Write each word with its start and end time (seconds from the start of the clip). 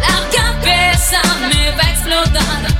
Larga 0.00 0.58
peça 0.64 1.20
me 1.46 1.70
vai 1.72 1.92
explodando 1.92 2.71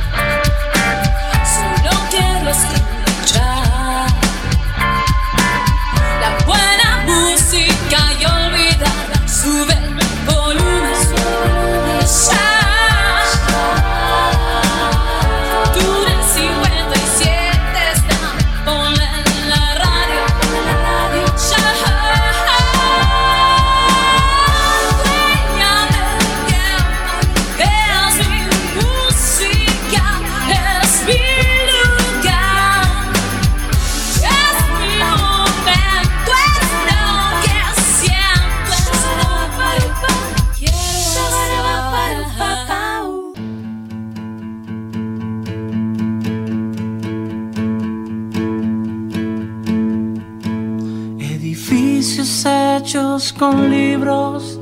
con 53.43 53.71
libros 53.71 54.61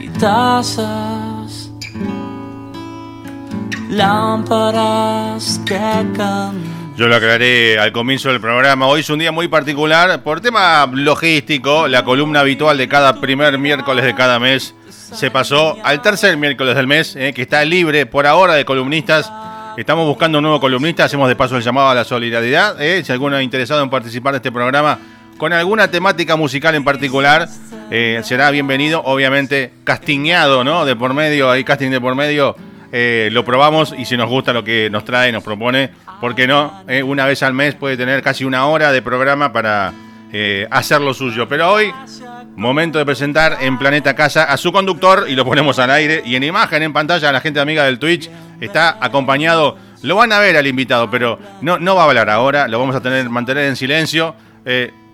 y 0.00 0.08
tazas, 0.08 1.70
lámparas 3.88 5.60
que 5.64 5.78
Yo 6.96 7.06
lo 7.06 7.14
aclaré 7.14 7.78
al 7.78 7.92
comienzo 7.92 8.30
del 8.30 8.40
programa. 8.40 8.88
Hoy 8.88 9.02
es 9.02 9.10
un 9.10 9.20
día 9.20 9.30
muy 9.30 9.46
particular 9.46 10.24
por 10.24 10.40
tema 10.40 10.90
logístico. 10.92 11.86
La 11.86 12.04
columna 12.04 12.40
habitual 12.40 12.76
de 12.76 12.88
cada 12.88 13.20
primer 13.20 13.56
miércoles 13.56 14.04
de 14.04 14.16
cada 14.16 14.40
mes 14.40 14.74
se 14.90 15.30
pasó 15.30 15.76
al 15.84 16.02
tercer 16.02 16.36
miércoles 16.36 16.74
del 16.74 16.88
mes, 16.88 17.14
eh, 17.14 17.32
que 17.32 17.42
está 17.42 17.64
libre 17.64 18.04
por 18.04 18.26
ahora 18.26 18.54
de 18.54 18.64
columnistas. 18.64 19.30
Estamos 19.76 20.08
buscando 20.08 20.38
un 20.38 20.42
nuevo 20.42 20.58
columnista. 20.58 21.04
Hacemos 21.04 21.28
de 21.28 21.36
paso 21.36 21.56
el 21.56 21.62
llamado 21.62 21.90
a 21.90 21.94
la 21.94 22.02
solidaridad. 22.02 22.82
Eh. 22.82 23.04
Si 23.04 23.12
alguno 23.12 23.36
ha 23.36 23.42
interesado 23.44 23.80
en 23.80 23.90
participar 23.90 24.32
de 24.32 24.38
este 24.38 24.50
programa 24.50 24.98
con 25.38 25.52
alguna 25.52 25.90
temática 25.90 26.36
musical 26.36 26.74
en 26.74 26.84
particular, 26.84 27.48
eh, 27.90 28.20
será 28.24 28.50
bienvenido, 28.50 29.00
obviamente 29.04 29.72
castiñado, 29.84 30.64
¿no? 30.64 30.84
De 30.84 30.96
por 30.96 31.14
medio, 31.14 31.50
hay 31.50 31.64
casting 31.64 31.90
de 31.90 32.00
por 32.00 32.16
medio, 32.16 32.56
eh, 32.92 33.28
lo 33.32 33.44
probamos 33.44 33.94
y 33.96 34.04
si 34.04 34.16
nos 34.16 34.28
gusta 34.28 34.52
lo 34.52 34.64
que 34.64 34.90
nos 34.90 35.04
trae, 35.04 35.30
nos 35.30 35.44
propone, 35.44 35.90
¿por 36.20 36.34
qué 36.34 36.46
no? 36.48 36.82
Eh, 36.88 37.02
una 37.04 37.24
vez 37.24 37.42
al 37.44 37.54
mes 37.54 37.76
puede 37.76 37.96
tener 37.96 38.20
casi 38.20 38.44
una 38.44 38.66
hora 38.66 38.92
de 38.92 39.00
programa 39.00 39.52
para 39.52 39.94
hacer 40.70 41.00
lo 41.00 41.14
suyo. 41.14 41.48
Pero 41.48 41.72
hoy, 41.72 41.90
momento 42.54 42.98
de 42.98 43.06
presentar 43.06 43.58
en 43.62 43.78
Planeta 43.78 44.14
Casa 44.14 44.44
a 44.44 44.58
su 44.58 44.72
conductor 44.72 45.24
y 45.26 45.34
lo 45.34 45.46
ponemos 45.46 45.78
al 45.78 45.90
aire 45.90 46.22
y 46.26 46.36
en 46.36 46.42
imagen, 46.42 46.82
en 46.82 46.92
pantalla, 46.92 47.30
a 47.30 47.32
la 47.32 47.40
gente 47.40 47.60
amiga 47.60 47.84
del 47.84 47.98
Twitch, 47.98 48.28
está 48.60 48.98
acompañado, 49.00 49.78
lo 50.02 50.16
van 50.16 50.32
a 50.32 50.38
ver 50.40 50.58
al 50.58 50.66
invitado, 50.66 51.10
pero 51.10 51.38
no, 51.62 51.78
no 51.78 51.94
va 51.94 52.02
a 52.02 52.04
hablar 52.06 52.28
ahora, 52.28 52.68
lo 52.68 52.78
vamos 52.78 52.96
a 52.96 53.00
tener, 53.00 53.30
mantener 53.30 53.64
en 53.64 53.76
silencio 53.76 54.34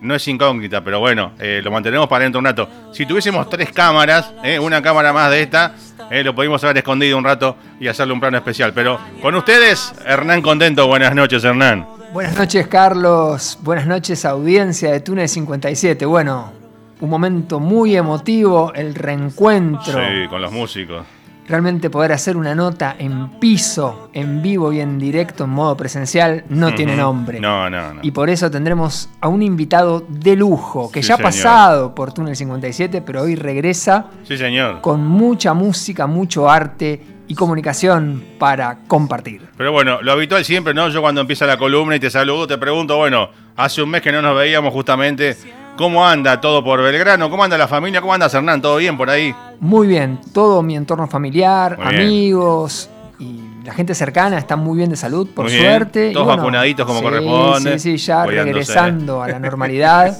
no 0.05 0.15
es 0.15 0.27
incógnita, 0.27 0.83
pero 0.83 0.99
bueno, 0.99 1.31
eh, 1.39 1.61
lo 1.63 1.71
mantenemos 1.71 2.07
para 2.07 2.23
dentro 2.23 2.39
un 2.39 2.45
rato. 2.45 2.69
Si 2.93 3.05
tuviésemos 3.05 3.49
tres 3.49 3.71
cámaras, 3.71 4.31
eh, 4.43 4.59
una 4.59 4.81
cámara 4.81 5.11
más 5.11 5.31
de 5.31 5.41
esta, 5.41 5.73
eh, 6.09 6.23
lo 6.23 6.33
podríamos 6.33 6.63
haber 6.63 6.77
escondido 6.77 7.17
un 7.17 7.23
rato 7.23 7.57
y 7.79 7.87
hacerle 7.87 8.13
un 8.13 8.19
plano 8.19 8.37
especial. 8.37 8.71
Pero 8.73 8.99
con 9.21 9.35
ustedes, 9.35 9.93
Hernán 10.05 10.41
Contento. 10.41 10.87
Buenas 10.87 11.13
noches, 11.15 11.43
Hernán. 11.43 11.87
Buenas 12.13 12.37
noches, 12.37 12.67
Carlos. 12.67 13.57
Buenas 13.61 13.87
noches, 13.87 14.23
audiencia 14.23 14.91
de 14.91 14.99
Túnez 15.01 15.31
57. 15.31 16.05
Bueno, 16.05 16.53
un 17.01 17.09
momento 17.09 17.59
muy 17.59 17.95
emotivo, 17.95 18.71
el 18.73 18.95
reencuentro. 18.95 19.99
Sí, 19.99 20.27
con 20.29 20.41
los 20.41 20.51
músicos 20.51 21.05
realmente 21.47 21.89
poder 21.89 22.11
hacer 22.11 22.37
una 22.37 22.55
nota 22.55 22.95
en 22.97 23.39
piso, 23.39 24.09
en 24.13 24.41
vivo 24.41 24.73
y 24.73 24.79
en 24.79 24.97
directo, 24.97 25.43
en 25.43 25.51
modo 25.51 25.77
presencial, 25.77 26.43
no 26.49 26.73
tiene 26.73 26.95
nombre. 26.95 27.39
No, 27.39 27.69
no, 27.69 27.93
no. 27.93 27.99
Y 28.03 28.11
por 28.11 28.29
eso 28.29 28.49
tendremos 28.49 29.09
a 29.21 29.27
un 29.27 29.43
invitado 29.43 30.05
de 30.07 30.35
lujo, 30.35 30.91
que 30.91 31.01
ya 31.01 31.15
ha 31.15 31.17
pasado 31.17 31.93
por 31.93 32.13
Túnel 32.13 32.35
57, 32.35 33.01
pero 33.01 33.21
hoy 33.21 33.35
regresa. 33.35 34.07
Sí, 34.23 34.37
señor. 34.37 34.81
Con 34.81 35.05
mucha 35.05 35.53
música, 35.53 36.07
mucho 36.07 36.49
arte 36.49 37.01
y 37.27 37.35
comunicación 37.35 38.23
para 38.37 38.79
compartir. 38.87 39.47
Pero 39.57 39.71
bueno, 39.71 40.01
lo 40.01 40.11
habitual 40.11 40.45
siempre, 40.45 40.73
¿no? 40.73 40.89
Yo 40.89 41.01
cuando 41.01 41.21
empieza 41.21 41.45
la 41.45 41.57
columna 41.57 41.95
y 41.95 41.99
te 41.99 42.09
saludo, 42.09 42.47
te 42.47 42.57
pregunto, 42.57 42.97
bueno, 42.97 43.29
hace 43.55 43.81
un 43.81 43.89
mes 43.89 44.01
que 44.01 44.11
no 44.11 44.21
nos 44.21 44.35
veíamos 44.35 44.73
justamente 44.73 45.35
¿Cómo 45.77 46.05
anda 46.05 46.39
todo 46.39 46.63
por 46.63 46.81
Belgrano? 46.81 47.29
¿Cómo 47.29 47.43
anda 47.43 47.57
la 47.57 47.67
familia? 47.67 47.99
¿Cómo 47.99 48.13
anda 48.13 48.27
Hernán? 48.27 48.61
¿Todo 48.61 48.77
bien 48.77 48.95
por 48.95 49.09
ahí? 49.09 49.35
Muy 49.59 49.87
bien, 49.87 50.21
todo 50.33 50.63
mi 50.63 50.75
entorno 50.77 51.05
familiar, 51.07 51.77
amigos 51.83 52.89
y 53.19 53.41
la 53.63 53.73
gente 53.73 53.93
cercana 53.93 54.37
está 54.37 54.55
muy 54.55 54.77
bien 54.77 54.89
de 54.89 54.95
salud, 54.95 55.27
por 55.35 55.49
suerte. 55.49 56.11
Todos 56.11 56.27
vacunaditos 56.27 56.85
como 56.85 57.01
corresponde. 57.01 57.77
Sí, 57.77 57.97
sí, 57.97 58.05
ya 58.05 58.25
regresando 58.25 59.21
a 59.21 59.27
la 59.27 59.39
normalidad, 59.39 60.17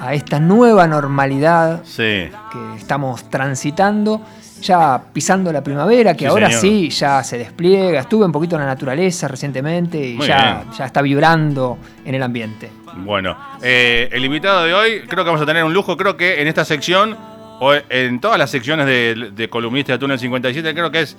a 0.00 0.14
esta 0.14 0.40
nueva 0.40 0.86
normalidad 0.86 1.82
que 1.96 2.30
estamos 2.78 3.28
transitando 3.28 4.22
ya 4.60 5.02
pisando 5.12 5.52
la 5.52 5.62
primavera, 5.62 6.14
que 6.14 6.26
ahora 6.26 6.50
sí 6.50 6.90
ya 6.90 7.22
se 7.22 7.38
despliega. 7.38 8.00
Estuve 8.00 8.24
un 8.24 8.32
poquito 8.32 8.56
en 8.56 8.62
la 8.62 8.66
naturaleza 8.66 9.28
recientemente 9.28 9.98
y 9.98 10.18
ya, 10.18 10.64
ya 10.76 10.84
está 10.84 11.02
vibrando 11.02 11.78
en 12.04 12.14
el 12.14 12.22
ambiente. 12.22 12.70
Bueno, 13.04 13.36
eh, 13.62 14.08
el 14.12 14.24
invitado 14.24 14.64
de 14.64 14.74
hoy, 14.74 15.00
creo 15.06 15.24
que 15.24 15.30
vamos 15.30 15.40
a 15.40 15.46
tener 15.46 15.64
un 15.64 15.72
lujo. 15.72 15.96
Creo 15.96 16.16
que 16.16 16.40
en 16.40 16.48
esta 16.48 16.64
sección, 16.64 17.16
o 17.60 17.72
en 17.88 18.20
todas 18.20 18.38
las 18.38 18.50
secciones 18.50 18.86
de, 18.86 19.48
columnistas 19.48 19.94
de 19.94 19.98
Túnel 19.98 20.18
57, 20.18 20.74
creo 20.74 20.90
que 20.90 21.00
es 21.02 21.16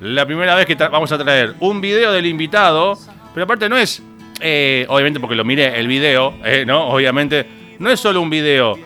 la 0.00 0.26
primera 0.26 0.54
vez 0.54 0.66
que 0.66 0.74
vamos 0.74 1.12
a 1.12 1.18
traer 1.18 1.54
un 1.60 1.80
video 1.80 2.12
del 2.12 2.26
invitado. 2.26 2.98
Pero 3.34 3.44
aparte 3.44 3.68
no 3.68 3.76
es, 3.76 4.02
eh, 4.40 4.84
obviamente 4.88 5.20
porque 5.20 5.34
lo 5.34 5.44
miré 5.44 5.78
el 5.78 5.86
video, 5.86 6.34
eh, 6.44 6.64
¿no? 6.66 6.88
Obviamente, 6.88 7.46
no 7.78 7.90
es 7.90 7.98
solo 8.00 8.20
un 8.20 8.30
video 8.30 8.78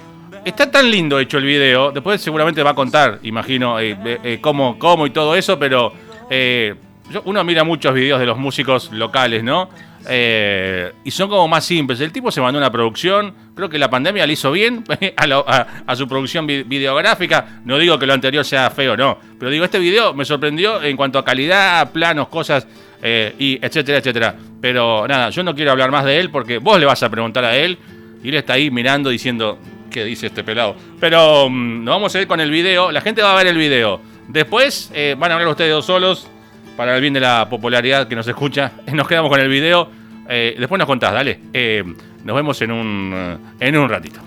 Está 0.46 0.70
tan 0.70 0.88
lindo 0.88 1.18
hecho 1.18 1.38
el 1.38 1.44
video. 1.44 1.90
Después 1.90 2.20
seguramente 2.20 2.62
va 2.62 2.70
a 2.70 2.74
contar, 2.74 3.18
imagino, 3.24 3.80
eh, 3.80 3.96
eh, 4.22 4.38
cómo, 4.40 4.78
cómo, 4.78 5.04
y 5.04 5.10
todo 5.10 5.34
eso, 5.34 5.58
pero 5.58 5.92
eh, 6.30 6.72
uno 7.24 7.42
mira 7.42 7.64
muchos 7.64 7.92
videos 7.92 8.20
de 8.20 8.26
los 8.26 8.38
músicos 8.38 8.92
locales, 8.92 9.42
¿no? 9.42 9.68
y 10.08 11.10
son 11.10 11.28
como 11.28 11.48
más 11.48 11.64
simples. 11.64 11.98
El 12.00 12.12
tipo 12.12 12.30
se 12.30 12.40
mandó 12.40 12.58
una 12.58 12.70
producción, 12.70 13.34
creo 13.56 13.68
que 13.68 13.76
la 13.76 13.90
pandemia 13.90 14.24
le 14.24 14.34
hizo 14.34 14.52
bien 14.52 14.84
a, 15.16 15.96
su 15.96 16.06
producción 16.06 16.46
videográfica. 16.46 17.60
No 17.64 17.76
digo 17.76 17.98
que 17.98 18.06
lo 18.06 18.12
anterior 18.12 18.44
sea 18.44 18.70
feo, 18.70 18.96
no. 18.96 19.18
Pero 19.36 19.50
digo, 19.50 19.64
este 19.64 19.80
video 19.80 20.14
me 20.14 20.24
sorprendió 20.24 20.80
en 20.80 20.96
cuanto 20.96 21.18
a 21.18 21.24
calidad, 21.24 21.90
planos, 21.90 22.28
cosas, 22.28 22.68
y 23.36 23.58
etcétera, 23.60 23.98
etcétera. 23.98 24.36
Pero 24.60 25.08
nada, 25.08 25.30
yo 25.30 25.42
no 25.42 25.56
quiero 25.56 25.72
hablar 25.72 25.90
más 25.90 26.04
de 26.04 26.20
él 26.20 26.30
porque 26.30 26.58
vos 26.58 26.78
le 26.78 26.86
vas 26.86 27.02
a 27.02 27.10
preguntar 27.10 27.44
a 27.44 27.56
él 27.56 27.76
y 28.22 28.28
él 28.28 28.36
está 28.36 28.52
ahí 28.52 28.70
mirando 28.70 29.10
diciendo, 29.10 29.58
¿Qué 29.90 30.04
dice 30.04 30.26
este 30.26 30.44
pelado? 30.44 30.76
Pero 31.00 31.48
mm, 31.48 31.84
nos 31.84 31.94
vamos 31.94 32.14
a 32.14 32.20
ir 32.20 32.26
con 32.26 32.40
el 32.40 32.50
video. 32.50 32.90
La 32.92 33.00
gente 33.00 33.22
va 33.22 33.32
a 33.32 33.36
ver 33.36 33.46
el 33.46 33.56
video. 33.56 34.00
Después 34.28 34.90
eh, 34.94 35.14
van 35.18 35.30
a 35.30 35.34
hablar 35.34 35.48
ustedes 35.48 35.72
dos 35.72 35.86
solos 35.86 36.28
para 36.76 36.94
el 36.94 37.00
bien 37.00 37.14
de 37.14 37.20
la 37.20 37.48
popularidad 37.48 38.08
que 38.08 38.16
nos 38.16 38.26
escucha. 38.28 38.72
Nos 38.92 39.08
quedamos 39.08 39.30
con 39.30 39.40
el 39.40 39.48
video. 39.48 39.88
Eh, 40.28 40.56
después 40.58 40.78
nos 40.78 40.86
contás, 40.86 41.12
dale. 41.12 41.38
Eh, 41.52 41.84
nos 42.24 42.34
vemos 42.34 42.60
en 42.60 42.72
un, 42.72 43.38
en 43.60 43.76
un 43.76 43.88
ratito. 43.88 44.20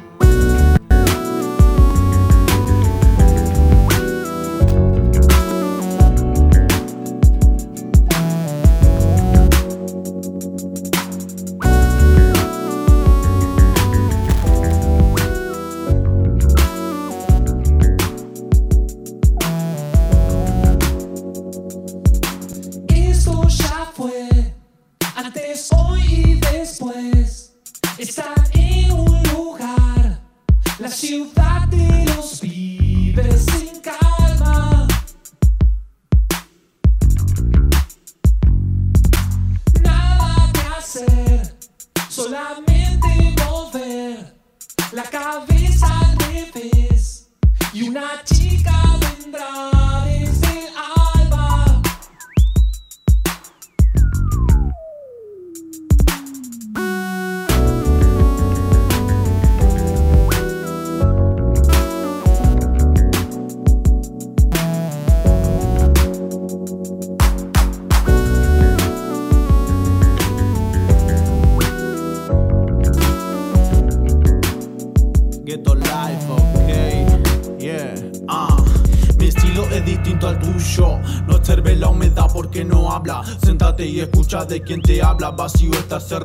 Vacío 85.31 85.71
está 85.71 85.97
ese 85.97 86.19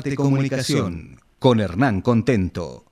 Arte 0.00 0.16
Comunicación 0.16 1.20
con 1.38 1.60
Hernán 1.60 2.00
Contento. 2.00 2.89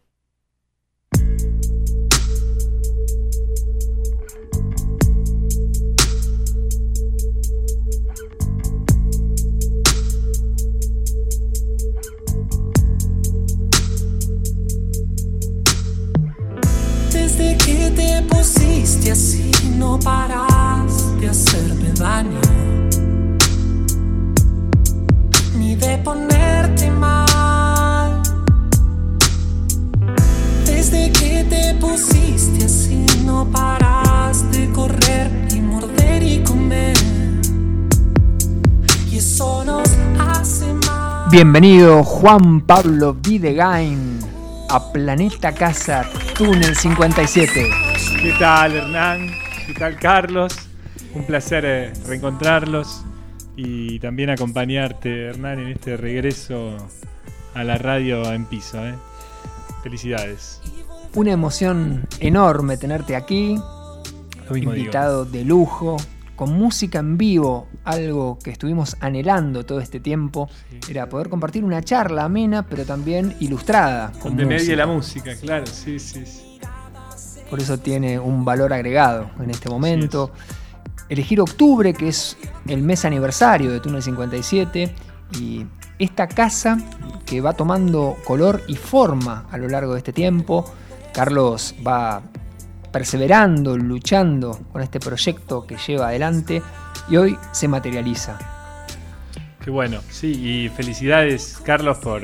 Bienvenido 41.31 42.05
Juan 42.05 42.63
Pablo 42.63 43.13
Videgain 43.13 44.19
a 44.71 44.91
Planeta 44.91 45.53
Casa 45.53 46.09
Túnel 46.35 46.75
57. 46.75 47.69
¿Qué 48.23 48.33
tal 48.39 48.75
Hernán? 48.75 49.31
¿Qué 49.67 49.75
tal 49.75 49.99
Carlos? 49.99 50.57
Un 51.15 51.27
placer 51.27 51.67
eh, 51.67 51.93
reencontrarlos 52.07 53.05
y 53.57 53.99
también 53.99 54.31
acompañarte, 54.31 55.27
Hernán, 55.27 55.59
en 55.59 55.69
este 55.69 55.99
regreso 55.99 56.75
a 57.53 57.63
la 57.63 57.77
radio 57.77 58.33
en 58.33 58.47
piso. 58.47 58.83
¿eh? 58.87 58.95
Felicidades. 59.83 60.63
Una 61.15 61.33
emoción 61.33 62.07
enorme 62.21 62.79
tenerte 62.79 63.15
aquí, 63.17 63.61
invitado 64.55 65.27
de 65.27 65.45
lujo, 65.45 65.99
con 66.39 66.57
música 66.57 67.01
en 67.01 67.19
vivo, 67.19 67.67
algo 67.83 68.39
que 68.39 68.53
estuvimos 68.53 68.97
anhelando 69.01 69.67
todo 69.67 69.81
este 69.81 69.99
tiempo, 69.99 70.49
era 70.89 71.09
poder 71.09 71.29
compartir 71.29 71.65
una 71.65 71.83
charla 71.83 72.27
amena, 72.27 72.65
pero 72.65 72.85
también 72.85 73.35
ilustrada. 73.41 74.13
Con 74.21 74.37
de 74.37 74.47
media 74.47 74.77
la 74.77 74.87
música, 74.87 75.35
claro, 75.35 75.67
sí, 75.67 75.99
sí, 75.99 76.23
Por 77.51 77.59
eso 77.59 77.79
tiene 77.79 78.21
un 78.21 78.45
valor 78.45 78.73
agregado 78.73 79.33
en 79.41 79.51
este 79.51 79.69
momento 79.69 80.31
elegir 81.09 81.41
octubre, 81.41 81.93
que 81.93 82.07
es 82.07 82.37
el 82.69 82.83
mes 82.83 83.05
aniversario 83.05 83.73
de 83.73 83.81
Túnel 83.81 84.05
57, 84.05 84.95
y 85.41 85.67
esta 85.99 86.29
casa 86.29 86.79
que 87.27 87.41
va 87.41 87.55
tomando 87.55 88.17
color 88.25 88.63
y 88.69 88.77
forma 88.77 89.49
a 89.51 89.59
lo 89.59 89.69
largo 89.69 89.95
de 89.95 89.99
este 89.99 90.13
tiempo. 90.13 90.73
Carlos 91.13 91.75
va 91.85 92.23
perseverando, 92.93 93.77
luchando 93.77 94.59
con 94.73 94.83
este 94.83 95.01
proyecto 95.01 95.67
que 95.67 95.77
lleva 95.77 96.09
adelante 96.09 96.63
y 97.09 97.17
hoy 97.17 97.39
se 97.53 97.69
materializa. 97.69 98.39
Qué 99.63 99.71
bueno, 99.71 100.01
sí, 100.11 100.29
y 100.29 100.69
felicidades 100.71 101.61
Carlos 101.65 101.99
por, 101.99 102.23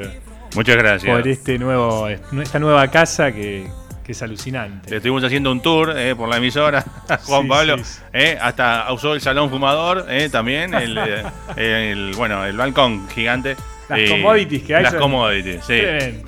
Muchas 0.54 0.76
gracias. 0.76 1.14
por 1.14 1.26
este 1.28 1.59
nuevo, 1.59 2.09
esta 2.09 2.59
nueva 2.59 2.88
casa 2.88 3.33
que, 3.33 3.68
que 4.04 4.12
es 4.12 4.23
alucinante. 4.23 4.90
Le 4.90 4.97
estuvimos 4.97 5.25
haciendo 5.25 5.50
un 5.50 5.61
tour 5.61 5.94
eh, 5.97 6.14
por 6.14 6.28
la 6.28 6.37
emisora, 6.37 6.85
Juan 7.25 7.49
Pablo, 7.49 7.76
eh, 8.12 8.38
hasta 8.40 8.92
usó 8.92 9.14
el 9.14 9.21
salón 9.21 9.50
fumador 9.50 10.06
eh, 10.09 10.28
también, 10.30 10.75
el, 10.75 12.12
bueno, 12.16 12.44
el 12.44 12.56
balcón 12.56 13.09
gigante. 13.09 13.56
Las 13.88 14.11
commodities 14.11 14.62
que 14.62 14.75
hay. 14.75 14.83
Las 14.83 14.95
commodities, 14.95 15.64
sí. 15.64 15.81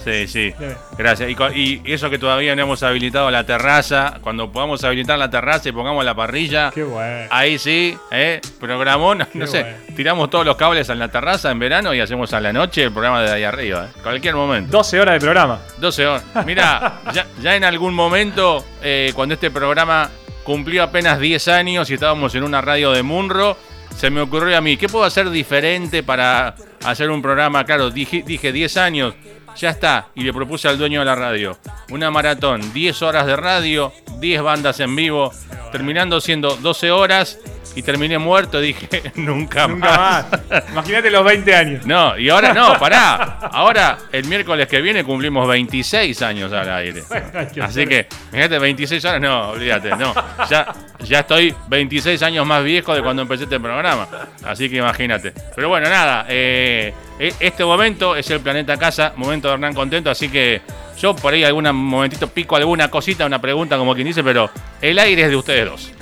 Sí, 0.05 0.27
sí. 0.27 0.55
Gracias. 0.97 1.31
Y, 1.55 1.83
eso 1.85 2.11
que 2.11 2.19
todavía 2.19 2.55
no 2.57 2.63
hemos 2.63 2.83
habilitado 2.83 3.31
la 3.31 3.45
terraza, 3.45 4.19
cuando 4.21 4.51
podamos 4.51 4.83
habilitar 4.85 5.19
la 5.19 5.31
terraza 5.31 5.69
y 5.69 5.73
pongamos 5.73 6.05
la 6.05 6.15
parrilla, 6.15 6.71
Qué 6.75 6.83
bueno. 6.83 7.29
ahí 7.31 7.59
sí, 7.59 7.97
¿eh? 8.11 8.41
programón, 8.61 9.27
no 9.35 9.47
sé, 9.47 9.67
tiramos 9.95 10.31
todos 10.31 10.45
los 10.45 10.57
cables 10.57 10.89
en 10.89 10.99
la 10.99 11.09
terraza 11.09 11.51
en 11.51 11.59
verano 11.59 11.95
y 11.95 12.01
hacemos 12.01 12.33
a 12.33 12.41
la 12.41 12.53
noche 12.53 12.85
el 12.85 12.93
programa 12.93 13.23
de 13.23 13.31
ahí 13.31 13.45
arriba, 13.45 13.87
¿eh? 13.87 14.01
cualquier 14.03 14.35
momento. 14.35 14.77
12 14.77 15.01
horas 15.01 15.15
de 15.15 15.21
programa. 15.21 15.61
12 15.79 16.07
horas. 16.07 16.25
Mira, 16.45 17.01
ya, 17.43 17.57
en 17.57 17.65
algún 17.65 17.95
momento, 17.95 18.65
eh, 18.83 19.13
cuando 19.15 19.35
este 19.35 19.51
programa 19.51 20.11
cumplió 20.45 20.83
apenas 20.83 21.19
10 21.19 21.49
años 21.49 21.91
y 21.91 21.95
estábamos 21.95 22.35
en 22.35 22.45
una 22.45 22.61
radio 22.61 22.93
de 22.93 23.03
Munro, 23.03 23.57
se 23.97 24.11
me 24.11 24.21
ocurrió 24.21 24.57
a 24.57 24.61
mí, 24.61 24.77
¿qué 24.77 24.89
puedo 24.89 25.05
hacer 25.05 25.31
diferente 25.31 26.03
para 26.03 26.55
hacer 26.85 27.11
un 27.11 27.23
programa? 27.23 27.65
Claro, 27.65 27.91
dije, 27.91 28.23
dije 28.27 28.53
10 28.53 28.77
años, 28.77 29.15
ya 29.57 29.71
está. 29.71 30.09
Y 30.15 30.23
le 30.23 30.33
propuse 30.33 30.69
al 30.69 30.79
dueño 30.79 31.01
de 31.01 31.07
la 31.07 31.15
radio 31.15 31.59
una 31.91 32.11
maratón, 32.11 32.73
10 32.73 33.03
horas 33.03 33.27
de 33.27 33.37
radio, 33.37 33.93
10 34.19 34.43
bandas 34.43 34.81
en 34.81 34.95
vivo, 34.97 35.33
terminando 35.73 36.21
siendo 36.21 36.57
12 36.57 36.91
horas 36.91 37.39
y 37.77 37.83
terminé 37.83 38.19
muerto. 38.19 38.59
Dije, 38.61 39.13
nunca, 39.15 39.69
más. 39.69 40.27
Imagínate 40.73 41.11
los 41.11 41.25
20 41.25 41.55
años. 41.55 41.87
No, 41.87 42.19
y 42.19 42.29
ahora 42.29 42.53
no, 42.53 42.77
pará. 42.81 43.39
Ahora, 43.53 43.99
el 44.11 44.25
miércoles 44.25 44.67
que 44.67 44.81
viene 44.81 45.05
cumplimos 45.05 45.47
26 45.47 46.21
años 46.23 46.53
al 46.53 46.69
aire. 46.73 47.05
Así 47.63 47.87
que, 47.87 48.09
imagínate, 48.33 48.59
26 48.59 49.05
horas, 49.05 49.21
no, 49.21 49.51
olvídate, 49.51 49.91
no. 49.91 50.15
Ya, 50.49 50.75
ya 51.01 51.21
estoy 51.21 51.55
26 51.69 52.21
años 52.23 52.47
más 52.47 52.65
viejo 52.65 52.95
de 52.95 53.03
cuando 53.03 53.23
empecé 53.23 53.45
este 53.45 53.61
programa. 53.61 54.09
Así 54.45 54.69
que 54.71 54.77
imagínate. 54.77 55.33
Pero 55.55 55.69
bueno, 55.69 55.89
nada, 55.91 56.25
eh, 56.29 56.95
e, 57.19 57.33
este 57.41 57.63
momento 57.65 58.17
es 58.17 58.29
el 58.31 58.41
Planeta 58.41 58.79
Casa, 58.79 59.13
momento 59.17 59.49
de 59.49 59.55
Hernán 59.55 59.75
Contento, 59.75 60.11
así 60.11 60.31
que 60.31 60.63
yo 60.99 61.15
por 61.15 61.35
ahí 61.35 61.45
algún 61.45 61.71
momentito 61.75 62.29
pico 62.29 62.57
alguna 62.57 62.89
cosita, 62.89 63.27
una 63.27 63.41
pregunta 63.41 63.77
como 63.77 63.95
quien 63.95 64.07
dice, 64.07 64.25
pero 64.25 64.51
el 64.81 64.99
aire 64.99 65.25
es 65.25 65.29
de 65.29 65.37
ustedes 65.37 65.67
dos. 65.67 65.93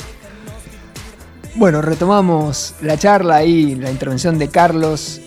Bueno, 1.57 1.81
retomamos 1.81 2.75
la 2.81 2.99
charla 2.99 3.37
ahí, 3.37 3.77
la 3.77 3.89
intervención 3.89 4.39
de 4.39 4.49
Carlos. 4.49 5.21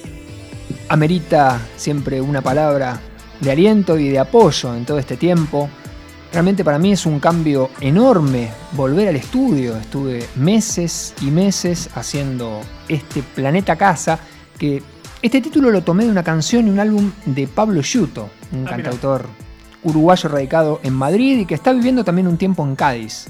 Amerita 0.90 1.58
siempre 1.78 2.20
una 2.20 2.42
palabra 2.42 3.00
de 3.40 3.50
aliento 3.50 3.98
y 3.98 4.10
de 4.10 4.20
apoyo 4.20 4.76
en 4.76 4.84
todo 4.84 5.00
este 5.00 5.16
tiempo. 5.16 5.70
Realmente 6.34 6.66
para 6.66 6.80
mí 6.80 6.92
es 6.92 7.06
un 7.06 7.22
cambio 7.22 7.70
enorme 7.80 8.50
volver 8.74 9.08
al 9.08 9.16
estudio. 9.16 9.78
Estuve 9.78 10.28
meses 10.36 11.14
y 11.22 11.32
meses 11.32 11.90
haciendo 11.96 12.60
este 12.90 13.24
Planeta 13.24 13.78
Casa, 13.78 14.20
que 14.60 14.84
este 15.22 15.40
título 15.40 15.72
lo 15.72 15.82
tomé 15.82 16.04
de 16.04 16.12
una 16.12 16.24
canción 16.24 16.68
y 16.68 16.72
un 16.72 16.82
álbum 16.82 17.10
de 17.26 17.48
Pablo 17.48 17.80
Yuto, 17.80 18.30
un 18.52 18.68
ah, 18.68 18.72
cantautor 18.72 19.28
uruguayo 19.82 20.28
radicado 20.28 20.82
en 20.84 20.94
Madrid 20.94 21.40
y 21.40 21.46
que 21.46 21.56
está 21.56 21.72
viviendo 21.72 22.04
también 22.04 22.28
un 22.28 22.38
tiempo 22.38 22.66
en 22.66 22.76
Cádiz 22.76 23.28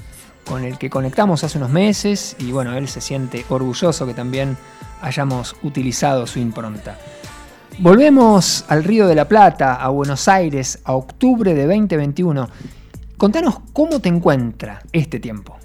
con 0.48 0.64
el 0.64 0.78
que 0.78 0.88
conectamos 0.88 1.44
hace 1.44 1.58
unos 1.58 1.70
meses 1.70 2.34
y 2.38 2.50
bueno, 2.50 2.74
él 2.76 2.88
se 2.88 3.00
siente 3.00 3.44
orgulloso 3.50 4.06
que 4.06 4.14
también 4.14 4.56
hayamos 5.02 5.54
utilizado 5.62 6.26
su 6.26 6.38
impronta. 6.38 6.98
Volvemos 7.78 8.64
al 8.68 8.82
Río 8.82 9.06
de 9.06 9.14
la 9.14 9.28
Plata, 9.28 9.74
a 9.74 9.88
Buenos 9.90 10.26
Aires, 10.26 10.80
a 10.84 10.94
octubre 10.94 11.54
de 11.54 11.66
2021. 11.66 12.48
Contanos 13.16 13.60
cómo 13.72 14.00
te 14.00 14.08
encuentra 14.08 14.80
este 14.90 15.20
tiempo. 15.20 15.58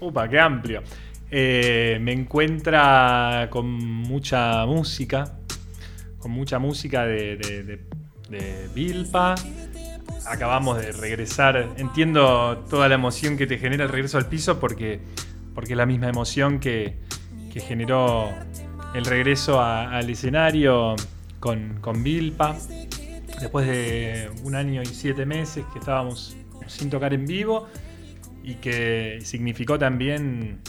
Upa, 0.00 0.28
qué 0.28 0.40
amplio. 0.40 0.82
Eh, 1.30 1.98
me 2.00 2.12
encuentra 2.12 3.48
con 3.50 3.66
mucha 3.66 4.64
música, 4.66 5.38
con 6.18 6.32
mucha 6.32 6.58
música 6.58 7.04
de, 7.04 7.36
de, 7.36 7.62
de, 7.62 7.80
de 8.30 8.68
Vilpa, 8.74 9.34
acabamos 10.26 10.78
de 10.78 10.92
regresar. 10.92 11.70
Entiendo 11.76 12.64
toda 12.68 12.88
la 12.88 12.94
emoción 12.94 13.36
que 13.36 13.46
te 13.46 13.58
genera 13.58 13.84
el 13.84 13.90
regreso 13.90 14.18
al 14.18 14.26
piso 14.26 14.58
porque, 14.60 15.00
porque 15.54 15.72
es 15.72 15.76
la 15.76 15.86
misma 15.86 16.08
emoción 16.08 16.60
que, 16.60 17.00
generó 17.52 18.30
el 18.94 19.04
regreso 19.04 19.60
al 19.60 20.08
escenario 20.08 20.96
con, 21.38 21.78
con 21.80 22.02
Vilpa. 22.02 22.56
Después 23.40 23.66
de 23.66 24.30
un 24.44 24.54
año 24.54 24.80
y 24.82 24.86
siete 24.86 25.26
meses 25.26 25.64
que 25.72 25.78
estábamos 25.78 26.36
sin 26.66 26.88
tocar 26.88 27.12
en 27.12 27.26
vivo 27.26 27.68
y 28.42 28.54
que 28.54 29.18
significó 29.22 29.78
también 29.78 30.60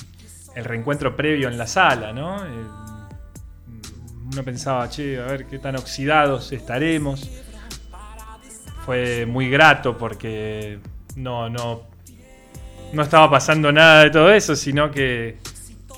el 0.55 0.65
reencuentro 0.65 1.15
previo 1.15 1.47
en 1.47 1.57
la 1.57 1.67
sala, 1.67 2.13
¿no? 2.13 2.45
Eh, 2.45 2.49
uno 4.31 4.43
pensaba, 4.43 4.89
che, 4.89 5.19
a 5.19 5.25
ver 5.25 5.45
qué 5.45 5.59
tan 5.59 5.75
oxidados 5.75 6.51
estaremos 6.51 7.29
fue 8.85 9.25
muy 9.25 9.49
grato 9.49 9.97
porque 9.97 10.79
no, 11.15 11.49
no, 11.49 11.83
no 12.93 13.01
estaba 13.01 13.29
pasando 13.29 13.71
nada 13.71 14.03
de 14.03 14.09
todo 14.11 14.31
eso, 14.31 14.55
sino 14.55 14.91
que, 14.91 15.37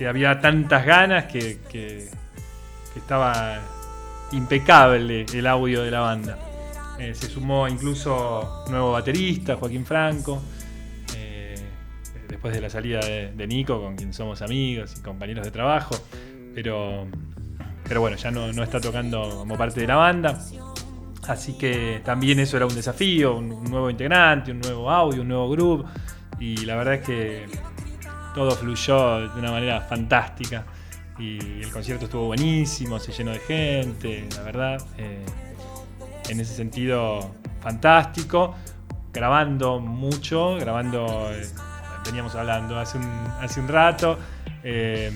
había 0.08 0.40
tantas 0.40 0.86
ganas 0.86 1.26
que, 1.26 2.10
estaba 2.96 3.60
impecable 4.32 5.26
el 5.34 5.48
audio 5.48 5.84
de 5.84 5.92
la 5.92 6.00
banda. 6.00 6.40
Eh, 6.98 7.14
se 7.14 7.28
sumó 7.28 7.68
incluso 7.68 8.64
nuevo 8.70 8.94
baterista, 8.94 9.58
Joaquín 9.58 9.86
Franco, 9.86 10.42
eh, 11.16 11.56
después 12.30 12.54
de 12.54 12.62
la 12.62 12.70
salida 12.70 13.02
de, 13.02 13.48
Nico, 13.48 13.82
con 13.82 13.98
quien 13.98 14.14
somos 14.14 14.42
amigos 14.42 14.96
y 14.98 15.02
compañeros 15.02 15.44
de 15.44 15.52
trabajo, 15.52 15.96
pero, 16.54 17.06
pero 17.84 18.00
bueno, 18.00 18.16
ya 18.16 18.32
no, 18.32 18.54
no 18.54 18.64
está 18.64 18.80
tocando 18.80 19.30
como 19.40 19.58
parte 19.58 19.82
de 19.82 19.88
la 19.88 19.98
banda. 19.98 20.40
Así 21.28 21.54
que 21.54 22.02
también 22.06 22.40
eso 22.40 22.58
era 22.58 22.66
un 22.66 22.76
desafío, 22.76 23.36
un, 23.38 23.64
nuevo 23.64 23.90
integrante, 23.90 24.52
un 24.52 24.60
nuevo 24.60 24.92
audio, 24.92 25.22
un 25.22 25.28
nuevo 25.28 25.50
groove. 25.50 25.86
Y 26.40 26.58
la 26.66 26.76
verdad 26.76 26.96
es 26.96 27.06
que 27.06 27.46
todo 28.36 28.52
fluyó 28.52 29.22
de 29.30 29.40
una 29.40 29.52
manera 29.52 29.82
fantástica. 29.82 30.66
Y 31.18 31.62
el 31.62 31.72
concierto 31.72 32.06
estuvo 32.06 32.26
buenísimo, 32.26 33.00
se 33.00 33.12
llenó 33.12 33.32
de 33.32 33.40
gente, 33.40 34.28
la 34.36 34.44
verdad. 34.44 34.82
Eh, 34.98 35.26
en 36.30 36.40
ese 36.40 36.54
sentido, 36.54 37.36
fantástico. 37.62 38.56
Grabando 39.12 39.80
mucho, 39.80 40.56
grabando, 40.56 41.32
eh, 41.32 41.48
veníamos 42.06 42.36
hablando 42.36 42.78
hace 42.78 42.98
un, 42.98 43.68
rato. 43.68 44.20
Eh, 44.64 45.12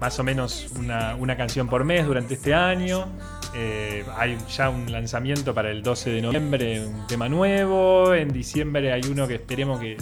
más 0.00 0.18
o 0.18 0.22
menos 0.22 0.68
una 0.76 1.36
canción 1.36 1.68
por 1.68 1.84
mes 1.84 2.06
durante 2.06 2.34
este 2.34 2.54
año. 2.54 3.08
Eh, 3.60 4.04
hay 4.16 4.38
ya 4.48 4.70
un 4.70 4.92
lanzamiento 4.92 5.52
para 5.52 5.72
el 5.72 5.82
12 5.82 6.10
de 6.10 6.22
noviembre, 6.22 6.86
un 6.86 7.08
tema 7.08 7.28
nuevo. 7.28 8.14
En 8.14 8.28
diciembre 8.28 8.92
hay 8.92 9.00
uno 9.10 9.26
que 9.26 9.34
esperemos 9.34 9.80
que, 9.80 9.96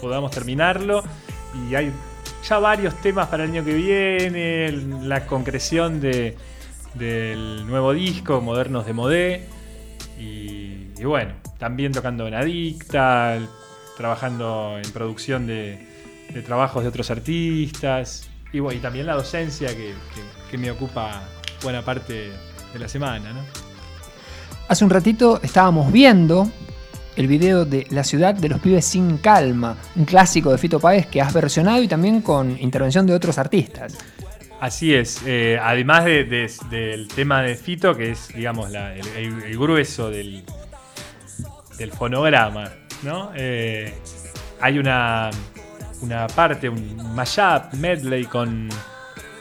podamos 0.00 0.30
terminarlo. 0.30 1.02
Y 1.68 1.74
hay 1.74 1.90
ya 2.48 2.58
varios 2.60 2.94
temas 3.00 3.26
para 3.26 3.42
el 3.44 3.50
año 3.50 3.64
que 3.64 3.74
viene. 3.74 4.70
La 5.02 5.26
concreción 5.26 6.00
de, 6.00 6.36
del 6.94 7.66
nuevo 7.66 7.92
disco, 7.92 8.40
Modernos 8.40 8.86
de 8.86 8.92
Modé. 8.92 9.48
Y, 10.16 11.02
bueno, 11.02 11.34
también 11.58 11.90
tocando 11.90 12.28
en 12.28 12.34
Adicta, 12.34 13.40
trabajando 13.96 14.78
en 14.80 14.88
producción 14.92 15.48
de, 15.48 15.84
trabajos 16.46 16.84
de 16.84 16.90
otros 16.90 17.10
artistas. 17.10 18.30
Y, 18.52 18.60
bueno, 18.60 18.78
y 18.78 18.80
también 18.80 19.06
la 19.06 19.14
docencia 19.14 19.74
que, 19.74 19.94
que 20.48 20.58
me 20.58 20.70
ocupa 20.70 21.28
buena 21.60 21.84
parte 21.84 22.30
de 22.74 22.80
la 22.80 22.88
semana, 22.88 23.32
¿no? 23.32 23.40
Hace 24.68 24.84
un 24.84 24.90
ratito 24.90 25.40
estábamos 25.42 25.90
viendo 25.90 26.50
el 27.16 27.28
video 27.28 27.64
de 27.64 27.86
La 27.90 28.02
ciudad 28.02 28.34
de 28.34 28.48
los 28.48 28.60
pibes 28.60 28.84
sin 28.84 29.18
calma, 29.18 29.76
un 29.94 30.04
clásico 30.04 30.50
de 30.50 30.58
Fito 30.58 30.80
Páez 30.80 31.06
que 31.06 31.22
has 31.22 31.32
versionado 31.32 31.80
y 31.82 31.88
también 31.88 32.20
con 32.20 32.60
intervención 32.60 33.06
de 33.06 33.14
otros 33.14 33.38
artistas. 33.38 33.96
Así 34.60 34.94
es, 34.94 35.20
eh, 35.26 35.58
además 35.62 36.04
del 36.04 37.08
tema 37.14 37.42
de 37.42 37.54
Fito, 37.54 37.96
que 37.96 38.12
es, 38.12 38.28
digamos, 38.28 38.70
el, 38.72 39.58
grueso 39.58 40.10
del, 40.10 40.42
del, 41.78 41.92
fonograma, 41.92 42.70
¿no? 43.02 43.30
Eh, 43.36 43.94
hay 44.60 44.78
una, 44.78 45.30
una 46.00 46.26
parte, 46.28 46.68
un 46.68 47.14
mashup, 47.14 47.74
medley 47.74 48.24
con 48.24 48.68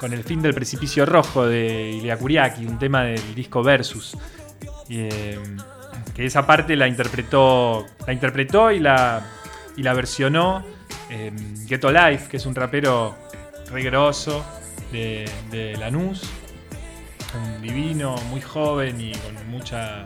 con 0.03 0.11
el 0.11 0.25
fin 0.25 0.41
del 0.41 0.53
precipicio 0.53 1.05
rojo 1.05 1.47
de 1.47 1.91
Ilya 1.91 2.17
Kuriaki, 2.17 2.65
un 2.65 2.77
tema 2.77 3.05
del 3.05 3.33
disco 3.33 3.63
Versus. 3.63 4.17
Eh, 4.89 5.39
que 6.13 6.25
esa 6.25 6.45
parte 6.45 6.75
la 6.75 6.89
interpretó, 6.89 7.85
la 8.05 8.11
interpretó 8.11 8.69
y 8.69 8.79
la, 8.81 9.25
y 9.77 9.81
la 9.81 9.93
versionó 9.93 10.61
eh, 11.09 11.31
Ghetto 11.69 11.89
Life, 11.89 12.27
que 12.29 12.35
es 12.35 12.45
un 12.45 12.53
rapero 12.53 13.15
regroso 13.71 14.45
de, 14.91 15.23
de 15.49 15.77
Lanús, 15.77 16.29
un 17.33 17.61
divino, 17.61 18.17
muy 18.29 18.41
joven 18.41 18.99
y 18.99 19.13
con 19.13 19.49
mucha, 19.49 20.05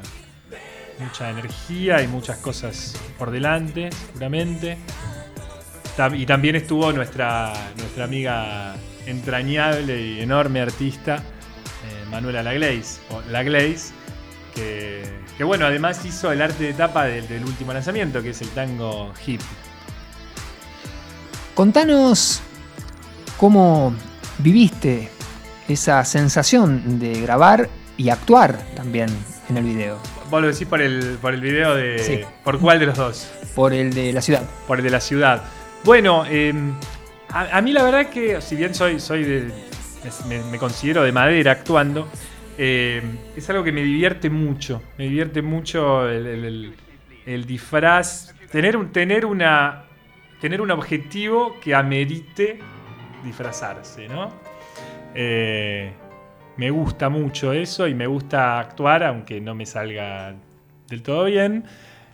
mucha 0.99 1.31
energía 1.31 2.03
y 2.03 2.07
muchas 2.07 2.37
cosas 2.37 3.01
por 3.17 3.31
delante, 3.31 3.89
seguramente. 3.91 4.77
Y 6.13 6.27
también 6.27 6.55
estuvo 6.55 6.93
nuestra, 6.93 7.51
nuestra 7.77 8.03
amiga 8.03 8.75
entrañable 9.07 10.01
y 10.01 10.21
enorme 10.21 10.61
artista, 10.61 11.15
eh, 11.15 12.05
Manuela 12.11 12.43
Laglaze, 12.43 12.99
o 13.09 13.21
Laglaze, 13.31 13.93
que, 14.53 15.03
que, 15.37 15.43
bueno, 15.43 15.65
además 15.65 16.03
hizo 16.05 16.31
el 16.31 16.41
arte 16.41 16.65
de 16.65 16.73
tapa 16.73 17.05
del, 17.05 17.43
último 17.43 17.73
lanzamiento, 17.73 18.21
que 18.21 18.31
es 18.31 18.41
el 18.41 18.49
tango 18.49 19.13
hip. 19.25 19.41
Contanos 21.55 22.41
cómo 23.37 23.95
viviste 24.37 25.09
esa 25.67 26.03
sensación 26.05 26.99
de 26.99 27.21
grabar 27.21 27.69
y 27.97 28.09
actuar 28.09 28.59
también 28.75 29.09
en 29.49 29.57
el 29.57 29.63
video. 29.63 29.97
Vos 30.29 30.41
lo 30.41 30.47
decís 30.47 30.67
por 30.67 30.81
el, 30.81 31.17
por 31.21 31.33
el 31.33 31.41
video 31.41 31.73
de... 31.73 32.27
¿Por 32.43 32.59
cuál 32.59 32.79
de 32.79 32.85
los 32.87 32.97
dos? 32.97 33.27
Por 33.55 33.73
el 33.73 33.93
de 33.93 34.13
la 34.13 34.21
ciudad. 34.21 34.43
Por 34.67 34.79
el 34.79 34.83
de 34.83 34.89
la 34.91 34.99
ciudad. 34.99 35.43
Bueno, 35.83 36.25
eh, 36.27 36.53
a, 37.29 37.61
mí 37.61 37.71
la 37.71 37.83
verdad 37.83 38.09
que, 38.09 38.41
si 38.41 38.55
bien 38.55 38.73
soy, 38.73 38.99
soy 38.99 39.23
de, 39.23 39.51
me, 40.27 40.57
considero 40.57 41.03
de 41.03 41.11
madera 41.11 41.51
actuando, 41.51 42.07
eh, 42.57 43.01
es 43.35 43.49
algo 43.49 43.63
que 43.63 43.71
me 43.71 43.83
divierte 43.83 44.29
mucho. 44.29 44.81
Me 44.97 45.05
divierte 45.05 45.41
mucho 45.41 46.07
el, 46.09 46.73
disfraz, 47.45 48.33
tener, 48.51 48.77
un, 48.77 48.91
tener, 48.91 49.25
una, 49.25 49.83
tener 50.39 50.61
un 50.61 50.71
objetivo 50.71 51.59
que 51.59 51.75
amerite 51.75 52.59
disfrazarse, 53.23 54.07
¿no? 54.07 54.31
Eh, 55.13 55.91
me 56.57 56.69
gusta 56.71 57.09
mucho 57.09 57.53
eso 57.53 57.87
y 57.87 57.93
me 57.93 58.07
gusta 58.07 58.59
actuar, 58.59 59.03
aunque 59.03 59.39
no 59.41 59.53
me 59.53 59.65
salga 59.65 60.33
del 60.87 61.03
todo 61.03 61.25
bien, 61.25 61.65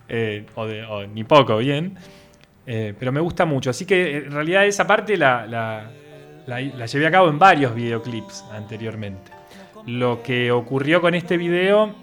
eh, 0.10 0.46
o, 0.55 1.03
ni 1.05 1.24
poco 1.24 1.58
bien, 1.58 1.98
pero 2.65 3.12
me 3.12 3.20
gusta 3.20 3.46
mucho. 3.46 3.70
Así 3.70 3.86
que 3.86 4.17
en 4.17 4.32
realidad 4.32 4.65
esa 4.65 4.88
parte 4.88 5.17
la 5.17 5.46
la, 6.46 6.86
llevé 6.86 7.08
a 7.08 7.12
cabo 7.12 7.29
en 7.29 7.39
varios 7.39 7.74
videoclips 7.74 8.43
anteriormente. 8.51 9.32
Lo 9.86 10.24
que 10.24 10.51
ocurrió 10.51 11.01
con 11.01 11.13
este 11.15 11.38
video 11.38 11.96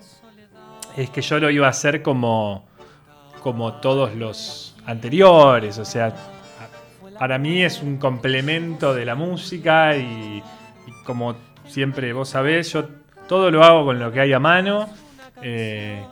es 0.97 1.11
que 1.11 1.23
yo 1.23 1.39
lo 1.39 1.51
iba 1.51 1.67
a 1.67 1.71
hacer 1.71 2.03
como, 2.03 2.67
como 3.43 3.75
todos 3.75 4.15
los 4.15 4.77
anteriores, 4.87 5.79
o 5.79 5.85
sea, 5.85 6.15
para 7.19 7.39
mí 7.39 7.63
es 7.63 7.83
un 7.83 7.99
complemento 7.99 8.95
de 8.95 9.05
la 9.05 9.15
música 9.15 9.97
y, 9.97 10.43
como 11.05 11.37
siempre 11.67 12.13
vos 12.13 12.31
sabés, 12.31 12.73
yo 12.73 12.89
todo 13.29 13.51
lo 13.51 13.63
hago 13.63 13.85
con 13.85 13.99
lo 13.99 14.11
que 14.11 14.21
hay 14.21 14.33
a 14.33 14.41
mano 14.41 14.89
eh, 15.43 16.05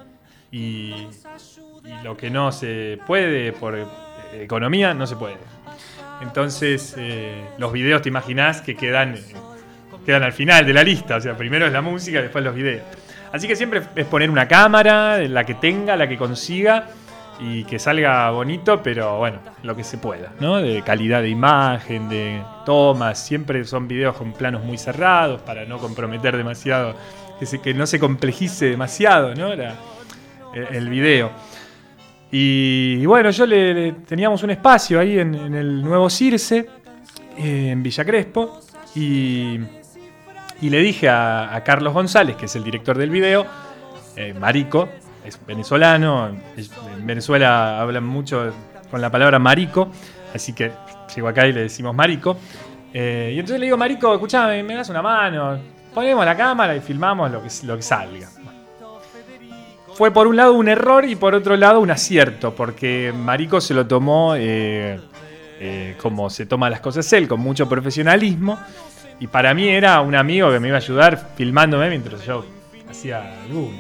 y, 0.53 0.93
y 1.85 2.03
lo 2.05 2.17
que 2.17 2.31
no 2.31 2.53
se 2.53 2.99
puede 3.07 3.53
por 3.53 3.77
economía 4.33 4.95
no 4.95 5.07
se 5.07 5.17
puede. 5.17 5.39
Entonces, 6.21 6.95
eh, 6.99 7.45
los 7.59 7.73
videos 7.73 8.03
te 8.03 8.09
imaginás 8.09 8.61
que 8.61 8.75
quedan, 8.77 9.17
quedan 10.05 10.23
al 10.23 10.33
final 10.33 10.67
de 10.67 10.75
la 10.75 10.83
lista. 10.83 11.17
O 11.17 11.21
sea, 11.21 11.37
primero 11.37 11.67
es 11.67 11.73
la 11.73 11.83
música, 11.83 12.21
después 12.21 12.45
los 12.45 12.55
videos. 12.55 12.83
Así 13.33 13.47
que 13.47 13.57
siempre 13.57 13.83
es 13.95 14.07
poner 14.07 14.31
una 14.31 14.49
cámara, 14.49 15.19
la 15.19 15.45
que 15.45 15.55
tenga, 15.55 15.97
la 15.97 16.09
que 16.09 16.17
consiga, 16.17 16.89
y 17.41 17.65
que 17.65 17.79
salga 17.79 18.31
bonito, 18.31 18.83
pero 18.83 19.19
bueno, 19.19 19.39
lo 19.63 19.77
que 19.77 19.85
se 19.85 19.99
pueda, 19.99 20.33
¿no? 20.41 20.57
De 20.57 20.83
calidad 20.83 21.23
de 21.23 21.29
imagen, 21.29 22.09
de 22.09 22.43
tomas. 22.65 23.25
Siempre 23.25 23.65
son 23.65 23.87
videos 23.87 24.17
con 24.17 24.33
planos 24.33 24.65
muy 24.65 24.79
cerrados 24.79 25.41
para 25.43 25.65
no 25.65 25.79
comprometer 25.79 26.37
demasiado, 26.37 26.95
que, 27.39 27.61
que 27.61 27.75
no 27.75 27.87
se 27.87 28.01
complejice 28.01 28.67
demasiado, 28.67 29.35
¿no? 29.35 29.53
el 29.53 30.89
video. 30.89 31.31
Y, 32.31 33.07
bueno, 33.07 33.31
yo 33.31 33.47
le, 33.47 33.93
teníamos 34.07 34.43
un 34.43 34.51
espacio 34.51 35.01
ahí 35.01 35.19
en, 35.19 35.35
el 35.35 35.83
nuevo 35.83 36.11
Circe, 36.11 36.69
eh, 37.39 37.71
en 37.71 37.83
Villa 37.83 38.05
Crespo, 38.05 38.61
y, 38.95 39.59
le 40.61 40.79
dije 40.81 41.09
a, 41.09 41.63
Carlos 41.65 41.95
González, 41.95 42.37
que 42.37 42.47
es 42.47 42.57
el 42.57 42.65
director 42.65 42.99
del 42.99 43.11
video, 43.11 43.47
eh, 44.17 44.35
marico, 44.35 44.89
es 45.25 45.39
venezolano, 45.47 46.29
en 46.29 47.07
Venezuela 47.07 47.81
hablan 47.81 48.05
mucho 48.05 48.53
con 48.91 49.01
la 49.01 49.11
palabra 49.11 49.39
marico, 49.39 49.91
así 50.35 50.53
que 50.53 50.73
llego 51.15 51.29
acá 51.29 51.47
y 51.47 51.53
le 51.53 51.63
decimos 51.63 51.95
marico. 51.95 52.37
Eh, 52.93 53.33
y 53.35 53.39
entonces 53.39 53.61
le 53.61 53.67
digo, 53.67 53.77
marico, 53.77 54.15
escuchame, 54.15 54.63
me 54.63 54.75
das 54.75 54.89
una 54.89 55.03
mano, 55.03 55.59
ponemos 55.95 56.25
la 56.25 56.37
cámara 56.37 56.75
y 56.75 56.81
filmamos 56.81 57.31
lo 57.31 57.43
que 57.77 57.83
salga 57.83 58.29
fue 59.99 60.13
por 60.13 60.29
un 60.29 60.37
lado 60.37 60.53
un 60.55 60.69
error 60.69 61.05
y 61.05 61.17
por 61.17 61.35
otro 61.35 61.57
lado 61.57 61.81
un 61.81 61.91
acierto, 61.91 62.55
porque 62.55 63.13
Marico 63.13 63.61
se 63.61 63.75
lo 63.75 63.85
tomó 63.89 64.37
eh, 64.37 65.01
eh, 65.59 65.97
como 66.01 66.31
se 66.31 66.47
toma 66.47 66.71
las 66.71 66.79
cosas 66.79 67.13
él, 67.15 67.27
con 67.27 67.41
mucho 67.41 67.69
profesionalismo. 67.69 68.61
Y 69.19 69.27
para 69.27 69.53
mí 69.55 69.69
era 69.69 70.01
un 70.01 70.15
amigo 70.15 70.53
que 70.53 70.61
me 70.61 70.69
iba 70.69 70.77
a 70.77 70.81
ayudar 70.81 71.33
filmándome 71.35 71.89
mientras 71.89 72.25
yo 72.25 72.47
hacía 72.89 73.43
alguna. 73.43 73.77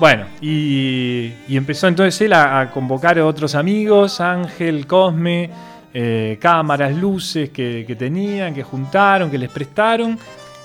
Bueno, 0.00 0.24
y, 0.40 1.34
empezó 1.50 1.88
entonces 1.88 2.18
él 2.22 2.32
a, 2.32 2.70
convocar 2.72 3.18
a 3.18 3.26
otros 3.26 3.54
amigos, 3.54 4.22
Ángel, 4.22 4.86
Cosme, 4.86 5.50
eh, 5.92 6.38
cámaras, 6.40 6.96
luces 6.96 7.50
que 7.50 7.96
tenían, 7.98 8.54
que 8.54 8.62
juntaron, 8.62 9.30
que 9.30 9.36
les 9.36 9.50
prestaron. 9.50 10.18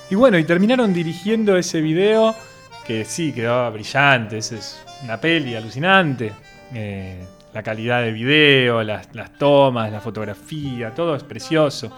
Y 0.08 0.14
bueno, 0.14 0.38
y 0.38 0.44
terminaron 0.44 0.94
dirigiendo 0.94 1.54
ese 1.54 1.82
video 1.82 2.34
que 2.86 3.04
sí, 3.04 3.32
quedó 3.32 3.70
brillante, 3.72 4.38
es 4.38 4.84
una 5.02 5.20
peli 5.20 5.54
alucinante. 5.54 6.32
Eh, 6.72 7.24
la 7.52 7.62
calidad 7.62 8.02
de 8.02 8.10
video, 8.10 8.82
las, 8.82 9.08
tomas, 9.38 9.90
la 9.90 10.00
fotografía, 10.00 10.92
todo 10.92 11.14
es 11.14 11.22
precioso. 11.22 11.90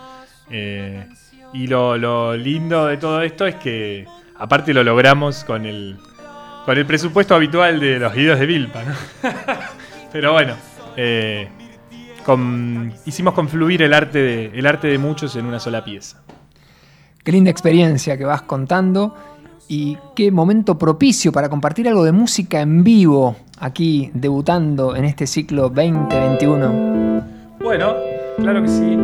Eh, 0.51 1.07
y 1.55 1.66
lo, 1.66 2.37
lindo 2.37 2.87
de 2.87 2.99
todo 2.99 3.22
esto 3.22 3.46
es 3.46 3.55
que 3.57 4.07
aparte 4.37 4.75
lo 4.75 4.85
logramos 4.85 5.44
con 5.44 5.64
el, 5.64 5.96
con 6.66 6.77
el 6.77 6.85
presupuesto 6.85 7.35
habitual 7.35 7.81
de 7.81 7.99
los 7.99 8.12
videos 8.14 8.38
de 8.38 8.46
Vilpa. 8.46 8.83
Pero 10.12 10.33
bueno, 10.33 10.55
eh, 10.96 11.49
hicimos 13.07 13.33
confluir 13.33 13.83
el 13.83 13.94
arte, 13.94 14.18
de, 14.18 14.46
el 14.59 14.66
arte 14.66 14.88
de 14.88 14.99
muchos 14.99 15.37
en 15.37 15.46
una 15.46 15.59
sola 15.59 15.83
pieza. 15.83 16.22
Qué 17.25 17.33
linda 17.33 17.51
experiencia 17.51 18.16
que 18.18 18.25
vas 18.25 18.42
contando 18.42 19.16
y 19.68 19.98
qué 20.14 20.31
momento 20.31 20.79
propicio 20.79 21.33
para 21.33 21.48
compartir 21.48 21.88
algo 21.88 22.05
de 22.05 22.12
música 22.12 22.61
en 22.61 22.85
vivo 22.85 23.37
aquí 23.59 24.11
debutando 24.14 24.94
en 24.94 25.05
este 25.05 25.26
ciclo 25.26 25.68
2021. 25.68 27.22
Bueno, 27.61 27.94
claro 28.38 28.62
que 28.62 28.68
sí. 28.68 28.96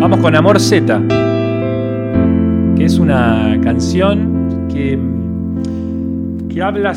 Vamos 0.00 0.18
con 0.18 0.34
Amor 0.34 0.58
Z, 0.58 1.00
que 2.76 2.84
es 2.84 2.98
una 2.98 3.56
canción 3.62 4.68
que, 4.68 4.98
que 6.52 6.62
habla 6.62 6.94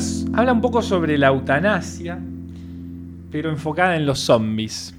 un 0.52 0.62
poco 0.62 0.82
sobre 0.82 1.18
la 1.18 1.28
eutanasia, 1.28 2.20
pero 3.32 3.52
enfocada 3.52 3.96
en 3.96 4.08
los 4.08 4.20
zombies. 4.20 4.96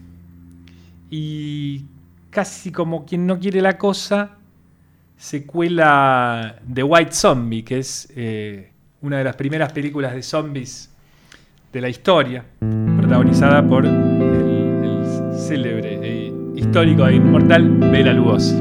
Y 1.10 1.84
casi 2.36 2.70
como 2.70 3.06
quien 3.06 3.26
no 3.26 3.38
quiere 3.38 3.62
la 3.62 3.78
cosa, 3.78 4.32
se 5.16 5.46
cuela 5.46 6.56
The 6.70 6.82
White 6.82 7.12
Zombie, 7.12 7.62
que 7.62 7.78
es 7.78 8.12
eh, 8.14 8.72
una 9.00 9.16
de 9.16 9.24
las 9.24 9.36
primeras 9.36 9.72
películas 9.72 10.14
de 10.14 10.22
zombies 10.22 10.90
de 11.72 11.80
la 11.80 11.88
historia, 11.88 12.44
protagonizada 12.98 13.66
por 13.66 13.86
el, 13.86 13.94
célebre 15.34 15.98
e 16.02 16.34
histórico 16.56 17.06
e 17.06 17.14
inmortal 17.14 17.70
Bela 17.90 18.12
Lugosi. 18.12 18.56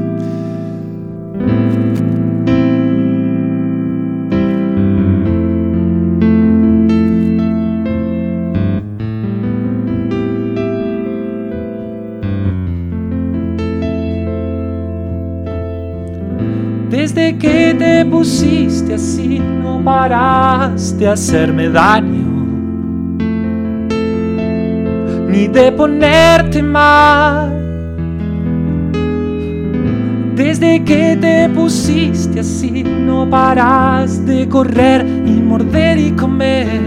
Pusiste 18.16 18.94
así 18.94 19.38
no 19.38 19.84
paras 19.84 20.96
de 20.98 21.06
hacerme 21.06 21.68
daño, 21.68 22.46
ni 25.28 25.46
de 25.48 25.70
ponerte 25.70 26.62
mal. 26.62 27.52
Desde 30.34 30.82
que 30.82 31.18
te 31.20 31.48
pusiste 31.50 32.40
así 32.40 32.82
no 32.82 33.28
paras 33.28 34.24
de 34.24 34.48
correr 34.48 35.04
y 35.26 35.32
morder 35.50 35.98
y 35.98 36.10
comer. 36.12 36.80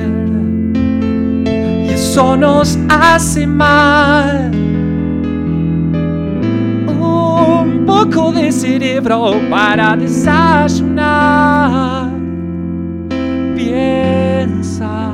Y 1.86 1.90
eso 1.90 2.36
nos 2.36 2.76
hace 2.90 3.46
mal. 3.46 4.59
Poco 7.90 8.32
de 8.32 8.52
cerebro 8.52 9.32
para 9.50 9.98
desayunar. 9.98 11.50
Piensa 13.56 15.12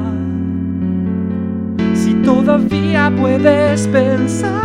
si 1.93 2.13
todavía 2.15 3.09
puedes 3.17 3.87
pensar 3.87 4.64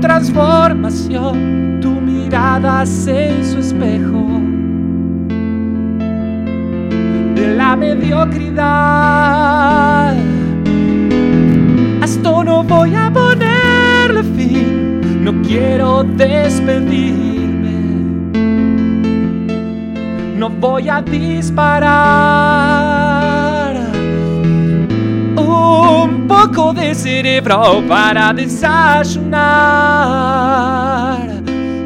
transformación, 0.00 1.78
tu 1.80 1.90
mirada 1.90 2.84
se 2.86 3.42
su 3.44 3.58
espejo 3.58 4.26
de 7.34 7.54
la 7.56 7.76
mediocridad. 7.76 8.56
Hasta 12.02 12.44
no 12.44 12.62
voy 12.64 12.94
a 12.94 13.10
ponerle 13.12 14.22
fin, 14.36 15.24
no 15.24 15.40
quiero 15.42 16.04
despedirme, 16.04 17.72
no 20.36 20.50
voy 20.50 20.88
a 20.88 21.02
disparar 21.02 22.52
poco 26.32 26.72
de 26.72 26.94
cerebro 26.94 27.82
para 27.86 28.32
desayunar. 28.32 29.42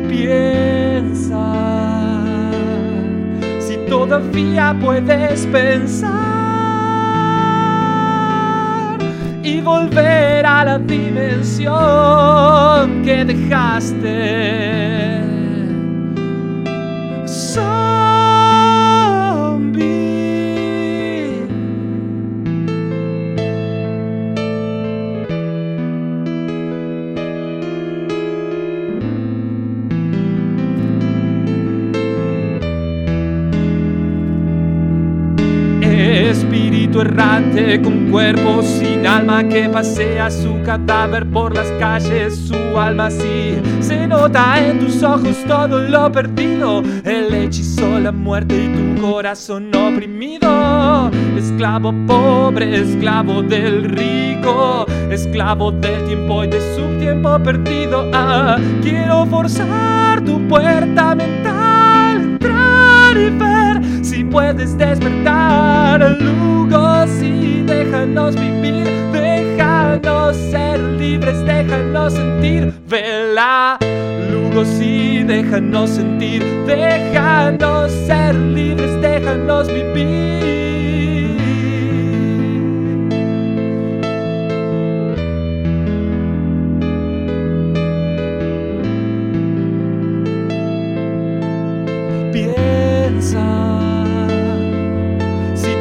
Piensa 0.08 1.42
si 3.58 3.76
todavía 3.88 4.76
puedes 4.80 5.44
pensar 5.46 6.12
y 9.42 9.60
volver 9.60 10.46
a 10.46 10.64
la 10.64 10.78
dimensión 10.78 11.74
que 13.04 13.24
dejaste. 13.24 15.35
Errante 37.06 37.80
con 37.80 38.10
cuerpo 38.10 38.62
sin 38.62 39.06
alma 39.06 39.44
que 39.44 39.68
pasea 39.68 40.30
su 40.30 40.60
cadáver 40.64 41.24
por 41.26 41.54
las 41.54 41.68
calles, 41.78 42.36
su 42.36 42.56
alma 42.76 43.10
sí 43.10 43.56
se 43.80 44.06
nota 44.08 44.58
en 44.58 44.80
tus 44.80 45.02
ojos 45.04 45.36
todo 45.46 45.78
lo 45.78 46.10
perdido, 46.10 46.82
el 47.04 47.32
hechizo, 47.32 48.00
la 48.00 48.10
muerte 48.10 48.54
y 48.64 48.68
tu 48.68 49.00
corazón 49.00 49.70
oprimido, 49.74 51.10
esclavo 51.36 51.94
pobre, 52.06 52.80
esclavo 52.80 53.42
del 53.42 53.84
rico, 53.84 54.84
esclavo 55.10 55.70
del 55.70 56.04
tiempo 56.06 56.44
y 56.44 56.48
de 56.48 56.60
su 56.74 56.98
tiempo 56.98 57.38
perdido. 57.38 58.10
Ah, 58.12 58.56
quiero 58.82 59.26
forzar 59.26 60.24
tu 60.24 60.40
puerta 60.48 61.14
mental, 61.14 62.16
entrar 62.16 63.16
y 63.16 63.30
ver 63.30 64.04
si 64.04 64.24
puedes 64.24 64.76
despertar. 64.76 66.16
Lugo, 66.20 66.85
sí, 67.06 67.62
déjanos 67.66 68.34
vivir, 68.34 68.84
déjanos 69.12 70.36
ser 70.36 70.80
libres, 70.80 71.44
déjanos 71.44 72.12
sentir. 72.12 72.72
Vela, 72.88 73.78
Lugo, 74.30 74.64
sí, 74.64 75.22
déjanos 75.22 75.90
sentir, 75.90 76.42
déjanos 76.66 77.90
ser 78.06 78.34
libres, 78.34 79.00
déjanos 79.00 79.68
vivir. 79.68 80.25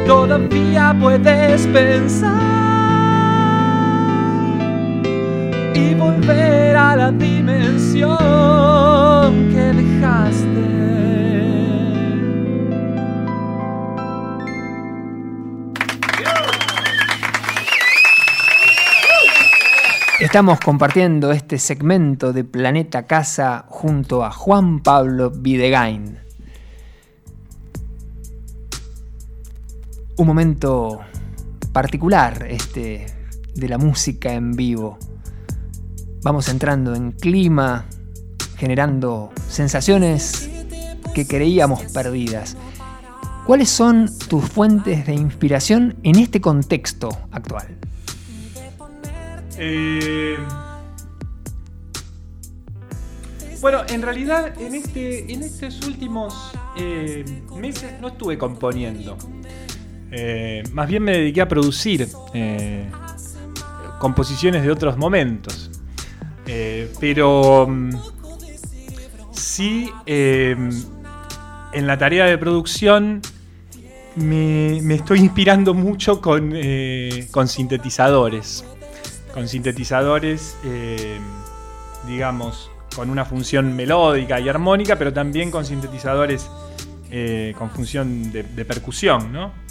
Todavía 0.06 0.96
puedes 1.00 1.66
pensar 1.68 2.32
y 5.74 5.94
volver 5.94 6.76
a 6.76 6.96
la 6.96 7.10
dimensión 7.12 8.18
que 9.50 9.72
dejaste. 9.74 10.66
Estamos 20.20 20.60
compartiendo 20.60 21.30
este 21.30 21.58
segmento 21.58 22.32
de 22.32 22.42
Planeta 22.44 23.06
Casa 23.06 23.66
junto 23.68 24.24
a 24.24 24.30
Juan 24.30 24.80
Pablo 24.80 25.30
Videgain. 25.30 26.25
Un 30.16 30.26
momento 30.26 31.00
particular 31.72 32.46
este 32.48 33.06
de 33.54 33.68
la 33.68 33.78
música 33.78 34.32
en 34.32 34.52
vivo. 34.52 34.98
Vamos 36.22 36.48
entrando 36.48 36.94
en 36.94 37.12
clima, 37.12 37.86
generando 38.56 39.30
sensaciones 39.48 40.50
que 41.14 41.26
creíamos 41.26 41.84
perdidas. 41.92 42.56
¿Cuáles 43.46 43.68
son 43.68 44.10
tus 44.28 44.44
fuentes 44.44 45.06
de 45.06 45.14
inspiración 45.14 45.96
en 46.02 46.18
este 46.18 46.40
contexto 46.40 47.08
actual? 47.30 47.78
Eh, 49.58 50.36
bueno, 53.60 53.82
en 53.88 54.02
realidad 54.02 54.60
en, 54.60 54.74
este, 54.74 55.32
en 55.32 55.42
estos 55.42 55.86
últimos 55.86 56.52
eh, 56.76 57.24
meses 57.54 58.00
no 58.00 58.08
estuve 58.08 58.36
componiendo. 58.36 59.16
Eh, 60.10 60.62
más 60.72 60.88
bien 60.88 61.02
me 61.02 61.12
dediqué 61.12 61.40
a 61.40 61.48
producir 61.48 62.08
eh, 62.32 62.88
composiciones 63.98 64.62
de 64.62 64.70
otros 64.70 64.96
momentos. 64.96 65.70
Eh, 66.46 66.92
pero 67.00 67.66
mm, 67.68 67.90
sí, 69.32 69.90
em, 70.06 70.70
en 71.72 71.86
la 71.86 71.98
tarea 71.98 72.26
de 72.26 72.38
producción 72.38 73.20
me, 74.14 74.94
estoy 74.94 75.20
inspirando 75.20 75.74
mucho 75.74 76.20
con, 76.20 76.54
con 77.30 77.48
sintetizadores. 77.48 78.64
Con 79.34 79.48
sintetizadores, 79.48 80.56
em, 80.64 81.20
digamos, 82.06 82.70
con 82.94 83.10
una 83.10 83.24
función 83.26 83.74
melódica 83.76 84.40
y 84.40 84.48
armónica, 84.48 84.96
pero 84.96 85.12
también 85.12 85.50
con 85.50 85.66
sintetizadores 85.66 86.48
con 87.56 87.70
función 87.70 88.30
de, 88.30 88.42
de 88.42 88.64
percusión, 88.64 89.32
¿no? 89.32 89.65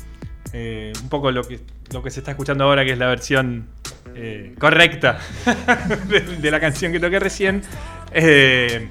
Eh, 0.58 0.94
un 1.04 1.10
poco 1.10 1.32
lo 1.32 1.44
que, 1.44 1.60
lo 1.91 2.02
que 2.02 2.10
se 2.10 2.22
está 2.22 2.32
escuchando 2.32 2.63
ahora, 2.63 2.86
que 2.86 2.94
es 2.94 2.98
la 2.98 3.08
versión 3.08 3.68
eh, 4.15 4.56
correcta 4.58 5.20
de, 6.08 6.50
la 6.50 6.62
canción 6.62 6.94
que 6.94 7.00
toqué 7.02 7.20
recién, 7.20 7.62
eh, 8.13 8.88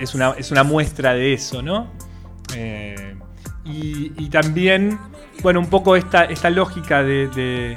es, 0.00 0.14
una, 0.14 0.30
es, 0.38 0.50
una, 0.50 0.64
muestra 0.64 1.12
de 1.12 1.34
eso, 1.34 1.60
¿no? 1.60 1.92
Y, 3.66 4.30
también, 4.30 4.98
bueno, 5.42 5.60
un 5.60 5.68
poco 5.68 5.96
esta, 5.96 6.24
esta 6.24 6.48
lógica 6.48 7.02
de, 7.02 7.76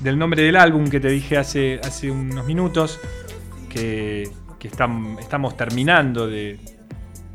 del 0.00 0.18
nombre 0.18 0.42
del 0.42 0.56
álbum 0.56 0.88
que 0.88 1.00
te 1.00 1.08
dije 1.08 1.36
hace, 1.36 1.78
hace 1.84 2.10
unos 2.10 2.46
minutos, 2.46 2.98
que, 3.68 4.30
que 4.58 4.68
estamos 4.68 5.56
terminando 5.58 6.26
de, 6.26 6.58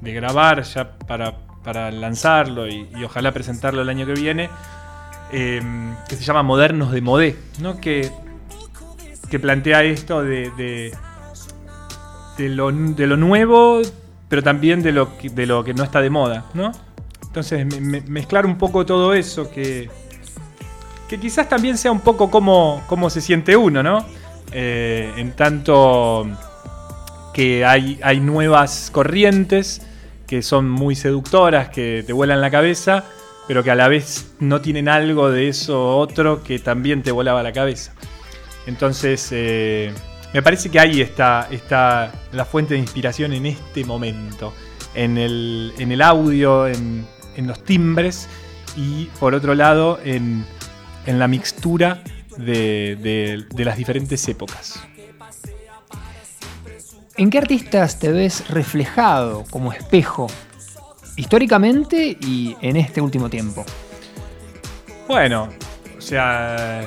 de 0.02 0.14
grabar 0.14 0.64
ya 0.64 0.98
para 0.98 1.53
para 1.64 1.92
lanzarlo 1.92 2.68
y, 2.68 2.88
ojalá 3.04 3.32
presentarlo 3.32 3.82
el 3.82 3.90
año 3.90 4.06
que 4.06 4.14
viene, 4.14 4.50
em, 5.32 5.96
que 6.08 6.16
se 6.16 6.24
llama 6.24 6.44
Modernos 6.44 6.92
de 6.92 7.02
Modé, 7.02 7.38
¿no? 7.60 7.80
que, 7.80 8.12
que 9.30 9.40
plantea 9.40 9.84
esto 9.84 10.22
de, 10.22 10.52
de, 12.38 12.50
lo, 12.50 12.72
nuevo, 12.72 13.82
pero 14.28 14.44
también 14.44 14.84
de 14.84 14.92
lo, 14.92 15.18
que, 15.18 15.30
de 15.30 15.46
lo 15.46 15.64
que 15.64 15.74
no 15.74 15.84
está 15.84 16.02
de 16.02 16.10
moda. 16.10 16.46
¿no? 16.54 16.72
Entonces, 17.24 17.66
mezclar 18.08 18.46
un 18.46 18.58
poco 18.58 18.86
todo 18.86 19.14
eso, 19.14 19.50
que, 19.50 19.90
que 21.08 21.20
quizás 21.20 21.48
también 21.50 21.78
sea 21.78 21.92
un 21.92 22.02
poco 22.02 22.30
como, 22.30 22.84
como 22.88 23.10
se 23.10 23.22
siente 23.22 23.56
uno, 23.56 23.82
¿no? 23.82 24.06
Eh, 24.52 25.12
en 25.18 25.32
tanto 25.32 26.28
que 27.34 27.66
hay, 27.66 28.00
hay 28.04 28.20
nuevas 28.20 28.92
corrientes 28.92 29.82
que 30.34 30.42
son 30.42 30.68
muy 30.68 30.96
seductoras, 30.96 31.70
que 31.70 32.04
te 32.04 32.12
vuelan 32.12 32.42
la 32.42 32.50
cabeza, 32.50 33.04
pero 33.48 33.64
que 33.64 33.70
a 33.70 33.76
la 33.76 33.88
vez 33.88 34.34
no 34.40 34.62
tienen 34.62 34.90
algo 34.90 35.30
de 35.30 35.48
eso 35.48 35.96
otro 35.96 36.42
que 36.42 36.58
también 36.58 37.04
te 37.04 37.12
volaba 37.12 37.44
la 37.44 37.54
cabeza. 37.54 37.94
Entonces, 38.66 39.28
eh, 39.30 39.94
me 40.34 40.42
parece 40.42 40.72
que 40.72 40.80
ahí 40.80 41.02
está, 41.02 41.48
está, 41.52 42.12
la 42.32 42.46
fuente 42.46 42.74
de 42.74 42.80
inspiración 42.80 43.32
en 43.34 43.46
este 43.46 43.86
momento, 43.86 44.56
en 44.96 45.20
el, 45.20 45.72
en 45.78 45.92
el 45.92 46.02
audio, 46.02 46.66
en, 46.66 47.06
los 47.38 47.64
timbres 47.64 48.28
y 48.76 49.06
por 49.20 49.36
otro 49.36 49.54
lado 49.54 50.00
en, 50.04 50.46
la 51.06 51.28
mixtura 51.28 52.02
de 52.38 53.46
las 53.56 53.78
diferentes 53.78 54.28
épocas. 54.28 54.84
¿En 57.16 57.30
qué 57.30 57.38
artistas 57.38 58.00
te 58.00 58.12
ves 58.12 58.50
reflejado 58.50 59.44
como 59.52 59.72
espejo, 59.72 60.28
históricamente 61.16 62.18
y 62.20 62.56
en 62.62 62.76
este 62.76 63.02
último 63.02 63.30
tiempo? 63.30 63.64
Bueno, 65.08 65.50
o 65.96 66.02
sea, 66.02 66.82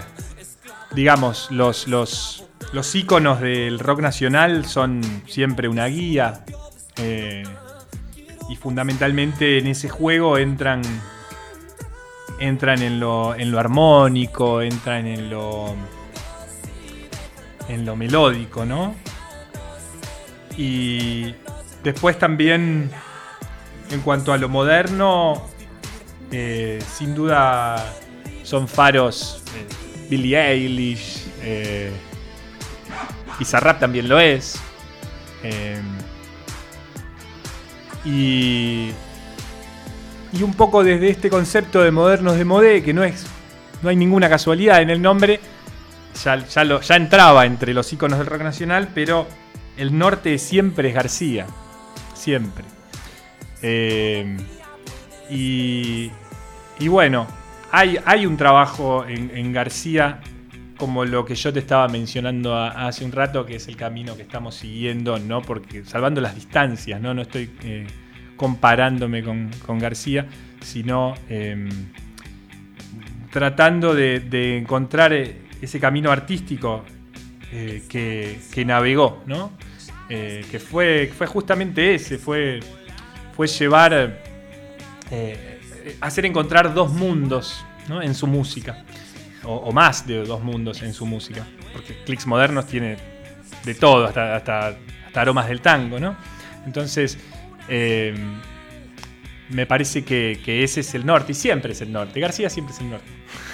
digamos, 0.93 1.49
los, 1.53 1.87
los, 1.87 2.45
los 2.73 2.95
íconos 2.97 3.41
del 3.41 3.79
rock 3.79 4.01
nacional 4.01 4.65
son 4.65 5.01
siempre 5.29 5.69
una 5.69 5.87
guía. 5.87 6.45
Eh, 6.97 7.45
y 8.49 8.57
fundamentalmente 8.57 9.59
en 9.59 9.69
ese 9.69 9.89
juego 9.89 10.39
entran. 10.39 10.83
Entran 12.39 12.83
en 12.83 13.01
lo, 13.01 13.35
en 13.35 13.51
lo 13.51 13.59
armónico, 13.59 14.61
entran 14.61 15.07
en 15.07 15.31
lo. 15.31 15.75
en 17.69 17.87
lo 17.87 17.97
melódico, 17.97 18.65
¿no? 18.65 18.95
Y 20.57 21.35
después 21.83 22.19
también, 22.19 22.91
en 23.91 24.01
cuanto 24.01 24.33
a 24.33 24.39
lo 24.39 24.49
moderno, 24.49 25.47
eh, 26.31 26.79
sin 26.95 27.15
duda 27.15 27.95
son 28.43 28.69
faros 28.69 29.43
eh, 29.57 30.09
Billie 30.09 30.39
Eilish, 30.39 31.27
eh, 31.43 31.91
Bizarrap 33.39 33.81
también 33.81 34.09
lo 34.09 34.19
es. 34.19 34.59
Eh, 35.43 35.81
y, 38.05 38.91
y 40.33 40.43
un 40.43 40.55
poco 40.55 40.83
desde 40.83 41.11
este 41.11 41.29
concepto 41.29 41.83
de 41.83 41.91
modernos 41.91 42.37
de 42.37 42.45
modé, 42.45 42.83
que 42.83 42.95
no 42.95 43.05
es 43.05 43.27
no 43.83 43.91
hay 43.91 43.97
ninguna 43.97 44.29
casualidad 44.29 44.81
en 44.81 44.91
el 44.91 45.03
nombre, 45.03 45.41
ya, 46.25 46.45
ya, 46.47 46.81
ya 46.81 46.97
entraba 46.97 47.47
entre 47.47 47.75
los 47.75 47.93
iconos 47.93 48.19
del 48.19 48.27
rock 48.27 48.43
nacional, 48.43 48.89
pero 48.95 49.27
el 49.77 49.97
norte 49.97 50.39
siempre 50.39 50.89
es 50.89 50.95
García. 50.95 51.47
Siempre. 52.15 52.65
Eh, 53.63 54.37
y, 55.31 56.11
bueno, 56.89 57.27
hay, 57.73 57.99
hay 58.05 58.27
un 58.27 58.37
trabajo 58.37 59.05
en, 59.07 59.53
García 59.53 60.21
como 60.77 61.05
lo 61.05 61.25
que 61.25 61.35
yo 61.35 61.53
te 61.53 61.61
estaba 61.61 61.89
mencionando 61.89 62.55
hace 62.55 63.05
un 63.05 63.13
rato, 63.13 63.47
que 63.47 63.57
es 63.57 63.67
el 63.67 63.77
camino 63.77 64.15
que 64.15 64.23
estamos 64.23 64.55
siguiendo, 64.55 65.19
¿no? 65.19 65.41
Porque 65.41 65.85
salvando 65.85 66.21
las 66.21 66.35
distancias, 66.35 67.01
¿no? 67.01 67.15
No 67.15 67.23
estoy 67.23 67.51
eh, 67.63 67.87
comparándome 68.37 69.23
con, 69.25 69.79
García, 69.79 70.27
sino 70.61 71.15
em, 71.31 71.69
tratando 73.31 73.95
de, 73.95 74.59
encontrar 74.59 75.15
eh, 75.15 75.39
ese 75.63 75.81
camino 75.81 76.11
artístico 76.11 76.85
que, 77.51 78.39
que, 78.53 78.65
navegó, 78.67 79.23
¿no? 79.27 79.53
Que 80.09 80.61
fue, 80.61 81.11
fue 81.17 81.27
justamente 81.27 81.95
ese, 81.95 82.19
fue 82.19 82.61
fue 83.37 83.47
llevar, 83.47 84.19
eh, 85.11 85.61
hacer 86.01 86.25
encontrar 86.25 86.73
dos 86.73 86.91
mundos 86.91 87.63
en 88.03 88.15
su 88.15 88.27
música, 88.27 88.85
o, 89.45 89.71
más 89.73 90.07
de 90.07 90.25
dos 90.25 90.43
mundos 90.43 90.83
en 90.83 90.95
su 90.95 91.05
música, 91.05 91.47
porque 91.73 91.95
Clicks 92.05 92.27
Modernos 92.27 92.67
tiene 92.67 92.97
de 93.63 93.75
todo, 93.75 94.07
hasta, 94.07 94.37
hasta, 94.37 94.77
aromas 95.15 95.49
del 95.49 95.61
tango, 95.61 96.01
¿no? 96.01 96.17
Entonces, 96.65 97.19
eh, 97.69 98.15
me 99.51 99.67
parece 99.67 100.03
que, 100.03 100.65
ese 100.65 100.81
es 100.81 100.95
el 100.95 101.05
norte, 101.05 101.33
y 101.33 101.35
siempre 101.35 101.73
es 101.73 101.81
el 101.83 101.93
norte. 101.93 102.19
García 102.21 102.51
siempre 102.51 102.75
es 102.75 102.81
el 102.81 102.91
norte. 102.91 103.11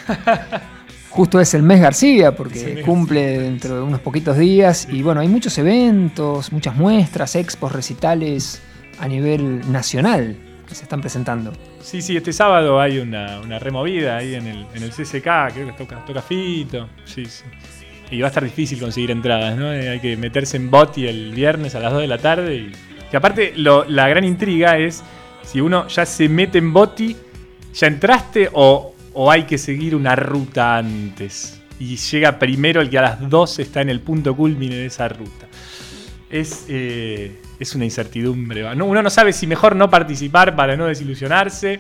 Justo 1.12 1.40
es 1.40 1.52
el 1.52 1.62
mes 1.62 1.78
García, 1.78 2.34
porque 2.34 2.80
cumple 2.86 3.38
dentro 3.38 3.76
de 3.76 3.82
unos 3.82 4.00
poquitos 4.00 4.38
días, 4.38 4.88
y 4.90 5.02
bueno, 5.02 5.20
hay 5.20 5.28
muchos 5.28 5.58
eventos, 5.58 6.50
muchas 6.52 6.74
muestras, 6.74 7.36
expos, 7.36 7.70
recitales 7.70 8.62
a 8.98 9.06
nivel 9.08 9.70
nacional 9.70 10.38
que 10.66 10.74
se 10.74 10.84
están 10.84 11.02
presentando. 11.02 11.52
Sí, 11.82 12.00
sí, 12.00 12.16
este 12.16 12.32
sábado 12.32 12.80
hay 12.80 12.98
una, 12.98 13.42
removida 13.58 14.16
ahí 14.16 14.34
en 14.34 14.46
el, 14.46 14.66
en 14.74 14.82
el 14.82 14.90
CCK, 14.90 15.52
creo 15.52 15.66
que 15.66 15.74
toca, 15.76 16.02
toca 16.06 16.22
Fito. 16.22 16.88
Sí, 17.04 17.26
sí. 17.26 17.44
Y 18.10 18.20
va 18.20 18.28
a 18.28 18.30
estar 18.30 18.44
difícil 18.44 18.80
conseguir 18.80 19.10
entradas, 19.10 19.54
¿no? 19.56 19.70
Eh, 19.70 19.90
hay 19.90 20.00
que 20.00 20.16
meterse 20.16 20.56
en 20.56 20.70
Boti 20.70 21.06
el 21.06 21.34
viernes 21.34 21.74
a 21.74 21.80
las 21.80 21.92
2 21.92 22.00
de 22.02 22.08
la 22.08 22.18
tarde. 22.18 22.56
Y... 22.56 22.72
Que 23.10 23.18
aparte, 23.18 23.52
la 23.54 24.08
gran 24.08 24.24
intriga 24.24 24.78
es 24.78 25.02
si 25.44 25.60
uno 25.60 25.88
ya 25.88 26.06
se 26.06 26.28
mete 26.30 26.56
en 26.56 26.72
Boti, 26.72 27.16
¿ya 27.74 27.86
entraste 27.86 28.48
o, 28.52 28.91
o 29.14 29.30
hay 29.30 29.44
que 29.44 29.58
seguir 29.58 29.94
una 29.94 30.16
ruta 30.16 30.76
antes? 30.76 31.60
Y 31.78 31.96
llega 31.96 32.38
primero 32.38 32.80
el 32.80 32.90
que 32.90 32.98
a 32.98 33.02
las 33.02 33.30
2 33.30 33.58
está 33.58 33.80
en 33.80 33.90
el 33.90 34.00
punto 34.00 34.36
culmine 34.36 34.76
de 34.76 34.86
esa 34.86 35.08
ruta. 35.08 35.46
Es. 36.30 36.66
Eh, 36.68 37.40
es 37.62 37.74
una 37.74 37.84
incertidumbre. 37.84 38.64
Uno 38.74 39.02
no 39.02 39.10
sabe 39.10 39.32
si 39.32 39.46
mejor 39.46 39.76
no 39.76 39.88
participar 39.88 40.54
para 40.54 40.76
no 40.76 40.86
desilusionarse 40.86 41.78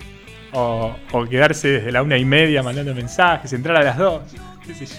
o, 0.52 0.96
quedarse 1.28 1.68
desde 1.68 1.92
la 1.92 2.02
una 2.02 2.16
y 2.16 2.24
media 2.24 2.62
mandando 2.62 2.94
mensajes, 2.94 3.52
entrar 3.52 3.76
a 3.76 3.82
las 3.82 3.98
dos. 3.98 4.22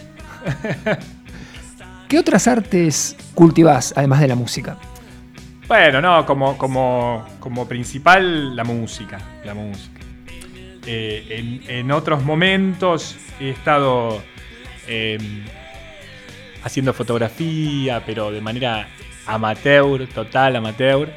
¿Qué, 2.08 2.20
otras 2.20 2.48
artes 2.48 3.16
cultivás 3.34 3.94
además 3.96 4.20
de 4.20 4.28
la 4.28 4.36
música? 4.36 4.78
Bueno, 5.68 6.02
no, 6.02 6.26
como, 6.26 6.58
como, 6.58 7.26
como 7.40 7.68
principal 7.68 8.56
la 8.56 8.64
música. 8.64 9.20
La 9.46 9.54
música. 9.54 9.93
Eh, 10.86 11.62
en, 11.68 11.92
otros 11.92 12.24
momentos 12.24 13.16
he 13.40 13.50
estado 13.50 14.22
em, 14.88 15.44
haciendo 16.64 16.94
fotografía, 16.94 18.04
pero 18.06 18.32
de 18.32 18.42
manera 18.42 18.88
amateur, 19.26 20.08
total 20.08 20.58
amateur, 20.58 21.10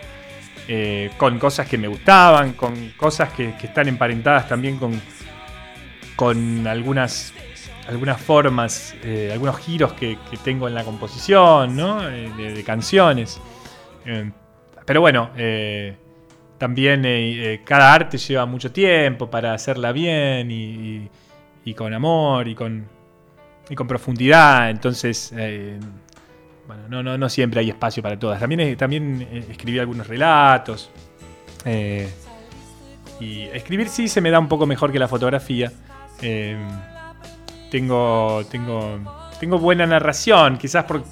eh, 0.69 1.11
con 1.17 1.39
cosas 1.39 1.69
que 1.69 1.79
me 1.79 1.89
gustaban, 1.89 2.53
con 2.55 2.91
cosas 2.97 3.33
que, 3.33 3.55
están 3.63 3.89
emparentadas 3.89 4.49
también 4.49 4.79
con, 4.79 5.01
con 6.17 6.67
algunas, 6.67 7.33
algunas 7.89 8.21
formas, 8.21 8.95
eh, 9.03 9.31
algunos 9.33 9.59
giros 9.59 9.93
que, 9.93 10.19
tengo 10.43 10.67
en 10.67 10.75
la 10.75 10.85
composición, 10.85 11.77
¿no? 11.77 12.09
Eh, 12.09 12.31
de, 12.37 12.65
canciones. 12.65 13.41
pero 14.85 15.01
bueno, 15.01 15.31
también 16.59 17.03
cada 17.65 17.93
arte 17.93 18.19
lleva 18.19 18.47
mucho 18.47 18.73
tiempo 18.73 19.31
para 19.31 19.55
hacerla 19.55 19.93
bien 19.93 20.51
y, 20.51 21.75
con 21.75 21.93
amor 21.93 22.49
y 22.49 22.55
con, 22.55 22.87
y 23.69 23.75
con 23.75 23.87
profundidad, 23.87 24.71
entonces 24.71 25.33
bueno, 26.67 26.83
no, 26.89 27.03
no, 27.03 27.19
no 27.19 27.29
siempre 27.29 27.61
hay 27.61 27.71
espacio 27.71 28.03
para 28.03 28.19
todas. 28.19 28.41
También, 28.41 28.77
también 28.77 29.27
eh, 29.31 29.45
escribí 29.51 29.79
algunos 29.79 30.07
relatos. 30.07 30.91
Eh, 31.65 32.11
y 33.21 33.43
escribir 33.45 33.89
sí 33.89 34.09
se 34.09 34.21
me 34.21 34.31
da 34.31 34.39
un 34.39 34.49
poco 34.49 34.67
mejor 34.67 34.93
que 34.93 34.99
la 34.99 35.09
fotografía. 35.09 35.73
Eh, 36.21 36.57
tengo, 37.71 38.43
tengo, 38.51 38.99
tengo 39.39 39.59
buena 39.59 39.87
narración, 39.87 40.59
quizás 40.59 40.85
por, 40.85 41.05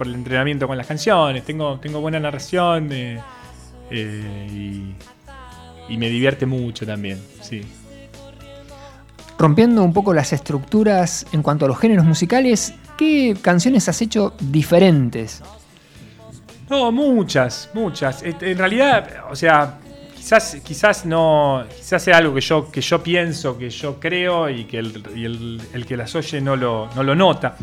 el 0.00 0.14
entrenamiento 0.14 0.66
con 0.66 0.76
las 0.76 0.86
canciones. 0.86 1.44
Tengo, 1.44 1.78
tengo 1.80 2.00
buena 2.00 2.18
narración 2.18 2.88
y, 3.90 4.94
y 5.88 5.96
me 5.98 6.08
divierte 6.08 6.46
mucho 6.46 6.86
también, 6.86 7.20
sí 7.40 7.62
rompiendo 9.36 9.82
un 9.82 9.92
poco 9.92 10.14
las 10.14 10.32
estructuras 10.32 11.26
en 11.32 11.42
cuanto 11.42 11.64
a 11.64 11.68
los 11.68 11.76
géneros 11.76 12.04
musicales, 12.04 12.72
¿Qué 12.96 13.36
canciones 13.40 13.88
has 13.88 14.00
hecho 14.02 14.34
diferentes? 14.38 15.42
No, 16.70 16.92
muchas, 16.92 17.70
muchas. 17.74 18.22
En 18.22 18.56
realidad, 18.56 19.24
o 19.30 19.34
sea, 19.34 19.78
quizás, 20.14 20.58
quizás 20.64 21.04
no, 21.04 21.64
quizás 21.76 22.02
sea 22.02 22.18
algo 22.18 22.34
que 22.34 22.40
yo, 22.40 22.70
que 22.70 22.80
yo 22.80 23.02
pienso, 23.02 23.58
que 23.58 23.68
yo 23.68 23.98
creo 23.98 24.48
y 24.48 24.64
que 24.64 24.78
el, 24.78 25.84
que 25.86 25.96
las 25.96 26.14
oye 26.14 26.40
no 26.40 26.56
lo, 26.56 26.88
no 26.94 27.02
lo 27.02 27.14
nota. 27.16 27.56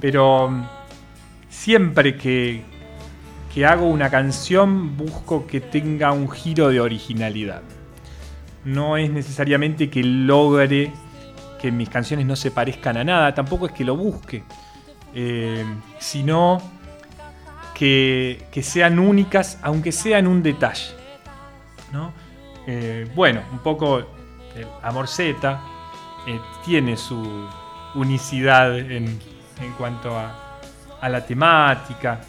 Pero 0.00 0.50
mm, 0.50 0.66
siempre 1.48 2.16
que, 2.16 2.62
que 3.56 3.64
hago 3.64 3.86
una 3.86 4.10
canción 4.10 4.98
busco 4.98 5.46
que 5.46 5.62
tenga 5.62 6.12
un 6.12 6.28
giro 6.28 6.68
de 6.68 6.78
originalidad. 6.78 7.62
No 8.66 8.98
es 8.98 9.10
necesariamente 9.10 9.88
que 9.88 10.04
logre 10.04 10.92
que 11.58 11.72
mis 11.72 11.88
canciones 11.88 12.26
no 12.26 12.36
se 12.36 12.50
parezcan 12.50 12.98
a 12.98 13.04
nada, 13.04 13.34
tampoco 13.34 13.64
es 13.64 13.72
que 13.72 13.82
lo 13.82 13.96
busque. 13.96 14.42
Eh, 15.14 15.64
sino 15.98 16.60
que, 17.74 18.46
sean 18.60 18.98
únicas, 18.98 19.58
aunque 19.62 19.90
sean 19.90 20.26
un 20.26 20.42
detalle. 20.42 20.90
Eh, 22.66 23.10
bueno, 23.14 23.40
un 23.52 23.60
poco 23.60 24.00
el 24.54 24.66
Amor 24.82 25.08
Z 25.08 25.62
eh, 26.26 26.38
tiene 26.62 26.98
su 26.98 27.48
unicidad 27.94 28.78
en, 28.78 29.18
cuanto 29.78 30.14
a, 30.14 30.58
a, 31.00 31.08
la 31.08 31.24
temática. 31.24 32.20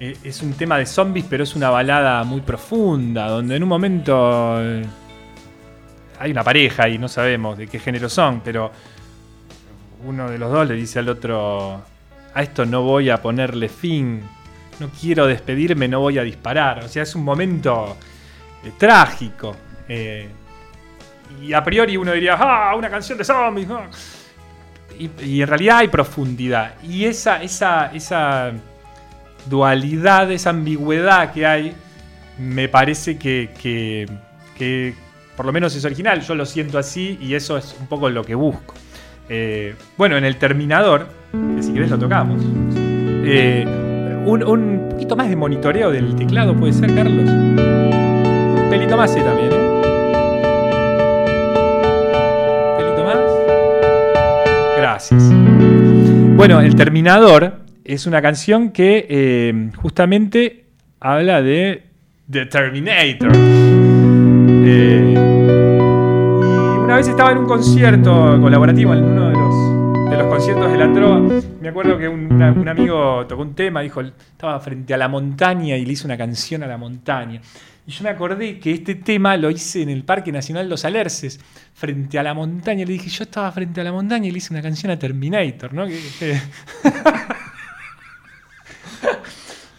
Es 0.00 0.42
un 0.42 0.52
tema 0.54 0.78
de 0.78 0.86
zombies, 0.86 1.26
pero 1.28 1.44
es 1.44 1.54
una 1.54 1.70
balada 1.70 2.24
muy 2.24 2.40
profunda, 2.40 3.28
donde 3.28 3.56
en 3.56 3.62
un 3.62 3.68
momento 3.68 4.56
hay 6.18 6.30
una 6.30 6.42
pareja 6.42 6.88
y 6.88 6.98
no 6.98 7.08
sabemos 7.08 7.58
de 7.58 7.66
qué 7.66 7.78
género 7.78 8.08
son, 8.08 8.40
pero 8.40 8.70
uno 10.04 10.30
de 10.30 10.38
los 10.38 10.52
dos 10.52 10.68
le 10.68 10.74
dice 10.74 10.98
al 10.98 11.08
otro, 11.08 11.82
a 12.34 12.42
esto 12.42 12.66
no 12.66 12.82
voy 12.82 13.10
a 13.10 13.20
ponerle 13.20 13.68
fin, 13.68 14.22
no 14.80 14.90
quiero 15.00 15.26
despedirme, 15.26 15.88
no 15.88 16.00
voy 16.00 16.18
a 16.18 16.22
disparar. 16.22 16.84
O 16.84 16.88
sea, 16.88 17.02
es 17.02 17.14
un 17.14 17.24
momento 17.24 17.96
eh, 18.64 18.72
trágico. 18.76 19.56
Eh, 19.88 20.28
y 21.42 21.52
a 21.52 21.62
priori 21.62 21.96
uno 21.96 22.12
diría, 22.12 22.36
ah, 22.38 22.74
una 22.76 22.90
canción 22.90 23.18
de 23.18 23.24
zombies. 23.24 23.68
y, 24.98 25.40
en 25.40 25.48
realidad 25.48 25.78
hay 25.78 25.88
profundidad. 25.88 26.74
Y 26.82 27.04
esa, 27.04 27.42
esa, 27.42 27.92
esa 27.92 28.52
dualidad, 29.48 30.30
esa 30.30 30.50
ambigüedad 30.50 31.32
que 31.32 31.46
hay, 31.46 31.74
me 32.38 32.68
parece 32.68 33.16
que, 33.18 33.50
que, 34.56 34.94
por 35.36 35.46
lo 35.46 35.52
menos 35.52 35.74
es 35.76 35.84
original. 35.84 36.20
Yo 36.20 36.34
lo 36.34 36.46
siento 36.46 36.78
así 36.78 37.18
y 37.20 37.34
eso 37.34 37.56
es 37.56 37.76
un 37.78 37.86
poco 37.86 38.08
lo 38.08 38.24
que 38.24 38.34
busco. 38.34 38.74
Eh, 39.28 39.74
bueno, 39.96 40.16
en 40.16 40.24
el 40.24 40.36
terminador, 40.36 41.08
que 41.56 41.62
si 41.62 41.72
querés 41.72 41.90
lo 41.90 41.98
tocamos, 41.98 42.42
eh, 43.26 43.64
un, 44.26 44.88
poquito 44.90 45.16
más 45.16 45.28
de 45.28 45.36
monitoreo 45.36 45.90
del 45.90 46.14
teclado 46.14 46.54
puede 46.54 46.72
ser, 46.72 46.94
Carlos. 46.94 47.28
Un 47.28 48.66
pelito 48.70 48.96
más 48.96 49.14
también, 49.14 49.50
¿eh? 49.52 49.80
pelito 52.78 53.04
más. 53.04 53.18
Gracias. 54.76 55.22
Bueno, 56.36 56.60
El 56.60 56.74
Terminador 56.74 57.63
es 57.84 58.06
una 58.06 58.22
canción 58.22 58.70
que 58.70 59.06
eh, 59.08 59.70
justamente 59.76 60.64
habla 61.00 61.42
de 61.42 61.84
The 62.30 62.46
Terminator. 62.46 63.32
Eh, 64.66 65.14
y 65.14 65.18
una 66.78 66.96
vez 66.96 67.08
estaba 67.08 67.32
en 67.32 67.38
un 67.38 67.46
concierto 67.46 68.40
colaborativo 68.40 68.94
en 68.94 69.04
uno 69.04 69.28
de 69.28 69.34
los, 69.34 70.10
de 70.10 70.16
los 70.16 70.26
conciertos 70.28 70.72
de 70.72 70.78
la 70.78 70.92
trova. 70.92 71.20
Me 71.60 71.68
acuerdo 71.68 71.98
que 71.98 72.08
un, 72.08 72.32
un, 72.32 72.68
amigo 72.68 73.26
tocó 73.26 73.42
un 73.42 73.54
tema, 73.54 73.82
dijo, 73.82 74.00
estaba 74.00 74.58
frente 74.60 74.94
a 74.94 74.96
la 74.96 75.08
montaña 75.08 75.76
y 75.76 75.84
le 75.84 75.92
hizo 75.92 76.06
una 76.06 76.16
canción 76.16 76.62
a 76.62 76.66
la 76.66 76.78
montaña. 76.78 77.42
Y 77.86 77.90
yo 77.90 78.02
me 78.02 78.08
acordé 78.08 78.58
que 78.58 78.72
este 78.72 78.94
tema 78.94 79.36
lo 79.36 79.50
hice 79.50 79.82
en 79.82 79.90
el 79.90 80.04
Parque 80.04 80.32
Nacional 80.32 80.70
Los 80.70 80.86
Alerces, 80.86 81.38
frente 81.74 82.18
a 82.18 82.22
la 82.22 82.32
montaña. 82.32 82.86
Le 82.86 82.94
dije, 82.94 83.10
yo 83.10 83.24
estaba 83.24 83.52
frente 83.52 83.82
a 83.82 83.84
la 83.84 83.92
montaña 83.92 84.26
y 84.28 84.30
le 84.30 84.38
hice 84.38 84.54
una 84.54 84.62
canción 84.62 84.90
a 84.90 84.98
Terminator, 84.98 85.74
¿no? 85.74 85.84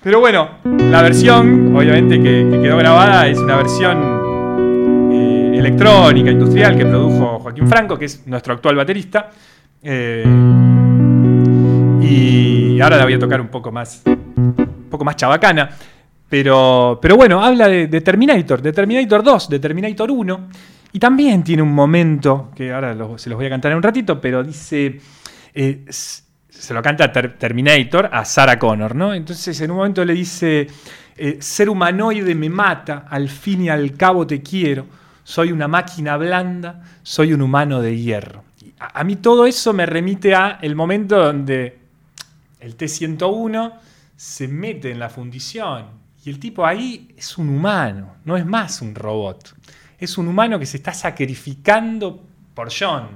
Pero 0.06 0.20
bueno, 0.20 0.60
la 0.64 1.02
versión, 1.02 1.76
obviamente, 1.76 2.22
que, 2.22 2.60
quedó 2.62 2.78
grabada 2.78 3.28
es 3.28 3.40
una 3.40 3.56
versión 3.56 5.12
eh, 5.12 5.58
electrónica, 5.58 6.30
industrial, 6.30 6.78
que 6.78 6.86
produjo 6.86 7.40
Joaquín 7.40 7.68
Franco, 7.68 7.98
que 7.98 8.06
es 8.06 8.28
nuestro 8.28 8.54
actual 8.54 8.76
baterista. 8.76 9.32
Eh, 9.82 10.24
y 12.04 12.80
ahora 12.80 12.98
la 12.98 13.06
voy 13.06 13.16
a 13.16 13.20
tocar 13.20 13.42
un 13.42 13.48
poco 13.48 13.72
más, 13.72 14.04
un 14.06 14.86
poco 14.92 15.04
más 15.04 15.16
chabacana. 15.16 15.72
Pero, 16.30 17.00
pero 17.02 17.16
bueno, 17.16 17.44
habla 17.44 17.68
de, 17.68 17.88
Terminator, 18.02 18.62
de 18.62 18.74
Terminator 18.74 19.24
2, 19.24 19.50
de 19.50 19.58
Terminator 19.58 20.12
1. 20.12 20.50
Y 20.94 21.00
también 21.00 21.44
tiene 21.44 21.64
un 21.64 21.74
momento, 21.74 22.52
que 22.56 22.72
ahora 22.72 22.96
se 23.18 23.32
los 23.32 23.38
voy 23.38 23.48
a 23.48 23.50
cantar 23.50 23.72
en 23.72 23.78
un 23.78 23.84
ratito, 23.84 24.22
pero 24.22 24.44
dice, 24.44 25.00
eh, 25.56 25.84
se 26.58 26.74
lo 26.74 26.82
canta 26.82 27.12
Terminator 27.12 28.10
a 28.12 28.26
Sarah 28.26 28.58
Connor, 28.58 28.96
¿no? 28.96 29.14
Entonces 29.14 29.60
en 29.62 29.72
un 29.72 29.78
momento 29.78 30.04
le 30.04 30.14
dice, 30.14 30.68
eh, 31.18 31.38
ser 31.40 31.70
humanoide 31.70 32.34
me 32.34 32.50
mata, 32.50 33.06
al 33.10 33.30
fin 33.30 33.64
y 33.64 33.70
al 33.70 33.94
cabo 33.94 34.26
te 34.26 34.42
quiero, 34.42 34.88
soy 35.24 35.52
una 35.52 35.68
máquina 35.68 36.18
blanda, 36.18 36.84
soy 37.04 37.34
un 37.34 37.42
humano 37.42 37.82
de 37.82 37.98
hierro. 37.98 38.44
A, 38.80 39.04
mí 39.04 39.16
todo 39.18 39.46
eso 39.46 39.74
me 39.74 39.86
remite 39.86 40.36
a 40.36 40.60
el 40.62 40.76
momento 40.76 41.18
donde 41.18 41.80
el 42.60 42.76
T-101 42.76 43.74
se 44.16 44.48
mete 44.48 44.92
en 44.92 45.00
la 45.00 45.10
fundición 45.10 45.86
y 46.24 46.30
el 46.30 46.40
tipo 46.40 46.66
ahí 46.66 47.14
es 47.18 47.38
un 47.38 47.50
humano, 47.50 48.16
no 48.26 48.38
es 48.38 48.46
más 48.46 48.82
un 48.82 48.96
robot. 48.96 49.56
Es 49.98 50.18
un 50.18 50.28
humano 50.28 50.60
que 50.60 50.66
se 50.66 50.78
está 50.78 50.94
sacrificando 50.94 52.22
por 52.54 52.70
John 52.78 53.08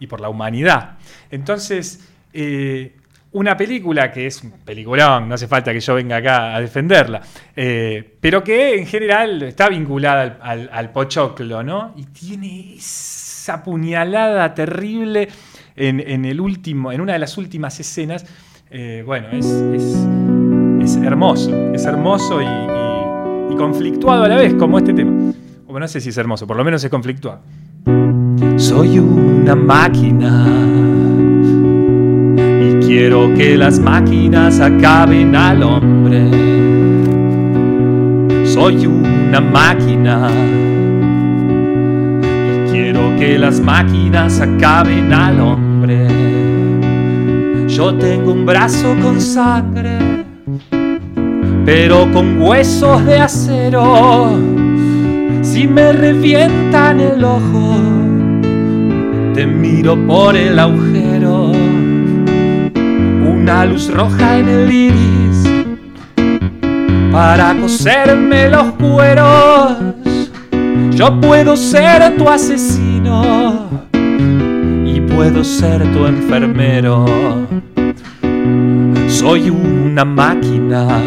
y 0.00 0.06
por 0.06 0.20
la 0.20 0.28
humanidad. 0.28 0.98
Entonces, 1.30 2.11
eh, 2.32 2.96
una 3.32 3.56
película 3.56 4.10
que 4.12 4.26
es 4.26 4.42
un 4.42 4.52
peliculón, 4.64 5.28
no 5.28 5.34
hace 5.34 5.48
falta 5.48 5.72
que 5.72 5.80
yo 5.80 5.94
venga 5.94 6.16
acá 6.16 6.54
a 6.54 6.60
defenderla, 6.60 7.22
eh, 7.56 8.16
pero 8.20 8.44
que 8.44 8.78
en 8.78 8.86
general 8.86 9.42
está 9.42 9.68
vinculada 9.70 10.38
al, 10.42 10.90
pochoclo, 10.90 11.62
¿no? 11.62 11.94
Y 11.96 12.04
tiene 12.04 12.74
esa 12.76 13.62
puñalada 13.62 14.52
terrible 14.54 15.28
en, 15.74 16.24
el 16.24 16.40
último, 16.40 16.92
en 16.92 17.00
una 17.00 17.14
de 17.14 17.18
las 17.18 17.38
últimas 17.38 17.80
escenas. 17.80 18.26
Eh, 18.70 19.02
bueno, 19.04 19.28
es, 19.32 20.96
hermoso, 20.96 21.72
es 21.72 21.84
hermoso 21.86 22.42
y, 22.42 23.52
y, 23.52 23.56
conflictuado 23.56 24.24
a 24.24 24.28
la 24.28 24.36
vez, 24.36 24.54
como 24.54 24.76
este 24.76 24.92
tema. 24.92 25.32
O 25.66 25.78
no 25.78 25.88
sé 25.88 26.02
si 26.02 26.10
es 26.10 26.18
hermoso, 26.18 26.46
por 26.46 26.56
lo 26.58 26.64
menos 26.64 26.84
es 26.84 26.90
conflictuado. 26.90 27.40
Soy 28.56 28.98
una 28.98 29.54
máquina 29.54 30.71
Quiero 32.94 33.32
que 33.32 33.56
las 33.56 33.78
máquinas 33.78 34.60
acaben 34.60 35.34
al 35.34 35.62
hombre. 35.62 36.28
Soy 38.44 38.84
una 38.84 39.40
máquina. 39.40 40.28
Y 42.20 42.70
quiero 42.70 43.16
que 43.18 43.38
las 43.38 43.60
máquinas 43.60 44.42
acaben 44.42 45.10
al 45.10 45.40
hombre. 45.40 46.06
Yo 47.66 47.94
tengo 47.94 48.32
un 48.32 48.44
brazo 48.44 48.94
con 49.00 49.22
sangre, 49.22 49.96
pero 51.64 52.12
con 52.12 52.42
huesos 52.42 53.06
de 53.06 53.20
acero. 53.20 54.36
Si 55.40 55.66
me 55.66 55.94
revientan 55.94 57.00
el 57.00 57.24
ojo, 57.24 57.74
te 59.32 59.46
miro 59.46 59.96
por 60.06 60.36
el 60.36 60.58
agujero 60.58 60.91
una 63.42 63.64
luz 63.64 63.90
roja 63.92 64.38
en 64.38 64.48
el 64.48 64.70
iris 64.70 65.64
para 67.10 67.52
coserme 67.56 68.48
los 68.48 68.70
cueros. 68.74 69.72
Yo 70.92 71.20
puedo 71.20 71.56
ser 71.56 72.16
tu 72.16 72.28
asesino 72.28 73.66
y 74.86 75.00
puedo 75.00 75.42
ser 75.42 75.82
tu 75.92 76.06
enfermero. 76.06 77.04
Soy 79.08 79.50
una 79.50 80.04
máquina 80.04 81.00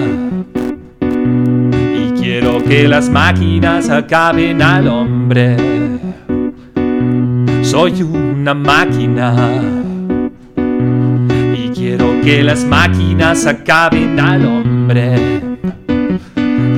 y 1.01 2.19
quiero 2.19 2.61
que 2.65 2.85
las 2.85 3.09
máquinas 3.09 3.89
acaben 3.89 4.61
al 4.61 4.89
hombre. 4.89 5.55
Soy 7.61 8.03
una 8.03 8.53
máquina 8.53 9.84
que 12.25 12.41
las 12.41 12.65
máquinas 12.65 13.45
acaben 13.45 14.19
al 14.19 14.47
hombre. 14.47 15.41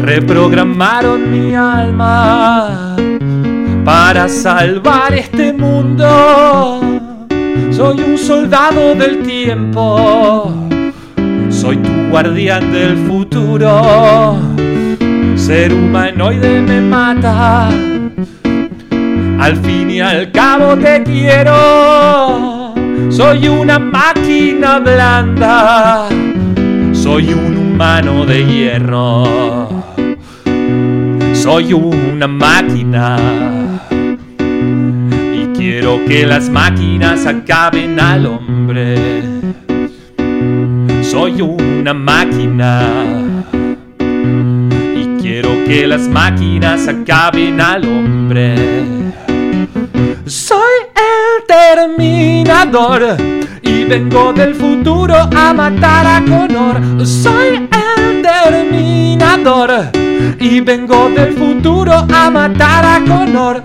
Reprogramaron 0.01 1.31
mi 1.31 1.55
alma 1.55 2.97
para 3.85 4.27
salvar 4.27 5.13
este 5.13 5.53
mundo. 5.53 6.81
Soy 7.71 8.01
un 8.01 8.17
soldado 8.17 8.93
del 8.93 9.23
tiempo, 9.23 10.51
soy 11.49 11.77
tu 11.77 12.09
guardián 12.09 12.73
del 12.73 12.97
futuro. 13.07 14.37
Ser 15.35 15.71
humanoide 15.73 16.59
me 16.59 16.81
mata, 16.81 17.69
al 19.39 19.55
fin 19.63 19.91
y 19.91 20.01
al 20.01 20.29
cabo 20.33 20.75
te 20.75 21.03
quiero. 21.03 22.56
Soy 23.09 23.47
una 23.47 23.79
máquina 23.79 24.79
blanda, 24.79 26.09
soy 26.93 27.33
un 27.33 27.57
humano 27.57 28.25
de 28.25 28.45
hierro. 28.45 29.67
Soy 31.33 31.71
una 31.71 32.27
máquina 32.27 33.17
y 35.33 35.57
quiero 35.57 36.03
que 36.05 36.25
las 36.25 36.49
máquinas 36.49 37.25
acaben 37.25 37.99
al 37.99 38.25
hombre. 38.25 38.97
Soy 41.01 41.41
una 41.41 41.93
máquina 41.93 42.81
y 43.99 45.21
quiero 45.21 45.49
que 45.65 45.87
las 45.87 46.07
máquinas 46.09 46.87
acaben 46.87 47.61
al 47.61 47.85
hombre. 47.85 48.55
Soy 50.25 50.56
el 51.57 51.97
terminador 51.97 53.17
y 53.61 53.85
vengo 53.85 54.33
del 54.33 54.53
futuro 54.53 55.15
a 55.15 55.53
matar 55.53 56.05
a 56.05 56.23
Connor. 56.23 57.05
Soy 57.05 57.55
el 57.55 58.21
terminador 58.21 59.91
y 60.39 60.61
vengo 60.61 61.09
del 61.09 61.33
futuro 61.33 61.93
a 61.93 62.29
matar 62.29 62.85
a 62.85 63.05
Connor. 63.05 63.63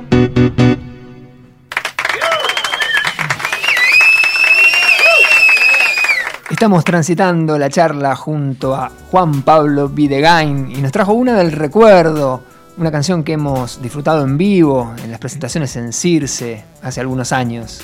Estamos 6.51 6.85
transitando 6.85 7.59
la 7.59 7.69
charla 7.69 8.15
junto 8.15 8.75
a 8.75 8.91
Juan 9.11 9.43
Pablo 9.43 9.89
Videgain 9.89 10.71
y 10.71 10.81
nos 10.81 10.93
trajo 10.93 11.13
una 11.13 11.35
del 11.35 11.53
recuerdo 11.53 12.52
una 12.77 12.91
canción 12.91 13.23
que 13.23 13.33
hemos 13.33 13.81
disfrutado 13.83 14.25
en 14.25 14.39
vivo 14.39 14.95
en 15.03 15.11
las 15.11 15.21
presentaciones 15.21 15.77
en 15.77 15.93
Circe 15.93 16.65
hace 16.83 17.01
algunos 17.01 17.33
años. 17.33 17.83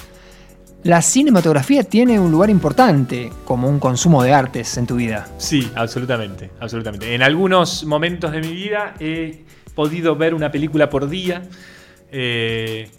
la 0.84 1.02
cinematografía 1.02 1.82
tiene 1.82 2.20
un 2.20 2.30
lugar 2.30 2.50
importante 2.50 3.30
como 3.44 3.68
un 3.68 3.80
consumo 3.80 4.22
de 4.22 4.32
artes 4.32 4.76
en 4.76 4.86
tu 4.86 4.96
vida. 4.96 5.28
Sí, 5.36 5.70
absolutamente, 5.74 6.50
absolutamente. 6.60 7.14
En 7.14 7.22
algunos 7.22 7.84
momentos 7.84 8.32
de 8.32 8.40
mi 8.40 8.52
vida 8.52 8.94
he 9.00 9.44
podido 9.74 10.16
ver 10.16 10.34
una 10.34 10.50
película 10.50 10.88
por 10.88 11.08
día. 11.08 11.42
Eh, 12.10 12.90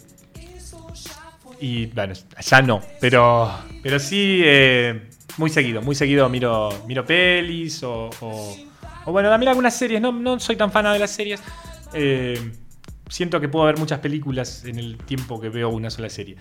y 1.58 1.86
bueno, 1.86 2.14
ya 2.40 2.62
no, 2.62 2.80
pero, 3.00 3.50
pero 3.82 3.98
sí, 3.98 4.40
eh, 4.44 5.08
muy 5.36 5.50
seguido, 5.50 5.82
muy 5.82 5.94
seguido 5.94 6.28
miro, 6.28 6.70
miro 6.86 7.04
pelis 7.04 7.82
o, 7.82 8.10
bueno, 9.06 9.28
también 9.28 9.48
algunas 9.48 9.74
series, 9.74 10.00
no, 10.00 10.12
no 10.12 10.38
soy 10.38 10.56
tan 10.56 10.70
fan 10.70 10.84
de 10.92 10.98
las 10.98 11.10
series. 11.10 11.40
Eh, 11.94 12.52
siento 13.08 13.40
que 13.40 13.48
puedo 13.48 13.66
ver 13.66 13.78
muchas 13.78 14.00
películas 14.00 14.64
en 14.64 14.78
el 14.78 14.96
tiempo 14.98 15.40
que 15.40 15.48
veo 15.48 15.70
una 15.70 15.90
sola 15.90 16.08
serie. 16.08 16.36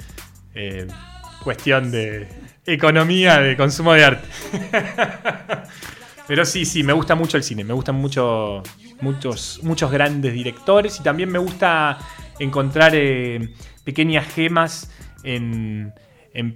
Eh, 0.54 0.88
cuestión 1.44 1.92
de 1.92 2.28
economía, 2.66 3.40
de 3.40 3.56
consumo 3.56 3.94
de 3.94 4.06
arte. 4.06 4.28
Pero 6.28 6.46
sí, 6.46 6.66
sí, 6.66 6.84
me 6.84 6.94
gusta 6.94 7.16
mucho 7.16 7.38
el 7.38 7.44
cine, 7.44 7.64
me 7.64 7.74
gustan 7.74 7.96
mucho, 7.96 8.62
muchos, 9.02 9.62
muchos 9.64 9.92
grandes 9.92 10.32
directores 10.32 11.00
y 11.00 11.04
también 11.04 11.32
me 11.32 11.40
gusta 11.40 11.98
encontrar 12.38 12.94
pequeñas 13.84 14.28
gemas 14.28 14.92
en, 15.24 15.94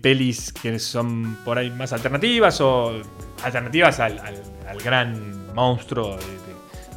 pelis 0.02 0.54
que 0.54 0.80
son 0.80 1.38
por 1.44 1.58
ahí 1.58 1.70
más 1.70 1.94
alternativas 1.94 2.62
o 2.62 3.02
alternativas 3.44 4.00
al, 4.00 4.20
gran 4.84 5.54
monstruo 5.54 6.18
de, 6.18 6.43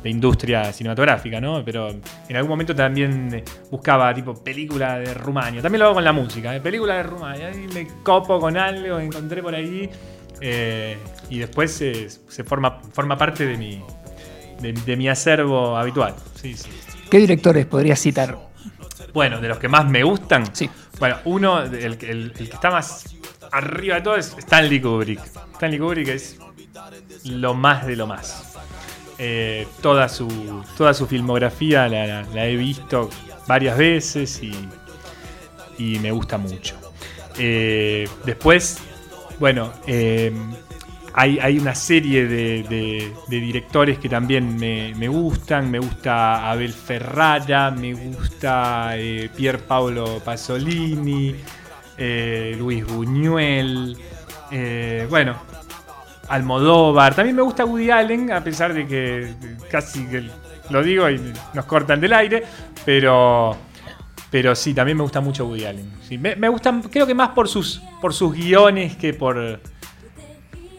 industria 0.08 0.72
cinematográfica, 0.72 1.40
¿no? 1.40 1.64
Pero 1.64 1.88
en 2.28 2.36
algún 2.36 2.50
momento 2.50 2.74
también 2.74 3.42
buscaba 3.70 4.14
tipo 4.14 4.34
película 4.34 4.98
de 4.98 5.14
Rumania. 5.14 5.62
También 5.62 5.80
lo 5.80 5.86
hago 5.86 5.94
con 5.94 6.04
la 6.04 6.12
música, 6.12 6.54
¿eh? 6.54 6.60
película 6.60 6.96
de 6.96 7.02
Rumania. 7.02 7.50
Y 7.52 7.68
me 7.68 7.86
copo 8.02 8.38
con 8.40 8.56
algo, 8.56 8.98
encontré 8.98 9.42
por 9.42 9.54
ahí. 9.54 9.88
Eh, 10.40 10.96
y 11.30 11.38
después 11.38 11.72
se 11.72 12.44
forma, 12.44 12.80
forma 12.92 13.16
parte 13.16 13.46
de 13.46 13.56
mi, 13.56 13.82
de, 14.60 14.96
mi 14.96 15.08
acervo 15.08 15.76
habitual. 15.76 16.14
¿Qué 17.10 17.18
directores 17.18 17.66
podrías 17.66 18.00
citar? 18.00 18.38
Bueno, 19.12 19.40
de 19.40 19.48
los 19.48 19.58
que 19.58 19.68
más 19.68 19.88
me 19.88 20.02
gustan. 20.02 20.54
Sí. 20.54 20.68
Bueno, 20.98 21.16
uno, 21.24 21.62
el, 21.62 21.96
que 21.98 22.44
está 22.44 22.70
más 22.70 23.16
arriba 23.52 23.96
de 23.96 24.00
todo 24.02 24.16
es 24.16 24.34
Stanley 24.38 24.80
Kubrick. 24.80 25.20
Stanley 25.54 25.78
Kubrick 25.78 26.08
es 26.08 26.38
lo 27.24 27.54
más 27.54 27.86
de 27.86 27.96
lo 27.96 28.06
más. 28.06 28.55
Eh, 29.18 29.66
toda, 29.80 30.10
su, 30.10 30.62
toda 30.76 30.92
su 30.92 31.06
filmografía 31.06 31.88
la, 31.88 32.46
he 32.46 32.56
visto 32.56 33.08
varias 33.46 33.78
veces 33.78 34.42
y, 35.78 35.98
me 35.98 36.10
gusta 36.10 36.36
mucho. 36.38 36.74
Eh, 37.38 38.08
después, 38.24 38.78
bueno, 39.38 39.72
eh, 39.86 40.32
hay, 41.14 41.58
una 41.58 41.74
serie 41.74 42.26
de, 42.26 43.12
directores 43.28 43.98
que 43.98 44.08
también 44.08 44.56
me, 44.56 45.08
gustan. 45.08 45.70
Me 45.70 45.78
gusta 45.78 46.50
Abel 46.50 46.72
Ferrara, 46.72 47.70
me 47.70 47.94
gusta 47.94 48.98
eh, 48.98 49.30
Pier 49.34 49.60
Paolo 49.60 50.20
Pasolini, 50.24 51.34
Luis 52.58 52.86
Buñuel, 52.86 53.96
bueno, 55.08 55.36
Almodóvar. 56.28 57.14
También 57.14 57.36
me 57.36 57.42
gusta 57.42 57.64
Woody 57.64 57.90
Allen, 57.90 58.32
a 58.32 58.42
pesar 58.42 58.74
de 58.74 58.86
que 58.86 59.34
casi 59.70 60.06
que 60.06 60.28
lo 60.70 60.82
digo 60.82 61.08
y 61.08 61.20
nos 61.54 61.64
cortan 61.64 62.00
del 62.00 62.12
aire, 62.12 62.42
pero... 62.84 63.56
Pero 64.28 64.56
sí, 64.56 64.74
también 64.74 64.98
me 64.98 65.04
gusta 65.04 65.20
mucho 65.20 65.46
Woody 65.46 65.64
Allen. 65.64 65.92
me, 66.20 66.34
me 66.34 66.48
gustan, 66.48 66.82
creo 66.82 67.06
que 67.06 67.14
más 67.14 67.30
por 67.30 67.48
sus, 67.48 67.80
por 68.00 68.12
sus 68.12 68.34
guiones 68.34 68.96
que 68.96 69.14
por, 69.14 69.60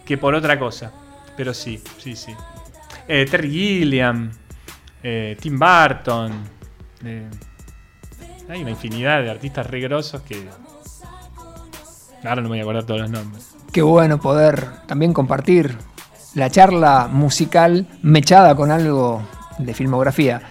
que 0.05 0.17
por 0.17 0.35
otra 0.35 0.59
cosa. 0.59 0.91
Pero 1.35 1.53
sí, 1.53 1.81
sí, 1.97 2.15
sí. 2.15 2.33
Eh, 3.07 3.25
Terry 3.29 3.49
Gilliam, 3.49 4.31
eh, 5.01 5.37
Tim 5.39 5.57
Burton. 5.57 6.43
Eh, 7.05 7.29
hay 8.49 8.61
una 8.61 8.71
infinidad 8.71 9.21
de 9.21 9.29
artistas 9.29 9.67
regrosos 9.67 10.21
que. 10.21 10.47
Ahora 12.23 12.41
no 12.41 12.43
me 12.43 12.49
voy 12.49 12.59
a 12.59 12.61
acordar 12.63 12.85
todos 12.85 13.01
los 13.01 13.09
nombres. 13.09 13.56
Qué 13.72 13.82
bueno 13.82 14.20
poder 14.20 14.86
también 14.88 15.13
compartir 15.13 15.78
la 16.36 16.49
charla 16.49 17.07
musical 17.11 17.88
mechada 18.01 18.55
con 18.55 18.72
algo 18.72 19.22
de 19.59 19.74
filmografía. 19.74 20.41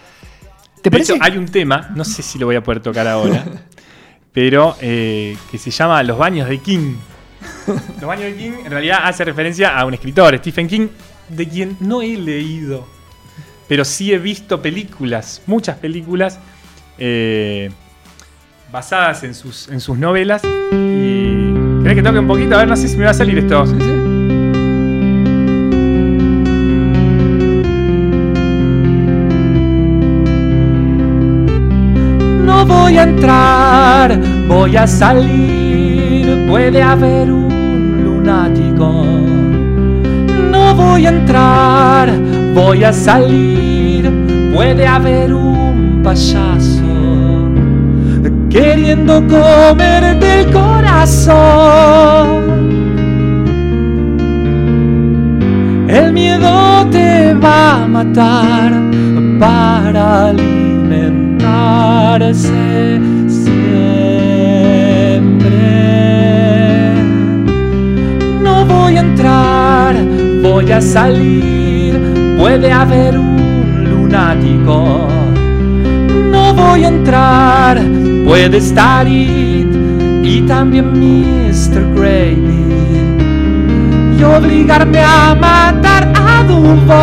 ¿Te 0.82 0.90
parece? 0.90 1.18
hay 1.20 1.36
un 1.36 1.46
tema, 1.46 1.90
no 1.94 2.04
sé 2.04 2.22
si 2.22 2.38
lo 2.38 2.46
voy 2.46 2.56
a 2.56 2.62
poder 2.62 2.80
tocar 2.80 3.06
ahora, 3.08 3.44
pero 4.32 4.76
que 4.78 5.58
se 5.58 5.70
llama 5.70 6.02
Los 6.02 6.18
baños 6.18 6.48
de 6.48 6.58
King. 6.58 6.94
Los 7.66 8.02
baños 8.02 8.24
de 8.24 8.36
King 8.36 8.52
en 8.64 8.70
realidad 8.70 9.00
hace 9.02 9.24
referencia 9.24 9.76
a 9.76 9.84
un 9.84 9.94
escritor, 9.94 10.36
Stephen 10.38 10.68
King, 10.68 10.88
de 11.28 11.48
quien 11.48 11.76
no 11.80 12.02
he 12.02 12.16
leído, 12.16 12.86
pero 13.68 13.84
sí 13.84 14.12
he 14.12 14.18
visto 14.18 14.62
películas, 14.62 15.42
muchas 15.46 15.76
películas 15.78 16.38
eh, 16.98 17.70
basadas 18.76 19.22
en 19.24 19.34
sus, 19.34 19.68
en 19.68 19.80
sus 19.80 19.96
novelas. 19.96 20.42
Y. 20.44 21.54
¿Querés 21.82 21.96
que 21.96 22.02
toque 22.02 22.18
un 22.18 22.26
poquito? 22.26 22.56
A 22.56 22.58
ver, 22.58 22.68
no 22.68 22.76
sé 22.76 22.88
si 22.88 22.98
me 22.98 23.04
va 23.04 23.12
a 23.12 23.14
salir 23.14 23.38
esto. 23.38 23.64
No 32.44 32.66
voy 32.66 32.98
a 32.98 33.02
entrar, 33.04 34.20
voy 34.46 34.76
a 34.76 34.86
salir, 34.86 36.46
puede 36.46 36.82
haber 36.82 37.32
un 37.32 37.46
no 40.50 40.74
voy 40.74 41.06
a 41.06 41.08
entrar, 41.10 42.12
voy 42.54 42.84
a 42.84 42.92
salir. 42.92 44.10
Puede 44.52 44.86
haber 44.86 45.32
un 45.32 46.02
payaso 46.02 46.85
queriendo 48.48 49.22
comer 49.26 50.18
del 50.18 50.52
corazón. 50.52 51.36
El 55.88 56.12
miedo 56.12 56.86
te 56.90 57.34
va 57.34 57.84
a 57.84 57.86
matar 57.86 58.72
para 59.38 60.28
alimentarse 60.28 61.16
voy 68.66 68.96
a 68.96 69.00
entrar, 69.00 69.96
voy 70.42 70.70
a 70.72 70.80
salir, 70.80 72.00
puede 72.38 72.72
haber 72.72 73.18
un 73.18 73.84
lunático. 73.90 75.08
No 76.30 76.54
voy 76.54 76.84
a 76.84 76.88
entrar, 76.88 77.80
puede 78.26 78.58
estar 78.58 79.06
It 79.06 79.68
y 80.24 80.42
también 80.42 80.92
Mr. 80.92 81.94
Gravy. 81.94 82.66
Y 84.18 84.22
obligarme 84.22 85.00
a 85.00 85.34
matar 85.34 86.12
a 86.14 86.42
Dumbo. 86.42 86.94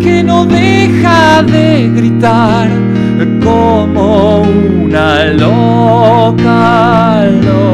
Que 0.00 0.24
no 0.24 0.44
deja 0.46 1.42
de 1.42 1.90
gritar 1.94 2.68
como 3.44 4.42
una 4.84 5.26
loca, 5.26 7.26
loca. 7.44 7.68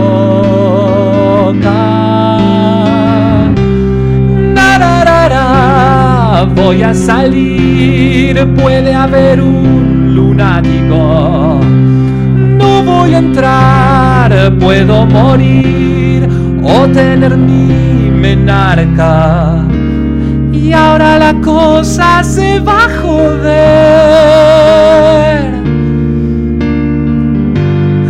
Voy 6.55 6.83
a 6.83 6.95
salir, 6.95 8.47
puede 8.55 8.95
haber 8.95 9.41
un 9.41 10.15
lunático. 10.15 11.61
No 12.59 12.85
voy 12.85 13.15
a 13.15 13.19
entrar, 13.19 14.57
puedo 14.59 15.07
morir 15.07 16.29
o 16.63 16.87
tener 16.89 17.37
mi 17.37 18.11
menarca. 18.11 19.65
Y 20.53 20.73
ahora 20.73 21.19
la 21.19 21.35
cosa 21.41 22.23
se 22.23 22.61
va 22.61 22.85
a 22.85 22.89
joder 23.03 24.45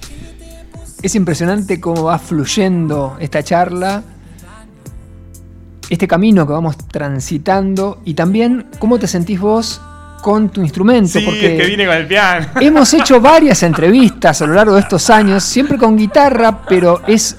Es 1.03 1.14
impresionante 1.14 1.79
cómo 1.79 2.05
va 2.05 2.18
fluyendo 2.18 3.18
esta 3.20 3.43
charla, 3.43 4.03
este 5.91 6.09
camino 6.09 6.47
que 6.47 6.55
vamos 6.55 6.79
transitando 6.89 8.01
y 8.07 8.14
también 8.14 8.70
cómo 8.79 8.99
te 8.99 9.07
sentís 9.07 9.39
vos 9.39 9.83
con 10.21 10.49
tu 10.51 10.62
instrumento. 10.62 11.19
Sí, 11.19 11.25
porque 11.25 11.57
que 11.57 11.66
viene 11.66 11.87
con 11.87 11.97
el 11.97 12.07
piano. 12.07 12.47
Hemos 12.61 12.93
hecho 12.95 13.21
varias 13.21 13.62
entrevistas 13.62 14.43
a 14.43 14.47
lo 14.47 14.55
largo 14.55 14.75
de 14.75 14.81
estos 14.81 15.11
años, 15.11 15.43
siempre 15.43 15.79
con 15.79 15.97
guitarra, 15.97 16.62
pero 16.69 17.03
es 17.07 17.37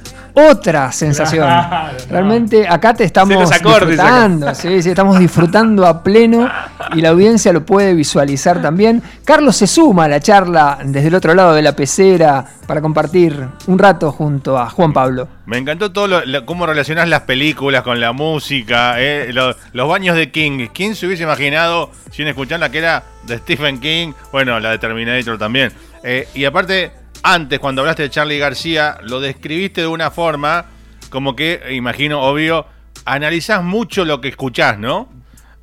otra 0.48 0.92
sensación. 0.92 1.48
Realmente 2.10 2.68
acá 2.68 2.94
te 2.94 3.04
estamos 3.04 3.50
disfrutando, 3.50 4.54
sí, 4.56 4.82
sí, 4.82 4.90
estamos 4.90 5.20
disfrutando 5.20 5.86
a 5.86 6.04
pleno 6.04 6.50
y 6.94 7.02
la 7.02 7.10
audiencia 7.10 7.52
lo 7.54 7.66
puede 7.66 7.94
visualizar 7.94 8.62
también. 8.62 9.02
Carlos 9.26 9.56
se 9.56 9.68
suma 9.68 10.06
a 10.06 10.08
la 10.08 10.20
charla 10.20 10.80
desde 10.84 11.08
el 11.08 11.16
otro 11.16 11.34
lado 11.34 11.54
de 11.54 11.62
la 11.62 11.76
pecera 11.76 12.46
para 12.68 12.82
compartir 12.82 13.48
un 13.68 13.80
rato 13.80 14.12
junto 14.12 14.58
a 14.58 14.70
Juan 14.70 14.94
Pablo. 14.94 15.28
Me 15.46 15.58
encantó 15.58 15.92
todo 15.92 16.22
cómo 16.46 16.66
relacionás 16.68 17.10
las 17.10 17.22
películas 17.22 17.82
con 17.82 18.00
la 18.00 18.12
música, 18.12 19.02
eh, 19.02 19.32
los, 19.34 19.56
baños 19.74 20.16
de 20.16 20.32
King. 20.32 20.68
¿Quién 20.74 20.96
se 20.96 21.08
hubiese 21.08 21.24
imaginado, 21.24 21.90
sin 22.12 22.28
escuchar 22.28 22.60
la 22.60 22.70
que 22.70 22.78
era 22.78 23.04
de 23.24 23.40
Stephen 23.40 23.80
King? 23.80 24.14
Bueno, 24.32 24.60
la 24.60 24.72
de 24.72 24.78
Terminator 24.78 25.38
también. 25.38 25.72
Eh, 26.04 26.28
y 26.36 26.46
aparte, 26.46 26.92
antes, 27.24 27.60
cuando 27.60 27.82
hablaste 27.82 28.04
de 28.04 28.10
Charlie 28.10 28.40
García, 28.40 28.98
lo 29.04 29.20
describiste 29.20 29.82
de 29.82 29.88
una 29.88 30.12
forma 30.12 30.66
como 31.10 31.36
que, 31.36 31.62
imagino, 31.72 32.22
obvio, 32.22 32.66
analizás 33.06 33.64
mucho 33.64 34.06
lo 34.06 34.22
que 34.22 34.30
escuchás, 34.30 34.78
¿no? 34.78 35.10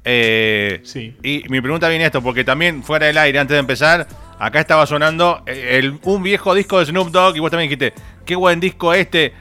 Eh, 0.04 0.80
sí. 0.84 1.16
Y 1.22 1.44
mi 1.48 1.60
pregunta 1.60 1.88
viene 1.88 2.06
esto, 2.06 2.22
porque 2.22 2.44
también 2.44 2.82
fuera 2.82 3.06
del 3.06 3.18
aire, 3.18 3.38
antes 3.38 3.54
de 3.54 3.60
empezar, 3.60 4.06
acá 4.38 4.60
estaba 4.60 4.86
sonando 4.86 5.42
el, 5.46 5.98
un 6.02 6.22
viejo 6.22 6.54
disco 6.54 6.78
de 6.78 6.86
Snoop 6.86 7.10
Dogg 7.10 7.36
y 7.36 7.40
vos 7.40 7.50
también 7.50 7.68
dijiste, 7.68 7.94
qué 8.24 8.36
buen 8.36 8.60
disco 8.60 8.92
este. 8.94 9.34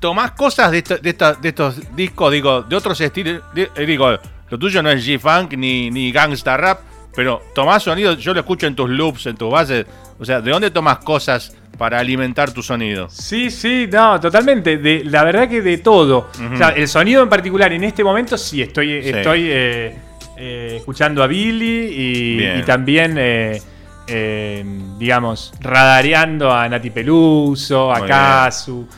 Tomás 0.00 0.32
cosas 0.32 0.70
de, 0.70 0.82
de, 0.82 1.48
estos 1.48 1.96
discos, 1.96 2.32
digo, 2.32 2.62
de 2.62 2.76
otros 2.76 3.00
estilos. 3.00 3.42
Eh, 3.56 3.86
digo, 3.86 4.18
lo 4.50 4.58
tuyo 4.58 4.82
no 4.82 4.90
es 4.90 5.06
G-Funk 5.06 5.54
ni, 5.56 5.90
ni 5.90 6.12
Gangsta 6.12 6.56
Rap, 6.56 6.80
pero 7.14 7.42
tomás 7.54 7.82
sonido, 7.82 8.14
yo 8.14 8.34
lo 8.34 8.40
escucho 8.40 8.66
en 8.66 8.74
tus 8.74 8.90
loops, 8.90 9.26
en 9.26 9.36
tus 9.36 9.50
bases. 9.50 9.86
O 10.18 10.24
sea, 10.24 10.40
¿de 10.40 10.50
dónde 10.50 10.70
tomas 10.70 10.98
cosas 10.98 11.56
para 11.78 11.98
alimentar 11.98 12.52
tu 12.52 12.62
sonido? 12.62 13.08
Sí, 13.10 13.50
sí, 13.50 13.88
no, 13.90 14.20
totalmente. 14.20 14.78
De, 14.78 15.04
la 15.04 15.24
verdad 15.24 15.48
que 15.48 15.62
de 15.62 15.78
todo. 15.78 16.30
O 16.52 16.56
sea, 16.56 16.70
el 16.70 16.88
sonido 16.88 17.22
en 17.22 17.28
particular, 17.28 17.72
en 17.72 17.84
este 17.84 18.02
momento 18.02 18.36
sí 18.36 18.62
estoy, 18.62 18.92
estoy 18.92 19.48
eh, 19.50 19.96
eh, 20.36 20.74
escuchando 20.78 21.22
a 21.22 21.26
Billy 21.26 22.38
y, 22.58 22.62
también, 22.62 23.16
eh, 23.18 24.64
digamos, 24.98 25.52
radareando 25.60 26.52
a 26.52 26.68
Nati 26.68 26.90
Peluso, 26.90 27.92
a 27.92 28.06
Kazu. 28.06 28.88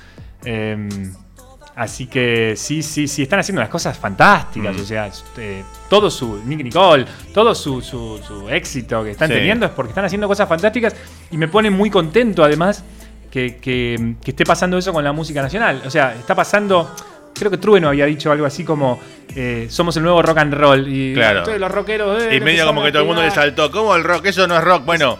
Así 1.77 2.07
que 2.07 2.55
sí, 2.57 2.83
sí, 2.83 3.07
sí, 3.07 3.25
están 3.25 3.41
haciendo 3.41 3.61
unas 3.61 3.69
cosas 3.69 3.99
fantásticas. 3.99 4.75
Mm. 4.75 4.81
O 4.81 4.85
sea, 4.85 5.11
eh, 5.37 5.63
todo 5.91 6.11
su. 6.11 6.43
Nick 6.43 6.65
Nicole, 6.65 7.05
todo 7.35 7.55
su, 7.55 7.83
su, 7.83 8.49
éxito 8.49 9.05
que 9.05 9.11
están 9.11 9.29
teniendo 9.29 9.67
es 9.67 9.73
porque 9.73 9.91
están 9.91 10.07
haciendo 10.07 10.27
cosas 10.27 10.49
fantásticas 10.49 10.97
y 11.31 11.37
me 11.37 11.49
pone 11.49 11.69
muy 11.69 11.91
contento 11.91 12.43
además 12.43 12.83
que, 13.31 14.17
esté 14.25 14.45
pasando 14.47 14.79
eso 14.79 14.91
con 14.91 15.05
la 15.05 15.13
música 15.13 15.43
nacional. 15.43 15.83
O 15.85 15.91
sea, 15.91 16.15
está 16.15 16.35
pasando. 16.35 16.97
Creo 17.35 17.51
que 17.51 17.59
Trueno 17.59 17.89
había 17.89 18.07
dicho 18.07 18.33
algo 18.33 18.47
así 18.47 18.65
como 18.65 18.99
eh, 19.35 19.67
somos 19.69 19.95
el 19.99 20.03
nuevo 20.03 20.23
rock 20.23 20.39
and 20.39 20.55
roll. 20.55 20.89
Y 20.89 21.13
claro. 21.13 21.59
los 21.59 21.71
rockeros. 21.71 22.23
Eh, 22.23 22.37
y 22.37 22.41
medio 22.41 22.65
como 22.65 22.83
que 22.83 22.91
todo 22.91 23.03
el 23.03 23.09
mundo 23.09 23.21
le 23.21 23.31
saltó. 23.31 23.71
¿Cómo 23.71 23.95
el 23.95 24.03
rock? 24.03 24.25
Eso 24.25 24.47
no 24.47 24.57
es 24.57 24.65
rock. 24.65 24.87
Bueno, 24.87 25.19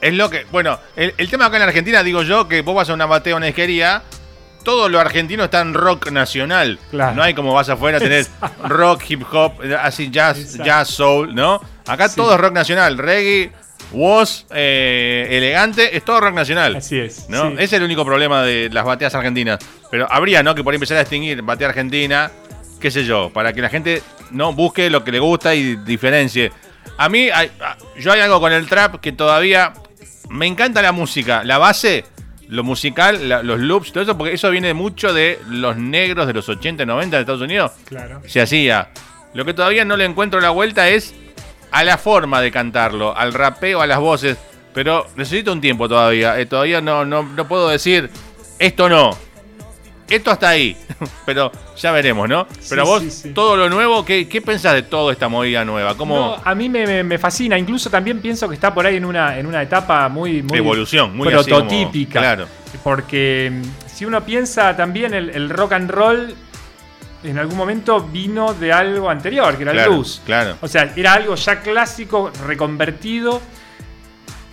es 0.00 0.12
lo 0.12 0.28
que. 0.28 0.44
Bueno, 0.50 0.76
el, 0.96 1.14
el 1.16 1.30
tema 1.30 1.46
acá 1.46 1.58
en 1.58 1.62
Argentina, 1.62 2.02
digo 2.02 2.24
yo, 2.24 2.48
que 2.48 2.62
vos 2.62 2.74
vas 2.74 2.90
a 2.90 2.94
una 2.94 3.06
bateo, 3.06 3.36
una 3.36 3.46
esquería 3.46 4.02
todo 4.64 4.88
lo 4.88 4.98
argentino 4.98 5.44
está 5.44 5.60
en 5.60 5.74
rock 5.74 6.10
nacional. 6.10 6.78
No 6.92 7.22
hay 7.22 7.34
como 7.34 7.54
vas 7.54 7.68
afuera 7.68 8.00
tener 8.00 8.26
rock, 8.64 9.02
hip 9.08 9.22
hop, 9.30 9.52
así 9.80 10.10
jazz, 10.10 10.54
jazz, 10.58 10.88
soul, 10.88 11.34
¿no? 11.34 11.60
Acá 11.86 12.08
todo 12.08 12.34
es 12.34 12.40
rock 12.40 12.54
nacional, 12.54 12.98
reggae, 12.98 13.52
was, 13.92 14.46
eh, 14.50 15.28
elegante, 15.30 15.96
es 15.96 16.04
todo 16.04 16.20
rock 16.20 16.34
nacional. 16.34 16.76
Así 16.76 16.98
es. 16.98 17.28
¿no? 17.28 17.50
Ese 17.50 17.64
es 17.64 17.72
el 17.74 17.82
único 17.82 18.04
problema 18.04 18.42
de 18.42 18.70
las 18.72 18.84
bateas 18.84 19.14
argentinas. 19.14 19.58
Pero 19.90 20.10
habría, 20.10 20.42
¿no? 20.42 20.54
Que 20.54 20.64
por 20.64 20.74
empezar 20.74 20.96
a 20.96 21.00
distinguir 21.00 21.42
batea 21.42 21.68
argentina, 21.68 22.30
qué 22.80 22.90
sé 22.90 23.04
yo, 23.04 23.30
para 23.30 23.52
que 23.52 23.60
la 23.60 23.68
gente 23.68 24.02
no 24.30 24.52
busque 24.52 24.90
lo 24.90 25.04
que 25.04 25.12
le 25.12 25.20
gusta 25.20 25.54
y 25.54 25.76
diferencie. 25.76 26.50
A 26.96 27.08
mí, 27.08 27.28
yo 27.98 28.12
hay 28.12 28.20
algo 28.20 28.40
con 28.40 28.52
el 28.52 28.66
trap 28.66 29.00
que 29.00 29.12
todavía 29.12 29.72
me 30.28 30.46
encanta 30.46 30.80
la 30.80 30.92
música, 30.92 31.44
la 31.44 31.58
base 31.58 32.04
lo 32.48 32.64
musical, 32.64 33.28
los 33.28 33.58
loops, 33.58 33.92
todo 33.92 34.02
eso, 34.02 34.16
porque 34.18 34.34
eso 34.34 34.50
viene 34.50 34.74
mucho 34.74 35.12
de 35.12 35.38
los 35.48 35.76
negros 35.76 36.26
de 36.26 36.34
los 36.34 36.48
80, 36.48 36.84
90 36.84 37.16
de 37.16 37.20
Estados 37.20 37.42
Unidos. 37.42 37.72
Claro. 37.86 38.20
Se 38.26 38.40
hacía. 38.40 38.90
Lo 39.34 39.44
que 39.44 39.54
todavía 39.54 39.84
no 39.84 39.96
le 39.96 40.04
encuentro 40.04 40.40
la 40.40 40.50
vuelta 40.50 40.88
es 40.88 41.14
a 41.70 41.82
la 41.84 41.98
forma 41.98 42.40
de 42.40 42.50
cantarlo, 42.52 43.16
al 43.16 43.32
rapeo, 43.32 43.80
a 43.80 43.86
las 43.86 43.98
voces. 43.98 44.38
Pero 44.72 45.06
necesito 45.16 45.52
un 45.52 45.60
tiempo 45.60 45.88
todavía. 45.88 46.38
Eh, 46.38 46.46
todavía 46.46 46.80
no, 46.80 47.04
no, 47.04 47.22
no 47.22 47.48
puedo 47.48 47.68
decir 47.68 48.10
esto 48.58 48.88
no 48.88 49.16
esto 50.08 50.30
hasta 50.30 50.50
ahí, 50.50 50.76
pero 51.26 51.50
ya 51.76 51.92
veremos, 51.92 52.28
¿no? 52.28 52.46
Pero 52.68 52.84
vos, 52.84 53.24
todo 53.34 53.56
lo 53.56 53.68
nuevo, 53.68 54.04
¿qué, 54.04 54.28
¿qué, 54.28 54.42
pensás 54.42 54.74
de 54.74 54.82
toda 54.82 55.12
esta 55.12 55.28
movida 55.28 55.64
nueva? 55.64 55.96
¿Cómo... 55.96 56.36
a 56.42 56.54
mí 56.54 56.68
me, 56.68 57.18
fascina, 57.18 57.58
incluso 57.58 57.90
también 57.90 58.20
pienso 58.20 58.48
que 58.48 58.54
está 58.54 58.72
por 58.72 58.86
ahí 58.86 58.96
en 58.96 59.04
una, 59.04 59.38
en 59.38 59.46
una 59.46 59.62
etapa 59.62 60.08
muy, 60.08 60.42
muy 60.42 60.58
evolución, 60.58 61.16
muy 61.16 61.28
prototípica. 61.28 62.20
claro. 62.20 62.46
Porque 62.82 63.52
mm, 63.52 63.62
si 63.86 64.04
uno 64.04 64.24
piensa 64.24 64.76
también 64.76 65.14
el, 65.14 65.48
rock 65.48 65.72
and 65.72 65.90
roll 65.90 66.34
en 67.22 67.38
algún 67.38 67.56
momento 67.56 68.00
vino 68.00 68.52
de 68.52 68.72
algo 68.72 69.08
anterior, 69.08 69.56
que 69.56 69.62
era 69.62 69.72
el 69.72 69.88
blues. 69.88 70.20
Claro. 70.26 70.58
O 70.60 70.68
sea, 70.68 70.92
era 70.94 71.14
algo 71.14 71.34
ya 71.36 71.60
clásico, 71.60 72.30
reconvertido 72.46 73.40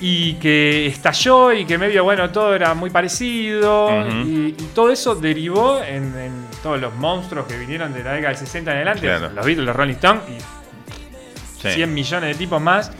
y 0.03 0.33
que 0.33 0.87
estalló 0.87 1.53
y 1.53 1.63
que 1.63 1.77
medio, 1.77 2.03
bueno, 2.03 2.31
todo 2.31 2.55
era 2.55 2.73
muy 2.73 2.89
parecido. 2.89 3.89
Y, 4.25 4.51
todo 4.73 4.89
eso 4.89 5.13
derivó 5.15 5.79
en, 5.83 6.11
todos 6.63 6.81
los 6.81 6.93
monstruos 6.95 7.45
que 7.45 7.55
vinieron 7.57 7.93
de 7.93 8.03
la 8.03 8.13
década 8.13 8.29
del 8.29 8.37
60 8.37 8.71
en 8.71 8.77
adelante, 8.77 9.07
los 9.35 9.45
Beatles, 9.45 9.65
los 9.65 9.75
Rolling 9.75 9.93
Stones 9.93 10.23
y 10.27 11.69
100 11.69 11.93
millones 11.93 12.29
de 12.29 12.35
tipos 12.35 12.59
más 12.59 12.91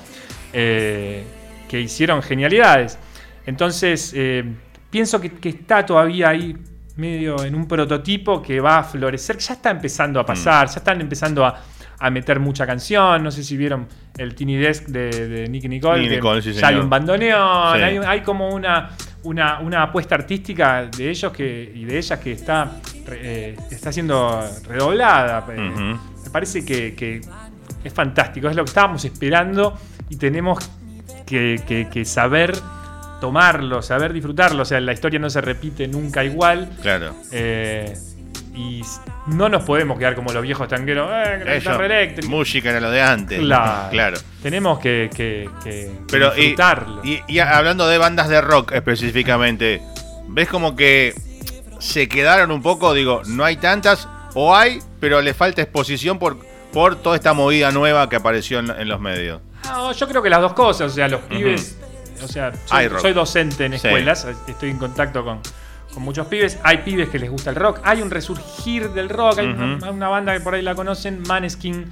eh, 0.54 1.26
que 1.68 1.82
hicieron 1.82 2.22
genialidades. 2.22 2.99
Entonces, 3.47 4.14
eh, 4.16 4.43
pienso 4.91 5.20
que, 5.20 5.32
está 5.49 5.84
todavía 5.84 6.30
ahí 6.30 6.56
medio 6.97 7.43
en 7.43 7.56
un 7.56 7.68
prototipo 7.68 8.43
que 8.43 8.60
va 8.60 8.80
a 8.80 8.84
florecer, 8.84 9.38
ya 9.39 9.56
está 9.56 9.72
empezando 9.72 10.20
a 10.20 10.26
pasar, 10.26 10.68
mm. 10.68 10.72
ya 10.72 10.78
están 10.78 11.02
empezando 11.02 11.45
a 11.45 11.60
a 12.02 12.10
meter 12.10 12.39
mucha 12.39 12.66
canción. 12.66 13.24
No 13.24 13.32
sé 13.32 13.43
si 13.43 13.56
vieron 13.56 13.88
el 14.18 14.34
Tiny 14.34 14.58
Desk 14.58 14.88
de, 14.88 15.28
de 15.28 15.47
Nicky 15.47 15.70
Nicole. 15.70 16.20
ya 16.54 16.68
hay 16.68 16.76
un 16.76 16.89
bandoneón, 16.89 18.04
hay, 18.06 18.22
como 18.22 18.49
una, 18.49 18.89
una, 19.24 19.84
apuesta 19.84 20.16
artística 20.16 20.86
de 20.86 21.10
ellos 21.10 21.32
que, 21.32 21.72
y 21.74 21.86
de 21.86 21.97
ellas 21.97 22.20
que 22.20 22.32
está, 22.32 22.72
eh, 23.12 23.56
está 23.70 23.91
siendo 23.91 24.43
redoblada. 24.68 25.45
Eh, 25.52 25.95
me 26.24 26.30
parece 26.32 26.66
que, 26.66 27.22
es 27.84 27.93
fantástico, 27.93 28.49
es 28.49 28.56
lo 28.56 28.64
que 28.64 28.70
estábamos 28.70 29.06
esperando 29.06 29.78
y 30.10 30.16
tenemos 30.16 30.70
que, 31.26 32.04
saber 32.04 32.54
tomarlo, 33.22 33.84
saber 33.84 34.12
disfrutarlo. 34.12 34.64
O 34.64 34.66
sea, 34.66 34.82
la 34.82 34.93
historia 34.93 35.20
no 35.20 35.30
se 35.30 35.41
repite 35.41 35.88
nunca 35.88 36.24
igual. 36.24 36.68
Claro. 36.82 37.14
Eh, 37.32 37.93
y 38.54 38.82
no 39.28 39.49
nos 39.49 39.64
podemos 39.64 39.97
quedar 39.97 40.16
como 40.16 40.32
los 40.34 40.41
viejos 40.41 40.68
tanqueros, 40.68 41.10
eh, 41.12 42.22
Música 42.28 42.70
era 42.70 42.80
lo 42.80 42.91
de 42.91 43.02
antes. 43.02 43.39
Claro. 43.39 44.18
Tenemos 44.41 44.80
que, 44.80 45.10
que, 45.16 45.91
Pero, 46.10 46.32
disfrutarlo. 46.32 47.02
Y, 47.04 47.39
hablando 47.39 47.88
de 47.88 47.97
bandas 47.97 48.30
de 48.30 48.41
rock 48.41 48.74
específicamente, 48.74 49.82
¿ves 50.28 50.49
como 50.49 50.76
que 50.76 51.14
se 51.80 52.10
quedaron 52.10 52.52
un 52.52 52.62
poco? 52.62 52.93
Digo, 52.93 53.22
no 53.28 53.45
hay 53.45 53.58
tantas, 53.58 54.08
o 54.34 54.56
hay, 54.56 54.80
pero 54.99 55.22
le 55.22 55.34
falta 55.34 55.62
exposición 55.62 56.20
por, 56.20 56.38
por 56.74 56.95
toda 56.95 57.16
esta 57.16 57.34
movida 57.34 57.72
nueva 57.72 58.10
que 58.10 58.18
apareció 58.18 58.60
en, 58.60 58.88
los 58.88 58.99
medios. 58.99 59.41
yo 59.95 60.08
creo 60.08 60.22
que 60.22 60.30
las 60.30 60.41
dos 60.41 60.54
cosas, 60.54 60.91
o 60.91 60.95
sea, 60.95 61.08
los 61.08 61.22
pibes 61.22 61.78
o 62.24 62.28
sea, 62.28 62.52
soy, 62.66 63.14
docente 63.14 63.66
en 63.66 63.74
escuelas, 63.74 64.28
estoy 64.47 64.70
en 64.70 64.78
contacto 64.78 65.24
con, 65.24 65.39
con 65.94 66.04
muchos 66.04 66.28
pibes. 66.28 66.60
Hay 66.64 66.78
pibes 66.80 67.10
que 67.10 67.20
les 67.20 67.30
gusta 67.30 67.50
el 67.50 67.56
rock. 67.56 67.80
Hay 67.84 68.02
un 68.02 68.10
resurgir 68.10 68.89
del 68.89 69.10
rock. 69.10 69.39
Hay 69.39 69.48
una, 69.48 70.08
banda 70.10 70.34
que 70.34 70.39
por 70.39 70.54
ahí 70.54 70.62
la 70.62 70.76
conocen, 70.76 71.22
Maneskin. 71.28 71.86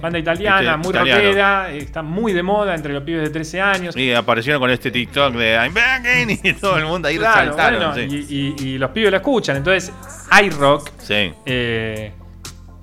Banda 0.00 0.18
italiana, 0.18 0.74
este, 0.74 0.76
muy 0.76 0.92
rockera. 0.92 1.72
Está 1.72 2.02
muy 2.02 2.32
de 2.32 2.42
moda 2.42 2.74
entre 2.74 2.92
los 2.92 3.02
pibes 3.02 3.22
de 3.22 3.30
13 3.30 3.60
años. 3.60 3.96
Y 3.96 4.12
aparecieron 4.12 4.60
con 4.60 4.70
este 4.70 4.90
TikTok 4.90 5.34
de 5.34 5.54
I'm 5.54 5.74
back 5.74 6.04
y 6.44 6.52
todo 6.54 6.78
el 6.78 6.86
mundo 6.86 7.08
ahí 7.08 7.18
resaltaron. 7.18 7.96
y, 7.98 8.78
los 8.78 8.90
pibes 8.90 9.10
lo 9.10 9.16
escuchan. 9.16 9.56
Entonces, 9.56 9.92
hay 10.30 10.50
rock. 10.50 10.90
Sí. 10.98 11.32
Eh, 11.44 12.12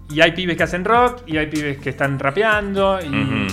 y 0.09 0.21
hay 0.21 0.31
pibes 0.31 0.57
que 0.57 0.63
hacen 0.63 0.85
rock 0.85 1.21
y 1.27 1.37
hay 1.37 1.47
pibes 1.47 1.77
que 1.77 1.89
están 1.89 2.19
rapeando. 2.19 2.99
Y. 3.01 3.47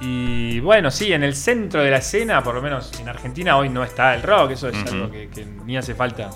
Y 0.00 0.60
bueno, 0.60 0.90
sí, 0.90 1.12
en 1.12 1.22
el 1.22 1.34
centro 1.34 1.82
de 1.82 1.90
la 1.90 1.98
escena, 1.98 2.42
por 2.42 2.54
lo 2.54 2.62
menos 2.62 2.90
en 3.00 3.08
Argentina 3.08 3.56
hoy 3.58 3.68
no 3.68 3.84
está 3.84 4.14
el 4.14 4.22
rock, 4.22 4.52
eso 4.52 4.68
es 4.68 4.90
algo 4.90 5.10
que, 5.10 5.28
ni 5.66 5.76
hace 5.76 5.94
falta 5.94 6.30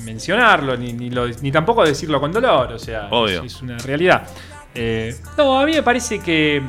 mencionarlo, 0.00 0.76
ni, 0.76 0.92
ni, 0.94 1.52
tampoco 1.52 1.84
decirlo 1.84 2.20
con 2.20 2.32
dolor, 2.32 2.72
o 2.72 2.78
sea, 2.78 3.10
Es, 3.28 3.60
una 3.60 3.76
realidad. 3.78 4.26
Eh, 4.74 5.14
no, 5.36 5.60
a 5.60 5.66
mí 5.66 5.72
me 5.72 5.82
parece 5.82 6.20
que, 6.20 6.62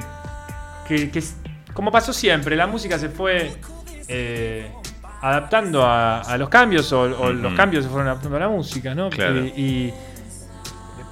que, 0.86 1.24
como 1.74 1.92
pasó 1.92 2.12
siempre, 2.12 2.58
la 2.58 2.68
música 2.68 3.00
se 3.00 3.08
fue 3.08 3.56
eh, 4.10 4.70
adaptando 5.22 5.86
a, 5.86 6.36
los 6.38 6.50
cambios 6.50 6.92
o, 6.92 7.32
los 7.32 7.54
cambios 7.54 7.86
se 7.86 7.90
fueron 7.90 8.10
adaptando 8.10 8.36
a 8.36 8.42
la 8.42 8.50
música, 8.50 8.94
¿no? 8.94 9.10
y 9.56 9.94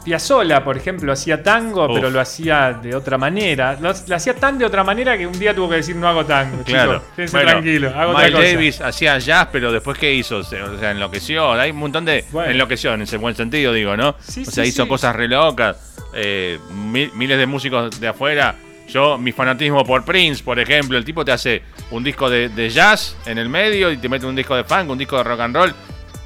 Piazzola, 0.04 0.64
por 0.64 0.78
ejemplo, 0.78 1.12
hacía 1.12 1.44
tango, 1.44 1.94
pero 1.94 2.10
lo 2.10 2.20
hacía 2.20 2.74
de 2.74 2.96
otra 2.96 3.18
manera. 3.18 3.78
Lo, 3.80 3.90
hacía 3.90 4.36
tan 4.36 4.58
de 4.58 4.66
otra 4.66 4.84
manera 4.84 5.18
que 5.18 5.28
un 5.28 5.38
día 5.38 5.54
tuvo 5.54 5.70
que 5.70 5.76
decir 5.76 5.96
no 5.96 6.08
hago 6.08 6.26
tango. 6.26 6.64
Claro. 6.64 7.04
tranquilo, 7.16 7.92
hago 7.96 8.18
Miles 8.18 8.34
Davis 8.34 8.82
hacía 8.82 9.18
jazz, 9.20 9.50
pero 9.52 9.72
después 9.72 9.98
¿qué 9.98 10.14
hizo? 10.14 10.38
O 10.38 10.44
sea, 10.44 10.92
enloqueció. 10.92 11.52
Hay 11.54 11.72
un 11.72 11.78
montón 11.78 12.06
de 12.06 12.26
enloqueció 12.48 12.94
en 12.94 13.04
ese 13.04 13.18
buen 13.18 13.36
sentido, 13.36 13.74
digo, 13.74 13.96
¿no? 13.98 14.10
o 14.10 14.16
sea, 14.52 14.66
hizo 14.66 14.88
cosas 14.88 15.16
re 15.16 15.28
locas. 15.28 15.78
Eh, 16.14 16.60
miles 16.72 17.38
de 17.38 17.46
músicos 17.46 18.00
de 18.00 18.08
afuera. 18.08 18.56
Yo, 18.88 19.18
mi 19.18 19.32
fanatismo 19.32 19.86
por 19.86 20.04
Prince, 20.04 20.44
por 20.44 20.60
ejemplo, 20.60 20.98
el 20.98 21.06
tipo 21.06 21.24
te 21.24 21.32
hace 21.32 21.62
un 21.92 22.04
disco 22.04 22.30
de, 22.30 22.50
de 22.50 22.70
jazz 22.70 23.16
en 23.26 23.38
el 23.38 23.48
medio 23.48 23.90
y 23.90 23.98
te 23.98 24.10
mete 24.10 24.26
un 24.26 24.36
disco 24.36 24.54
de 24.54 24.66
funk, 24.66 24.90
un 24.90 24.98
disco 24.98 25.16
de 25.18 25.24
rock 25.24 25.40
and 25.40 25.56
roll 25.56 25.74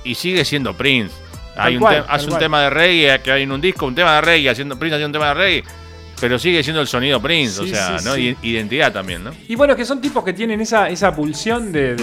y 0.05 0.15
sigue 0.15 0.45
siendo 0.45 0.75
Prince. 0.77 1.13
Hay 1.57 1.77
un 1.77 1.85
hace 1.85 2.29
un 2.29 2.37
tema 2.37 2.61
de 2.63 2.69
reggae, 2.69 3.21
que 3.21 3.31
hay 3.31 3.43
en 3.43 3.51
un 3.51 3.61
disco, 3.61 3.85
un 3.85 3.95
tema 3.95 4.15
de 4.15 4.21
reggae, 4.21 4.49
haciendo 4.49 4.77
Prince 4.77 4.95
haciendo 4.95 5.17
un 5.17 5.21
tema 5.21 5.27
de 5.29 5.33
reggae, 5.33 5.63
pero 6.19 6.39
sigue 6.39 6.63
siendo 6.63 6.81
el 6.81 6.87
sonido 6.87 7.21
Prince, 7.21 7.61
o 7.61 7.67
sea, 7.67 7.97
¿no? 8.03 8.17
Identidad 8.17 8.91
también, 8.93 9.23
¿no? 9.23 9.31
Y 9.47 9.55
bueno, 9.55 9.75
que 9.75 9.85
son 9.85 10.01
tipos 10.01 10.23
que 10.23 10.33
tienen 10.33 10.61
esa, 10.61 10.89
esa 10.89 11.15
pulsión 11.15 11.71
de, 11.71 11.95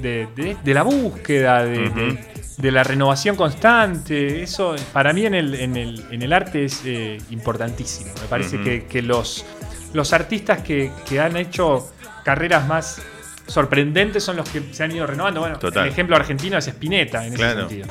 de, 0.00 0.56
de, 0.62 0.74
la 0.74 0.82
búsqueda, 0.82 1.64
de, 1.64 2.70
la 2.72 2.82
renovación 2.82 3.36
constante. 3.36 4.42
Eso 4.42 4.76
para 4.92 5.12
mí 5.12 5.26
en 5.26 5.34
el, 5.34 5.54
en 5.54 5.76
el, 5.76 6.04
en 6.10 6.22
el 6.22 6.32
arte 6.32 6.64
es 6.64 6.82
eh, 6.84 7.18
importantísimo. 7.30 8.12
Me 8.20 8.28
parece 8.28 8.60
que, 8.60 8.84
que, 8.86 9.02
los, 9.02 9.44
los 9.92 10.12
artistas 10.12 10.60
que, 10.62 10.90
que 11.08 11.20
han 11.20 11.36
hecho 11.36 11.88
carreras 12.24 12.66
más 12.66 13.02
sorprendentes 13.46 14.24
son 14.24 14.36
los 14.36 14.48
que 14.48 14.62
se 14.72 14.82
han 14.84 14.92
ido 14.92 15.06
renovando. 15.06 15.40
Bueno, 15.40 15.58
el 15.62 15.86
ejemplo 15.86 16.16
argentino 16.16 16.58
es 16.58 16.66
Spinetta 16.66 17.26
en 17.26 17.34
ese 17.34 17.54
sentido. 17.54 17.86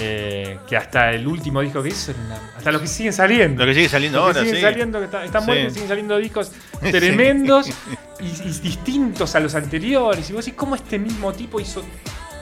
Eh, 0.00 0.58
que 0.68 0.76
hasta 0.76 1.10
el 1.10 1.26
último 1.26 1.60
disco 1.60 1.82
que 1.82 1.88
hizo, 1.88 2.12
hasta 2.56 2.70
los 2.70 2.80
que 2.80 2.86
siguen 2.86 3.12
saliendo. 3.12 3.64
Lo 3.64 3.68
que 3.68 3.74
sigue 3.74 3.88
saliendo 3.88 4.20
ahora, 4.20 4.44
siguen 4.44 4.60
saliendo, 4.60 5.00
que 5.00 5.24
están 5.24 5.44
muertos, 5.44 5.72
siguen 5.72 5.88
saliendo 5.88 6.16
discos 6.18 6.52
tremendos 6.80 7.68
y, 8.20 8.60
distintos 8.60 9.34
a 9.34 9.40
los 9.40 9.56
anteriores. 9.56 10.30
Y 10.30 10.32
vos 10.34 10.44
decís, 10.44 10.56
¿cómo 10.56 10.76
este 10.76 11.00
mismo 11.00 11.32
tipo 11.32 11.58
hizo 11.58 11.84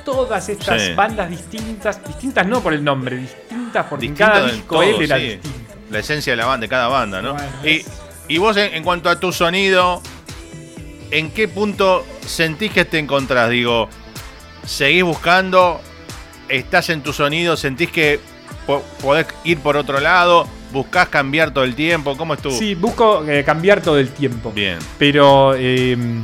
todas 0.04 0.50
estas 0.50 0.94
bandas 0.94 1.30
distintas? 1.30 2.06
Distintas 2.06 2.46
no 2.46 2.60
por 2.60 2.74
el 2.74 2.84
nombre, 2.84 3.16
distintas 3.16 3.86
porque 3.86 4.12
cada 4.12 4.50
disco 4.50 4.82
él 4.82 5.00
era 5.00 5.16
distinto. 5.16 5.74
La 5.90 6.00
esencia 6.00 6.34
de 6.34 6.36
la 6.36 6.46
banda, 6.46 6.64
de 6.64 6.68
cada 6.68 6.88
banda, 6.88 7.22
¿no? 7.22 7.36
y, 8.28 8.38
vos, 8.38 8.56
en, 8.58 8.82
cuanto 8.82 9.08
a 9.08 9.18
tu 9.18 9.32
sonido, 9.32 10.02
¿en 11.10 11.30
qué 11.30 11.48
punto 11.48 12.04
sentís 12.26 12.70
que 12.70 12.84
te 12.84 12.98
encontrás? 12.98 13.48
Digo, 13.48 13.88
¿seguís 14.66 15.04
buscando? 15.04 15.80
Estás 16.48 16.90
en 16.90 17.02
tu 17.02 17.12
sonido, 17.12 17.56
sentís 17.56 17.90
que 17.90 18.20
podés 19.00 19.26
ir 19.44 19.58
por 19.58 19.76
otro 19.76 20.00
lado, 20.00 20.46
buscás 20.72 21.08
cambiar 21.08 21.52
todo 21.52 21.64
el 21.64 21.74
tiempo, 21.74 22.16
¿cómo 22.16 22.34
estuvo? 22.34 22.52
Sí, 22.52 22.74
busco 22.74 23.24
eh, 23.28 23.44
cambiar 23.44 23.80
todo 23.82 23.98
el 23.98 24.10
tiempo. 24.10 24.52
Bien. 24.52 24.78
Pero 24.98 25.54
em, 25.54 26.22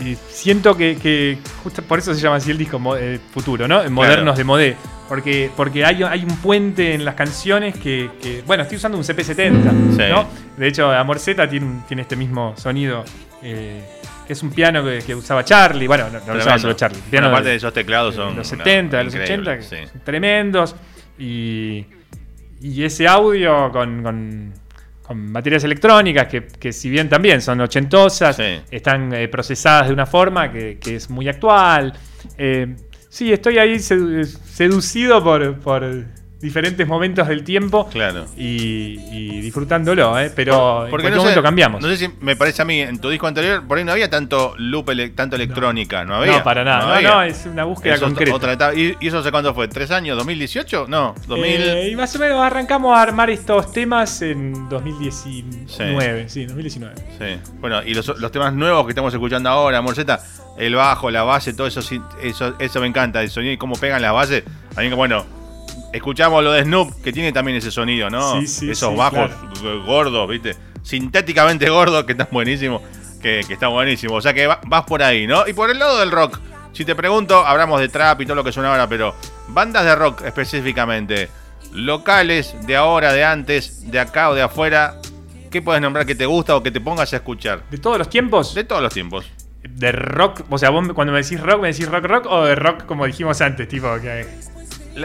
eh, 0.00 0.16
siento 0.28 0.76
que, 0.76 1.38
justo 1.62 1.82
por 1.82 1.98
eso 1.98 2.14
se 2.14 2.20
llama 2.20 2.36
así 2.36 2.50
el 2.50 2.58
disco 2.58 2.80
eh, 2.96 3.18
futuro, 3.32 3.68
¿no? 3.68 3.88
Modernos 3.90 4.36
de 4.36 4.44
Modé. 4.44 4.76
Porque, 5.08 5.50
porque 5.54 5.84
hay, 5.84 6.02
hay 6.02 6.24
un 6.24 6.34
puente 6.38 6.94
en 6.94 7.04
las 7.04 7.14
canciones 7.14 7.76
que, 7.76 8.42
bueno, 8.46 8.62
estoy 8.62 8.78
usando 8.78 8.96
un 8.96 9.04
CP70, 9.04 10.08
¿no? 10.08 10.26
De 10.56 10.66
hecho, 10.66 10.90
Amor 10.90 11.18
Z 11.18 11.46
tiene, 11.46 11.82
tiene 11.86 12.02
este 12.02 12.16
mismo 12.16 12.54
sonido 12.56 13.04
es 14.28 14.42
un 14.42 14.50
piano 14.50 14.84
que, 14.84 15.14
usaba 15.14 15.44
Charlie. 15.44 15.86
Bueno, 15.86 16.08
no, 16.10 16.34
lo 16.34 16.40
usaba 16.40 16.58
solo 16.58 16.74
Charlie. 16.74 17.00
Piano 17.10 17.28
aparte 17.28 17.50
de, 17.50 17.56
esos 17.56 17.72
teclados 17.72 18.14
son. 18.14 18.36
los 18.36 18.46
70, 18.46 18.98
de 18.98 19.04
los 19.04 19.14
80, 19.14 19.58
tremendos. 20.04 20.74
Y, 21.18 21.86
y 22.60 22.82
ese 22.82 23.06
audio 23.06 23.70
con, 23.70 24.02
con, 24.02 24.52
con 25.02 25.32
materias 25.32 25.64
electrónicas 25.64 26.26
que, 26.28 26.46
que, 26.46 26.72
si 26.72 26.90
bien 26.90 27.08
también 27.08 27.40
son 27.42 27.60
ochentosas, 27.60 28.38
están 28.70 29.12
eh, 29.12 29.28
procesadas 29.28 29.88
de 29.88 29.92
una 29.92 30.06
forma 30.06 30.50
que, 30.50 30.78
que 30.78 30.96
es 30.96 31.10
muy 31.10 31.28
actual. 31.28 31.92
Eh, 32.38 32.74
sí, 33.08 33.32
estoy 33.32 33.58
ahí 33.58 33.78
seducido 33.78 35.22
por, 35.22 35.58
por 35.60 36.06
diferentes 36.44 36.86
momentos 36.86 37.26
del 37.26 37.42
tiempo 37.42 37.88
claro. 37.88 38.26
y, 38.36 39.40
disfrutándolo, 39.40 40.18
¿eh? 40.18 40.30
pero 40.34 40.86
Porque 40.90 41.06
en 41.06 41.14
no 41.14 41.20
momento 41.20 41.42
cambiamos. 41.42 41.80
No 41.80 41.88
sé 41.88 41.96
si 41.96 42.10
me 42.20 42.36
parece 42.36 42.60
a 42.60 42.64
mí, 42.66 42.80
en 42.80 42.98
tu 42.98 43.08
disco 43.08 43.26
anterior, 43.26 43.66
por 43.66 43.78
ahí 43.78 43.84
no 43.84 43.92
había 43.92 44.10
tanto 44.10 44.54
loop, 44.58 44.90
tanto 45.14 45.36
electrónica, 45.36 46.04
¿no, 46.04 46.16
había? 46.16 46.38
No, 46.38 46.44
para 46.44 46.62
nada, 46.62 47.00
no, 47.00 47.22
es 47.22 47.46
una 47.46 47.64
búsqueda 47.64 47.98
concreta. 47.98 48.34
Otra 48.34 48.74
¿Y, 48.74 48.94
eso 49.00 49.18
hace 49.18 49.30
cuándo 49.30 49.54
fue? 49.54 49.68
¿Tres 49.68 49.90
años? 49.90 50.22
¿2018? 50.22 50.86
No, 50.86 51.14
2000... 51.26 51.62
Eh, 51.62 51.88
y 51.90 51.96
más 51.96 52.14
o 52.14 52.18
menos 52.18 52.40
arrancamos 52.42 52.94
a 52.94 53.00
armar 53.00 53.30
estos 53.30 53.72
temas 53.72 54.20
en 54.20 54.68
2019, 54.68 56.28
sí, 56.28 56.44
2019. 56.44 56.94
Sí, 57.18 57.52
bueno, 57.58 57.82
y 57.82 57.94
los, 57.94 58.06
temas 58.30 58.52
nuevos 58.52 58.84
que 58.84 58.90
estamos 58.90 59.14
escuchando 59.14 59.48
ahora, 59.48 59.80
Morceta, 59.80 60.20
el 60.58 60.74
bajo, 60.74 61.10
la 61.10 61.22
base, 61.22 61.54
todo 61.54 61.66
eso, 61.66 61.80
eso, 62.22 62.54
eso 62.58 62.80
me 62.80 62.86
encanta, 62.86 63.22
el 63.22 63.30
sonido 63.30 63.54
y 63.54 63.56
cómo 63.56 63.76
pegan 63.76 64.02
las 64.02 64.12
bases. 64.12 64.44
A 64.76 64.82
mí, 64.82 64.88
bueno, 64.90 65.24
Escuchamos 65.94 66.42
lo 66.42 66.50
de 66.50 66.64
Snoop, 66.64 67.02
que 67.04 67.12
tiene 67.12 67.30
también 67.30 67.56
ese 67.56 67.70
sonido, 67.70 68.10
¿no? 68.10 68.40
Sí, 68.40 68.48
sí, 68.48 68.70
Esos 68.72 68.96
bajos 68.96 69.30
gordos, 69.86 70.28
¿viste? 70.28 70.56
Sintéticamente 70.82 71.70
gordos, 71.70 72.02
que 72.02 72.12
están 72.12 72.26
buenísimos. 72.32 72.82
Que, 73.22 73.42
que 73.46 73.54
está 73.54 73.68
buenísimo. 73.68 74.16
O 74.16 74.20
sea 74.20 74.34
que 74.34 74.48
vas 74.48 74.84
por 74.88 75.04
ahí, 75.04 75.28
¿no? 75.28 75.46
Y 75.46 75.52
por 75.52 75.70
el 75.70 75.78
lado 75.78 76.00
del 76.00 76.10
rock. 76.10 76.40
Si 76.72 76.84
te 76.84 76.96
pregunto, 76.96 77.46
hablamos 77.46 77.78
de 77.78 77.88
trap 77.88 78.20
y 78.20 78.26
todo 78.26 78.34
lo 78.34 78.42
que 78.42 78.50
suena 78.50 78.70
ahora, 78.70 78.88
pero 78.88 79.14
bandas 79.46 79.84
de 79.84 79.94
rock 79.94 80.22
específicamente, 80.22 81.28
locales, 81.72 82.56
de 82.66 82.74
ahora, 82.74 83.12
de 83.12 83.24
antes, 83.24 83.88
de 83.88 84.00
acá 84.00 84.30
o 84.30 84.34
de 84.34 84.42
afuera, 84.42 84.96
¿qué 85.48 85.62
puedes 85.62 85.80
nombrar 85.80 86.06
que 86.06 86.16
te 86.16 86.26
gusta 86.26 86.56
o 86.56 86.62
que 86.64 86.72
te 86.72 86.80
pongas 86.80 87.12
a 87.12 87.16
escuchar? 87.16 87.62
¿De 87.70 87.78
todos 87.78 87.98
los 87.98 88.10
tiempos? 88.10 88.52
De 88.52 88.64
todos 88.64 88.82
los 88.82 88.92
tiempos. 88.92 89.30
De 89.62 89.92
rock, 89.92 90.40
o 90.50 90.58
sea, 90.58 90.70
vos 90.70 90.84
cuando 90.92 91.12
me 91.12 91.22
decís 91.22 91.40
rock, 91.40 91.62
me 91.62 91.68
decís 91.68 91.88
rock 91.88 92.04
rock 92.04 92.26
o 92.28 92.44
de 92.44 92.56
rock 92.56 92.84
como 92.84 93.06
dijimos 93.06 93.40
antes, 93.40 93.68
tipo 93.68 93.88
que 94.02 94.26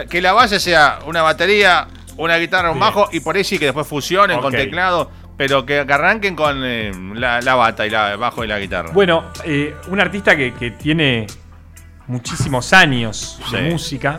que 0.08 0.20
la 0.20 0.32
base 0.32 0.60
sea 0.60 1.00
una 1.06 1.22
batería, 1.22 1.88
una 2.16 2.36
guitarra, 2.36 2.70
un 2.70 2.78
bajo 2.78 3.08
y 3.12 3.20
por 3.20 3.36
ahí 3.36 3.44
sí 3.44 3.58
que 3.58 3.66
después 3.66 3.86
fusionen 3.86 4.40
con 4.40 4.52
teclado, 4.52 5.10
pero 5.36 5.64
que, 5.64 5.80
arranquen 5.80 6.36
con 6.36 6.62
eh, 6.64 6.92
la, 7.14 7.54
bata 7.54 7.86
y 7.86 7.90
la 7.90 8.16
bajo 8.16 8.44
y 8.44 8.46
la 8.46 8.58
guitarra. 8.58 8.90
Bueno, 8.92 9.30
eh, 9.44 9.74
un 9.88 10.00
artista 10.00 10.36
que, 10.36 10.74
tiene 10.78 11.26
muchísimos 12.06 12.72
años 12.72 13.40
de 13.52 13.70
música, 13.70 14.18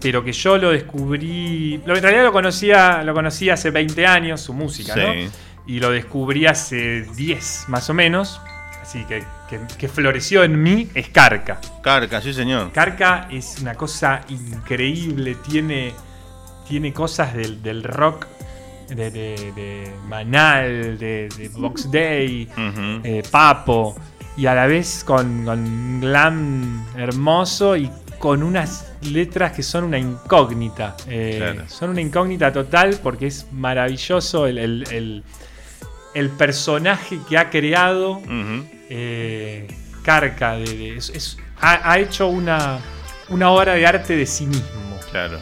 pero 0.00 0.24
que 0.24 0.32
yo 0.32 0.58
lo 0.58 0.70
descubrí, 0.70 1.74
en 1.74 1.84
realidad 1.86 2.24
lo 2.24 2.32
conocía, 2.32 3.02
lo 3.02 3.14
conocía 3.14 3.54
hace 3.54 3.70
20 3.70 4.06
años, 4.06 4.40
su 4.40 4.52
música, 4.52 4.96
¿no? 4.96 5.12
Y 5.66 5.80
lo 5.80 5.90
descubrí 5.90 6.46
hace 6.46 7.02
10 7.02 7.64
más 7.68 7.90
o 7.90 7.94
menos, 7.94 8.40
así 8.82 9.04
que 9.04 9.24
que, 9.48 9.88
floreció 9.88 10.42
en 10.44 10.62
mí 10.62 10.88
es 10.94 11.08
Carca. 11.08 11.60
Carca, 11.82 12.20
sí 12.20 12.32
señor. 12.32 12.72
Carca 12.72 13.28
es 13.30 13.58
una 13.60 13.74
cosa 13.74 14.22
increíble, 14.28 15.36
tiene, 15.48 15.92
tiene 16.68 16.92
cosas 16.92 17.34
del, 17.34 17.82
rock 17.84 18.26
de, 18.88 19.92
Manal, 20.06 20.98
de, 20.98 21.50
Box 21.54 21.90
Day, 21.90 22.48
eh, 23.04 23.22
Papo, 23.30 23.96
y 24.36 24.46
a 24.46 24.54
la 24.54 24.66
vez 24.66 25.02
con, 25.04 25.44
con, 25.44 26.00
glam 26.00 26.86
hermoso 26.96 27.76
y 27.76 27.90
con 28.18 28.42
unas 28.42 28.92
letras 29.02 29.52
que 29.52 29.62
son 29.62 29.84
una 29.84 29.98
incógnita. 29.98 30.96
Eh, 31.08 31.60
son 31.68 31.90
una 31.90 32.00
incógnita 32.00 32.52
total 32.52 32.98
porque 33.02 33.28
es 33.28 33.46
maravilloso 33.52 34.46
el, 34.46 35.22
el 36.16 36.30
personaje 36.30 37.18
que 37.28 37.36
ha 37.36 37.50
creado. 37.50 38.20
Eh, 38.88 39.66
Carca, 40.02 40.56
de, 40.56 41.00
ha, 41.60 41.98
hecho 41.98 42.28
una, 42.28 42.78
una 43.28 43.50
obra 43.50 43.74
de 43.74 43.86
arte 43.86 44.16
de 44.16 44.26
sí 44.26 44.46
mismo. 44.46 45.00
Claro. 45.10 45.38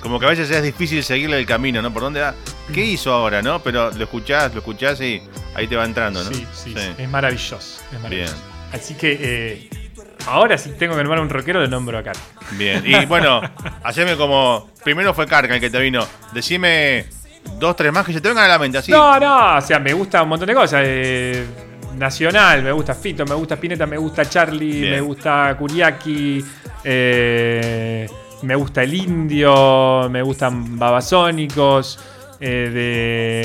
Como 0.00 0.18
que 0.18 0.26
a 0.26 0.30
veces 0.30 0.50
es 0.50 0.62
difícil 0.62 1.02
seguirle 1.02 1.38
el 1.38 1.46
camino, 1.46 1.80
¿no? 1.80 1.92
¿Por 1.92 2.02
dónde 2.02 2.20
va? 2.20 2.34
¿Qué 2.74 2.84
hizo 2.84 3.12
ahora, 3.12 3.40
no? 3.40 3.60
Pero 3.62 3.90
lo 3.90 4.04
escuchás, 4.04 4.52
lo 4.52 4.58
escuchás 4.58 5.00
y 5.00 5.22
ahí 5.54 5.68
te 5.68 5.76
va 5.76 5.84
entrando, 5.84 6.22
¿no? 6.24 6.30
Sí, 6.30 6.46
sí, 6.52 6.74
es 6.98 7.08
maravilloso. 7.08 7.56
Es 7.92 8.00
maravilloso. 8.00 8.34
Bien. 8.34 8.52
Así 8.72 8.94
que 8.94 9.18
eh, 9.20 9.70
ahora 10.26 10.58
sí 10.58 10.72
tengo 10.78 10.96
que 10.96 11.02
nombrar 11.02 11.22
un 11.22 11.28
rockero, 11.28 11.60
de 11.60 11.68
nombro 11.68 11.98
a 11.98 12.02
Carca. 12.02 12.20
Bien, 12.52 12.82
y 12.84 13.06
bueno, 13.06 13.40
haceme 13.84 14.16
como. 14.16 14.70
Primero 14.82 15.14
fue 15.14 15.26
Carca 15.26 15.54
el 15.54 15.60
que 15.60 15.70
te 15.70 15.78
vino. 15.78 16.06
Decime 16.32 17.06
dos, 17.58 17.76
tres 17.76 17.92
más 17.92 18.04
que 18.04 18.12
se 18.12 18.20
te 18.20 18.28
vengan 18.28 18.44
a 18.44 18.48
la 18.48 18.58
mente, 18.58 18.78
así. 18.78 18.90
No, 18.90 19.18
no, 19.20 19.56
o 19.56 19.60
sea, 19.60 19.78
me 19.78 19.92
gusta 19.92 20.22
un 20.22 20.30
montón 20.30 20.48
de 20.48 20.54
cosas. 20.54 20.82
Eh, 20.84 21.46
nacional, 21.96 22.62
me 22.62 22.72
gusta 22.72 22.94
Fito, 22.94 23.24
me 23.24 23.34
gusta 23.34 23.54
Spinetta, 23.54 23.86
me 23.86 23.96
gusta 23.96 24.28
Charlie, 24.28 24.90
me 24.90 25.00
gusta 25.00 25.54
Kuriaki, 25.58 26.44
eh, 26.84 28.08
me 28.42 28.54
gusta 28.54 28.82
El 28.82 28.94
Indio, 28.94 30.08
me 30.10 30.22
gustan 30.22 30.78
Babasónicos. 30.78 31.98
Eh, 32.44 32.70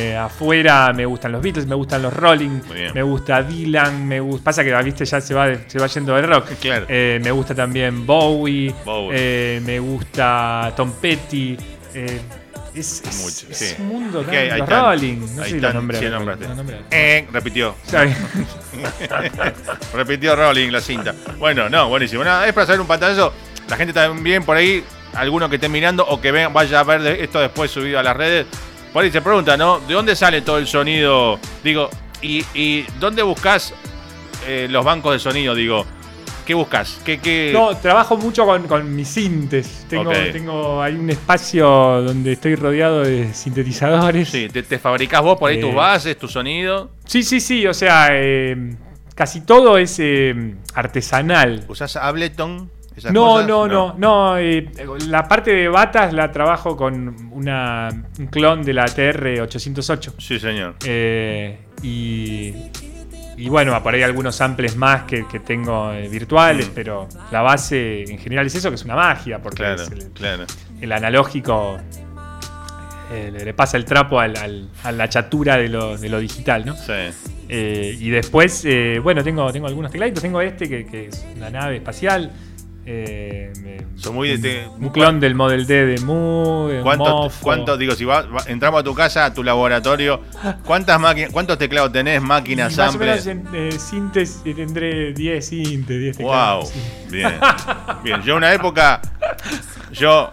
de 0.09 0.17
afuera 0.17 0.91
me 0.91 1.05
gustan 1.05 1.31
los 1.31 1.39
Beatles, 1.39 1.67
me 1.67 1.75
gustan 1.75 2.01
los 2.01 2.11
Rolling, 2.11 2.61
me 2.95 3.03
gusta 3.03 3.43
Dylan, 3.43 4.07
me 4.07 4.19
gusta, 4.19 4.45
pasa 4.45 4.63
que 4.63 4.75
viste 4.81 5.05
ya 5.05 5.21
se 5.21 5.35
va, 5.35 5.53
se 5.67 5.77
va 5.77 5.85
yendo 5.85 6.15
del 6.15 6.27
rock. 6.27 6.49
Eh, 6.63 7.19
me 7.23 7.29
gusta 7.29 7.53
también 7.53 8.07
Bowie, 8.07 8.73
me 8.87 9.79
gusta 9.79 10.73
Tom 10.75 10.93
Petty. 10.99 11.55
Es, 12.77 13.01
es, 13.49 13.75
un 13.79 13.87
mundo 13.87 14.21
tan, 14.21 14.59
los 14.59 14.69
Rolling. 14.69 15.17
No 15.35 15.43
sé 15.43 15.49
si 15.49 15.59
lo 15.59 15.73
nombré. 15.73 15.99
Eh, 16.91 17.27
repitió. 17.31 17.75
repitió 19.93 20.35
Rolling 20.35 20.69
la 20.69 20.79
cinta. 20.79 21.15
Bueno, 21.39 21.69
no, 21.69 21.89
buenísimo. 21.89 22.23
es 22.23 22.53
para 22.53 22.67
saber 22.67 22.81
un 22.81 22.87
pantallazo. 22.87 23.33
La 23.67 23.77
gente 23.77 23.93
también 23.93 24.43
por 24.43 24.57
ahí, 24.57 24.83
alguno 25.13 25.49
que 25.49 25.55
esté 25.55 25.69
mirando 25.69 26.05
o 26.05 26.21
que 26.21 26.31
vaya 26.31 26.79
a 26.79 26.83
ver 26.83 27.19
esto 27.19 27.39
después 27.39 27.71
subido 27.71 27.97
a 27.97 28.03
las 28.03 28.15
redes. 28.15 28.45
Por 28.93 29.03
ahí 29.03 29.11
se 29.11 29.21
pregunta, 29.21 29.57
¿no? 29.57 29.79
¿De 29.79 29.95
dónde 29.95 30.15
sale 30.15 30.41
todo 30.41 30.59
el 30.59 30.67
sonido? 30.67 31.39
Digo, 31.63 31.89
¿y, 32.21 32.83
dónde 32.99 33.23
buscas 33.23 33.73
eh, 34.45 34.67
los 34.69 34.85
bancos 34.85 35.13
de 35.13 35.19
sonido? 35.19 35.55
Digo, 35.55 35.83
¿Qué 36.47 36.53
buscas? 36.53 37.01
¿Qué, 37.03 37.51
No, 37.53 37.75
trabajo 37.75 38.15
mucho 38.15 38.45
con, 38.45 38.95
mis 38.95 39.09
sintes. 39.09 39.85
Tengo, 39.89 40.13
tengo 40.31 40.81
hay 40.81 40.95
un 40.95 41.09
espacio 41.09 41.67
donde 42.01 42.31
estoy 42.31 42.55
rodeado 42.55 43.01
de 43.01 43.33
sintetizadores. 43.33 44.29
Sí, 44.29 44.47
te, 44.47 44.63
te 44.63 44.79
fabricás 44.79 45.21
vos 45.21 45.37
por 45.37 45.51
ahí 45.51 45.59
tus 45.59 45.71
eh, 45.71 45.75
bases, 45.75 46.17
tu 46.17 46.29
sonido. 46.29 46.91
Sí, 47.03 47.23
sí, 47.23 47.41
sí. 47.41 47.67
O 47.67 47.73
sea, 47.73 48.07
eh, 48.11 48.77
casi 49.13 49.41
todo 49.41 49.77
es 49.77 49.97
eh, 49.99 50.55
artesanal. 50.73 51.65
¿Usás 51.67 51.97
Ableton? 51.97 52.71
No, 53.11 53.45
no, 53.45 53.67
no, 53.67 53.95
no, 53.97 54.37
la 55.09 55.27
parte 55.27 55.51
de 55.51 55.67
batas 55.67 56.13
la 56.13 56.31
trabajo 56.31 56.77
con 56.77 57.29
una, 57.33 57.89
un 58.17 58.27
clon 58.27 58.63
de 58.63 58.73
la 58.73 58.85
TR-808. 58.85 60.13
Sí, 60.17 60.39
señor. 60.39 60.75
y 61.83 62.53
y 63.37 63.49
bueno, 63.49 63.81
por 63.83 63.93
ahí 63.93 64.01
algunos 64.01 64.35
samples 64.35 64.75
más 64.75 65.03
que, 65.03 65.23
tengo 65.45 65.93
eh, 65.93 66.09
virtuales, 66.09 66.69
mm. 66.69 66.71
pero 66.73 67.07
la 67.31 67.41
base 67.43 68.03
en 68.03 68.17
general 68.17 68.47
es 68.47 68.55
eso, 68.55 68.69
que 68.69 68.75
es 68.75 68.83
una 68.83 68.95
magia, 68.95 69.39
porque 69.39 69.63
el, 70.81 70.91
analógico 70.91 71.77
eh, 73.13 73.31
le, 73.31 73.53
pasa 73.53 73.77
el 73.77 73.85
trapo 73.85 74.19
a 74.19 74.27
la 74.27 75.09
chatura 75.09 75.57
de 75.57 75.69
lo, 75.69 76.19
digital, 76.19 76.65
¿no? 76.65 76.75
Sí. 76.75 76.93
Eh, 77.49 77.95
y 77.99 78.09
después, 78.09 78.65
bueno, 79.03 79.23
tengo, 79.23 79.51
tengo 79.53 79.67
algunos 79.67 79.91
tecladitos, 79.91 80.23
tengo 80.23 80.41
este 80.41 80.67
que, 80.67 80.87
que 80.87 81.05
es 81.05 81.23
una 81.35 81.51
nave 81.51 81.77
espacial. 81.77 82.31
Eh, 82.89 83.51
Son 83.97 84.15
muy 84.15 84.31
un 84.79 84.89
clon 84.91 85.19
del 85.19 85.35
Model 85.35 85.67
D 85.67 85.85
de 85.87 85.99
Mu. 85.99 86.69
¿Cuánto, 87.41 87.75
digo, 87.75 87.93
si 87.95 88.07
entramos 88.45 88.79
a 88.79 88.83
tu 88.83 88.95
casa, 88.95 89.25
a 89.25 89.33
tu 89.33 89.43
laboratorio, 89.43 90.21
¿cuántas 90.63 90.97
máquinas, 90.97 91.31
cuántos 91.33 91.57
teclados 91.57 91.91
tenés, 91.91 92.21
máquinas, 92.21 92.77
Más 92.77 92.95
o 92.95 92.97
menos 92.97 93.27
en 93.27 93.45
eh, 93.53 93.71
sintes 93.73 94.41
tendré 94.41 95.11
10 95.11 95.45
sintes, 95.45 95.99
10 95.99 96.17
teclados. 96.17 96.71
Wow, 96.71 97.11
bien. 97.11 97.33
bien, 98.05 98.21
yo 98.21 98.37
una 98.37 98.53
época, 98.53 99.01
yo 99.91 100.31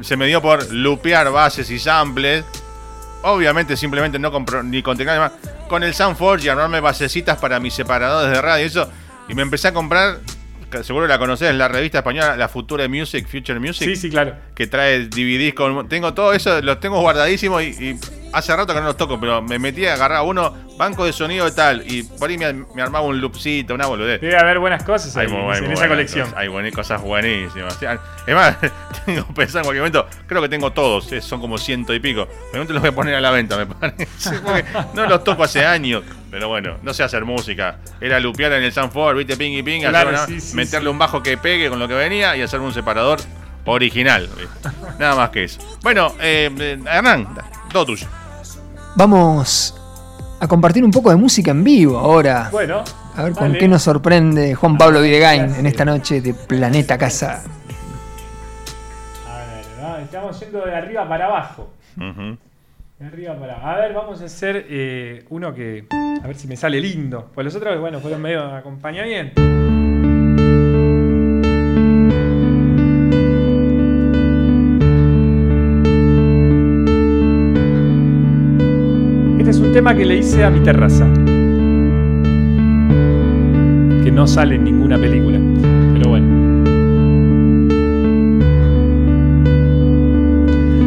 se 0.00 0.16
me 0.16 0.26
dio 0.26 0.42
por 0.42 0.72
lupear 0.72 1.30
bases 1.30 1.70
y 1.70 1.78
samples. 1.78 2.44
Obviamente 3.22 3.76
simplemente 3.76 4.18
no 4.18 4.32
compro 4.32 4.64
ni 4.64 4.82
con 4.82 4.96
teclados 4.96 5.30
con 5.68 5.84
el 5.84 5.94
Soundforge 5.94 6.46
y 6.46 6.48
armarme 6.48 6.80
basecitas 6.80 7.38
para 7.38 7.60
mis 7.60 7.74
separadores 7.74 8.32
de 8.32 8.42
radio 8.42 8.64
y 8.64 8.66
eso. 8.66 8.90
Y 9.28 9.34
me 9.34 9.42
empecé 9.42 9.68
a 9.68 9.72
comprar 9.72 10.18
seguro 10.82 11.06
la 11.06 11.18
conoces, 11.18 11.54
la 11.54 11.68
revista 11.68 11.98
española, 11.98 12.36
la 12.36 12.48
Future 12.48 12.88
Music, 12.88 13.26
Future 13.26 13.60
Music. 13.60 13.88
Sí, 13.88 13.96
sí, 13.96 14.10
claro. 14.10 14.34
Que 14.54 14.66
trae 14.66 15.06
DVDs 15.06 15.54
con. 15.54 15.88
Tengo 15.88 16.14
todo 16.14 16.32
eso, 16.32 16.60
los 16.62 16.80
tengo 16.80 17.00
guardadísimos 17.00 17.62
y, 17.62 17.98
hace 18.32 18.56
rato 18.56 18.74
que 18.74 18.80
no 18.80 18.86
los 18.86 18.96
toco, 18.96 19.18
pero 19.20 19.42
me 19.42 19.58
metí 19.58 19.86
a 19.86 19.94
agarrar 19.94 20.22
uno, 20.22 20.54
banco 20.76 21.04
de 21.04 21.12
sonido 21.12 21.46
y 21.46 21.52
tal, 21.52 21.84
y 21.86 22.02
por 22.02 22.30
ahí 22.30 22.38
me, 22.38 22.82
armaba 22.82 23.06
un 23.06 23.20
loopcito, 23.20 23.74
una 23.74 23.86
boludez. 23.86 24.20
Debe 24.20 24.36
haber 24.36 24.58
buenas 24.58 24.82
cosas 24.82 25.16
ahí, 25.16 25.26
en 25.26 25.72
esa 25.72 25.88
colección. 25.88 26.32
hay 26.36 26.72
cosas 26.72 27.02
buenísimas. 27.02 27.78
Es 28.26 28.34
más, 28.34 28.56
tengo 29.06 29.26
pensado 29.34 29.60
en 29.60 29.64
cualquier 29.64 29.82
momento, 29.82 30.06
creo 30.26 30.42
que 30.42 30.48
tengo 30.48 30.72
todos, 30.72 31.08
son 31.20 31.40
como 31.40 31.58
ciento 31.58 31.94
y 31.94 32.00
pico. 32.00 32.26
De 32.26 32.58
momento 32.58 32.72
los 32.72 32.82
voy 32.82 32.90
a 32.90 32.94
poner 32.94 33.14
a 33.14 33.20
la 33.20 33.30
venta, 33.30 33.56
me 33.56 33.66
parece. 33.66 34.40
no 34.94 35.06
los 35.06 35.24
toco 35.24 35.44
hace 35.44 35.64
años. 35.64 36.02
Pero 36.30 36.48
bueno, 36.48 36.78
no 36.82 36.94
sé 36.94 37.02
hacer 37.02 37.26
música. 37.26 37.76
Era 38.00 38.18
lupear 38.18 38.52
en 38.52 38.62
el 38.62 38.72
Sanford, 38.72 39.18
viste, 39.18 39.36
ping 39.36 39.52
y 39.52 39.62
ping, 39.62 39.82
meterle 40.54 40.88
un 40.88 40.98
bajo 40.98 41.22
que 41.22 41.36
pegue 41.36 41.68
con 41.68 41.78
lo 41.78 41.86
que 41.86 41.94
venía 41.94 42.34
y 42.36 42.40
hacer 42.40 42.60
un 42.60 42.72
separador 42.72 43.18
original. 43.66 44.28
Nada 44.98 45.14
más 45.14 45.30
que 45.30 45.44
eso. 45.44 45.60
Bueno, 45.82 46.14
eh, 46.20 46.50
eh, 46.58 46.78
Hernán, 46.86 47.28
todo 47.70 47.86
tuyo. 47.86 48.06
Vamos 48.94 49.74
a 50.38 50.46
compartir 50.46 50.84
un 50.84 50.90
poco 50.90 51.10
de 51.10 51.16
música 51.16 51.50
en 51.50 51.64
vivo 51.64 51.98
ahora. 51.98 52.48
Bueno. 52.52 52.84
A 53.14 53.24
ver 53.24 53.32
con 53.32 53.52
qué 53.52 53.68
nos 53.68 53.82
sorprende 53.82 54.54
Juan 54.54 54.76
Pablo 54.76 55.00
Videgain 55.00 55.54
en 55.54 55.66
esta 55.66 55.84
noche 55.84 56.20
de 56.20 56.34
Planeta 56.34 56.96
Casa. 56.98 57.42
A 59.28 59.94
ver, 59.94 60.02
estamos 60.04 60.38
yendo 60.40 60.64
de 60.64 60.74
arriba 60.74 61.08
para 61.08 61.26
abajo. 61.26 61.70
arriba 63.00 63.38
para. 63.38 63.72
A 63.72 63.76
ver, 63.78 63.94
vamos 63.94 64.20
a 64.20 64.26
hacer 64.26 64.66
eh, 64.68 65.24
uno 65.30 65.54
que. 65.54 65.86
A 66.22 66.26
ver 66.26 66.36
si 66.36 66.46
me 66.46 66.56
sale 66.56 66.80
lindo. 66.80 67.30
Pues 67.34 67.44
los 67.44 67.54
otros, 67.54 67.78
bueno, 67.80 68.00
fueron 68.00 68.20
medio 68.20 68.44
acompañamiento. 68.44 69.40
Que 79.90 80.04
le 80.04 80.18
hice 80.18 80.44
a 80.44 80.50
mi 80.50 80.60
terraza. 80.60 81.06
Que 84.04 84.10
no 84.10 84.26
sale 84.26 84.54
en 84.54 84.64
ninguna 84.64 84.96
película. 84.98 85.38
Pero 85.94 86.08
bueno. 86.10 86.42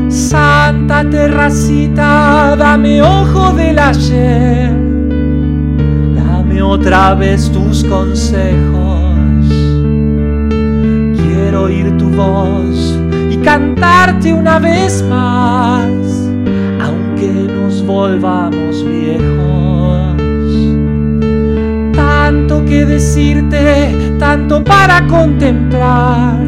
Santa 0.10 1.10
terracita, 1.10 2.56
dame 2.58 3.02
ojo 3.02 3.54
del 3.54 3.78
ayer 3.80 4.86
otra 6.76 7.16
vez 7.16 7.50
tus 7.52 7.84
consejos. 7.86 9.14
Quiero 11.16 11.64
oír 11.64 11.96
tu 11.98 12.10
voz 12.10 13.00
y 13.32 13.38
cantarte 13.38 14.34
una 14.34 14.60
vez 14.60 15.02
más, 15.04 15.86
volvamos 17.86 18.84
viejos. 18.86 20.16
Tanto 21.94 22.66
que 22.66 22.86
decirte, 22.86 24.16
tanto 24.20 24.64
para 24.64 25.06
contemplar, 25.08 26.40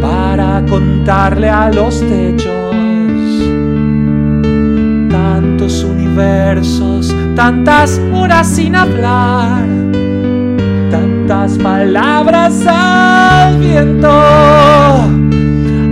para 0.00 0.64
contarle 0.68 1.48
a 1.48 1.70
los 1.70 2.00
techos 2.00 2.74
tantos 5.10 5.84
universos 5.84 7.14
tantas 7.34 7.98
horas 8.12 8.46
sin 8.46 8.76
hablar, 8.76 9.64
tantas 10.90 11.56
palabras 11.56 12.66
al 12.66 13.58
viento. 13.58 14.10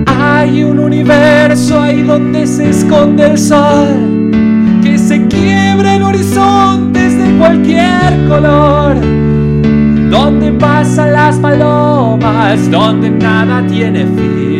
Hay 0.06 0.62
un 0.64 0.78
universo 0.78 1.27
donde 2.08 2.46
se 2.46 2.70
esconde 2.70 3.26
el 3.26 3.38
sol, 3.38 4.30
que 4.82 4.96
se 4.96 5.26
quiebra 5.26 5.96
en 5.96 6.02
horizontes 6.02 7.18
de 7.18 7.38
cualquier 7.38 8.26
color, 8.26 8.96
donde 10.10 10.52
pasan 10.52 11.12
las 11.12 11.36
palomas, 11.36 12.70
donde 12.70 13.10
nada 13.10 13.62
tiene 13.66 14.06
fin 14.06 14.57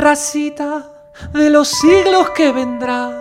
Terracita 0.00 0.86
de 1.34 1.50
los 1.50 1.68
siglos 1.68 2.30
que 2.30 2.50
vendrán 2.52 3.12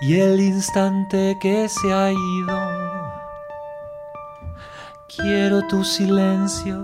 y 0.00 0.18
el 0.18 0.40
instante 0.40 1.38
que 1.40 1.68
se 1.68 1.92
ha 1.92 2.10
ido. 2.10 2.58
Quiero 5.06 5.64
tu 5.68 5.84
silencio 5.84 6.76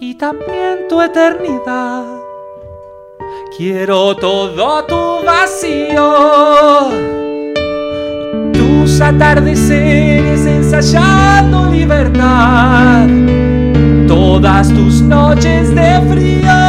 y 0.00 0.16
también 0.16 0.88
tu 0.88 1.00
eternidad. 1.00 2.04
Quiero 3.56 4.16
todo 4.16 4.84
tu 4.86 5.24
vacío, 5.24 6.88
tus 8.52 9.00
atardeceres 9.00 10.44
ensayando 10.44 11.70
libertad, 11.70 13.06
todas 14.08 14.70
tus 14.70 15.02
noches 15.02 15.72
de 15.72 16.00
frío, 16.10 16.65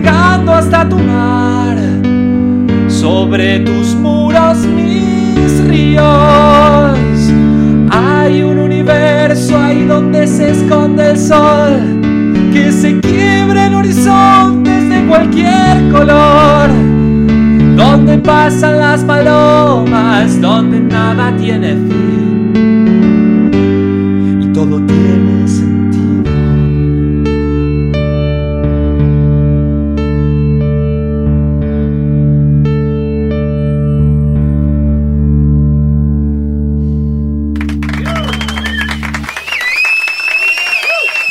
navegando 0.00 0.52
hasta 0.52 0.88
tu 0.88 0.98
mar, 0.98 1.76
sobre 2.88 3.60
tus 3.60 3.94
muros 3.94 4.58
mis 4.66 5.64
ríos. 5.64 6.04
Hay 7.90 8.42
un 8.42 8.58
universo 8.58 9.58
ahí 9.58 9.84
donde 9.84 10.26
se 10.26 10.50
esconde 10.50 11.10
el 11.10 11.18
sol, 11.18 11.80
que 12.52 12.72
se 12.72 13.00
quiebra 13.00 13.66
en 13.66 13.74
horizontes 13.74 14.88
de 14.88 15.06
cualquier 15.06 15.90
color, 15.90 16.70
donde 17.76 18.18
pasan 18.18 18.78
las 18.78 19.02
palomas, 19.02 20.40
donde 20.40 20.80
nada 20.80 21.34
tiene 21.36 21.74
fin 21.74 22.19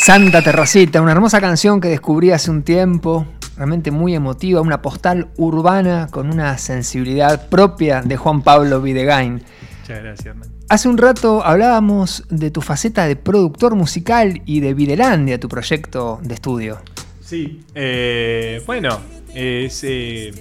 Santa 0.10 0.42
Terracita, 0.42 1.04
una 1.04 1.12
hermosa 1.12 1.40
canción 1.40 1.80
que 1.80 1.88
descubrí 1.88 2.32
hace 2.32 2.50
un 2.50 2.64
tiempo, 2.64 3.28
realmente 3.56 3.92
muy 3.92 4.16
emotiva, 4.16 4.60
una 4.60 4.82
postal 4.82 5.28
urbana 5.38 6.08
con 6.10 6.32
una 6.32 6.58
sensibilidad 6.58 7.48
propia 7.48 8.02
de 8.02 8.18
Juan 8.18 8.42
Pablo 8.42 8.82
Videgain. 8.82 9.44
Muchas 9.82 10.02
gracias, 10.02 10.36
man. 10.36 10.50
Hace 10.68 10.90
un 10.90 10.98
rato 10.98 11.46
hablábamos 11.46 12.24
de 12.32 12.50
tu 12.50 12.62
faceta 12.62 13.06
de 13.06 13.18
productor 13.18 13.76
musical 13.76 14.42
y 14.48 14.62
de 14.62 14.74
Videlandia, 14.74 15.40
tu 15.40 15.48
proyecto 15.48 16.20
de 16.24 16.34
estudio. 16.34 16.80
Sí, 17.24 17.62
eh, 17.76 18.64
bueno, 18.66 19.00
es 19.36 19.84
eh, 19.84 20.34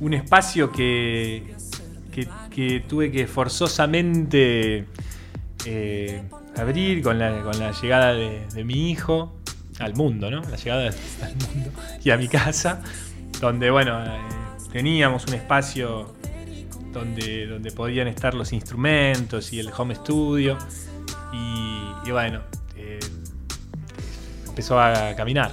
un 0.00 0.14
espacio 0.14 0.72
que, 0.72 1.52
que, 2.10 2.26
que 2.48 2.82
tuve 2.88 3.12
que 3.12 3.26
forzosamente 3.26 4.86
eh, 5.66 6.22
abrir 6.56 7.02
con 7.02 7.18
la, 7.18 7.42
con 7.42 7.58
la 7.58 7.72
llegada 7.72 8.14
de, 8.14 8.64
mi 8.64 8.90
hijo 8.90 9.36
al 9.78 9.94
mundo, 9.94 10.30
¿no? 10.30 10.42
La 10.42 10.56
llegada 10.56 10.90
al 11.22 11.36
mundo 11.36 11.70
y 12.02 12.10
a 12.10 12.16
mi 12.16 12.28
casa, 12.28 12.82
donde, 13.40 13.70
bueno, 13.70 14.04
eh, 14.04 14.20
teníamos 14.72 15.26
un 15.26 15.34
espacio 15.34 16.14
donde, 16.92 17.46
donde 17.46 17.72
podían 17.72 18.08
estar 18.08 18.34
los 18.34 18.52
instrumentos 18.52 19.52
y 19.52 19.60
el 19.60 19.70
home 19.76 19.94
studio. 19.94 20.56
Y, 21.32 22.08
y 22.08 22.10
bueno, 22.12 22.40
eh, 22.76 23.00
empezó 24.46 24.78
a 24.78 25.14
caminar. 25.16 25.52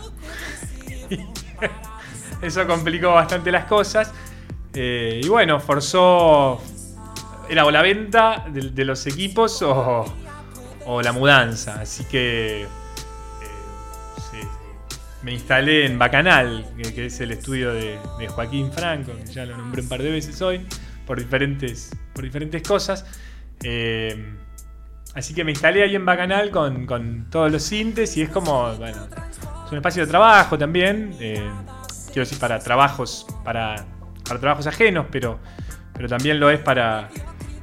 Eso 2.42 2.66
complicó 2.66 3.12
bastante 3.14 3.52
las 3.52 3.66
cosas. 3.66 4.12
Eh, 4.74 5.22
y 5.24 5.28
bueno, 5.28 5.60
forzó. 5.60 6.62
Era 7.50 7.66
o 7.66 7.72
la 7.72 7.82
venta 7.82 8.46
de, 8.50 8.70
de 8.70 8.86
los 8.86 9.06
equipos 9.08 9.62
o, 9.62 10.06
o 10.86 11.02
la 11.02 11.12
mudanza. 11.12 11.80
Así 11.80 12.04
que. 12.06 12.62
eh, 12.64 12.68
me 15.24 15.34
instalé 15.34 15.86
en 15.86 16.00
Bacanal, 16.00 16.66
que, 16.96 17.06
es 17.06 17.20
el 17.22 17.32
estudio 17.32 17.74
de, 17.74 18.00
de 18.18 18.28
Joaquín 18.28 18.72
Franco, 18.72 19.12
que 19.16 19.26
ya 19.32 19.46
lo 19.46 19.56
nombré 19.56 19.82
un 19.82 19.90
par 19.90 20.02
de 20.02 20.10
veces 20.10 20.42
hoy, 20.42 20.66
por 21.06 21.20
diferentes, 21.20 21.92
por 22.14 22.24
diferentes 22.24 22.64
cosas. 22.64 23.06
Eh, 23.64 24.36
así 25.14 25.34
que 25.34 25.44
me 25.44 25.52
instalé 25.52 25.84
ahí 25.84 25.96
en 25.96 26.06
Bacanal 26.06 26.50
con, 26.50 26.86
con 26.86 27.30
todos 27.30 27.52
los 27.52 27.62
sintes 27.62 28.18
y 28.18 28.24
es 28.24 28.30
como, 28.30 28.76
bueno, 28.78 29.08
es 29.66 29.72
un 29.72 29.78
espacio 29.78 30.06
de 30.06 30.10
trabajo 30.10 30.58
también. 30.58 31.16
eh, 31.20 31.50
quiero 32.08 32.22
decir, 32.22 32.40
para 32.40 32.60
trabajos, 32.60 33.28
para, 33.44 33.86
para 34.28 34.40
trabajos 34.40 34.68
ajenos, 34.68 35.06
pero, 35.12 35.40
pero 35.94 36.08
también 36.08 36.40
lo 36.40 36.50
es 36.50 36.60
para, 36.60 37.10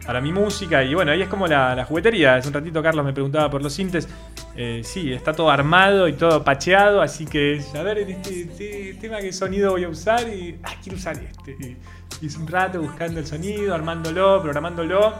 para 0.09 0.23
mi 0.23 0.33
música. 0.33 0.83
Y 0.83 0.95
bueno, 0.95 1.13
ahí 1.13 1.21
es 1.21 1.29
como 1.29 1.47
la, 1.47 1.85
juguetería. 1.85 2.37
Hace 2.37 2.49
un 2.49 2.55
ratito 2.55 2.83
Carlos 2.83 3.05
me 3.05 3.13
preguntaba 3.13 3.51
por 3.51 3.63
los 3.63 3.75
sintes. 3.75 4.09
Eh, 4.57 4.81
sí, 4.83 5.13
está 5.13 5.35
todo 5.35 5.51
armado 5.51 6.09
y 6.09 6.15
todo 6.15 6.43
pacheado, 6.43 7.03
así 7.03 7.27
que 7.27 7.63
a 7.77 7.83
ver, 7.83 7.99
este, 7.99 8.41
este 8.41 8.97
tema 9.03 9.19
qué 9.19 9.35
sonido 9.35 9.73
voy 9.73 9.85
a 9.85 9.91
usar 9.91 10.27
y 10.27 10.59
ah, 10.63 10.73
quiero 10.83 10.97
usar 10.97 11.23
este. 11.23 11.77
Y, 12.23 12.27
es 12.27 12.37
un 12.39 12.49
rato 12.49 12.81
buscando 12.81 13.21
el 13.21 13.27
sonido, 13.27 13.75
armándolo, 13.75 14.41
programándolo. 14.41 15.13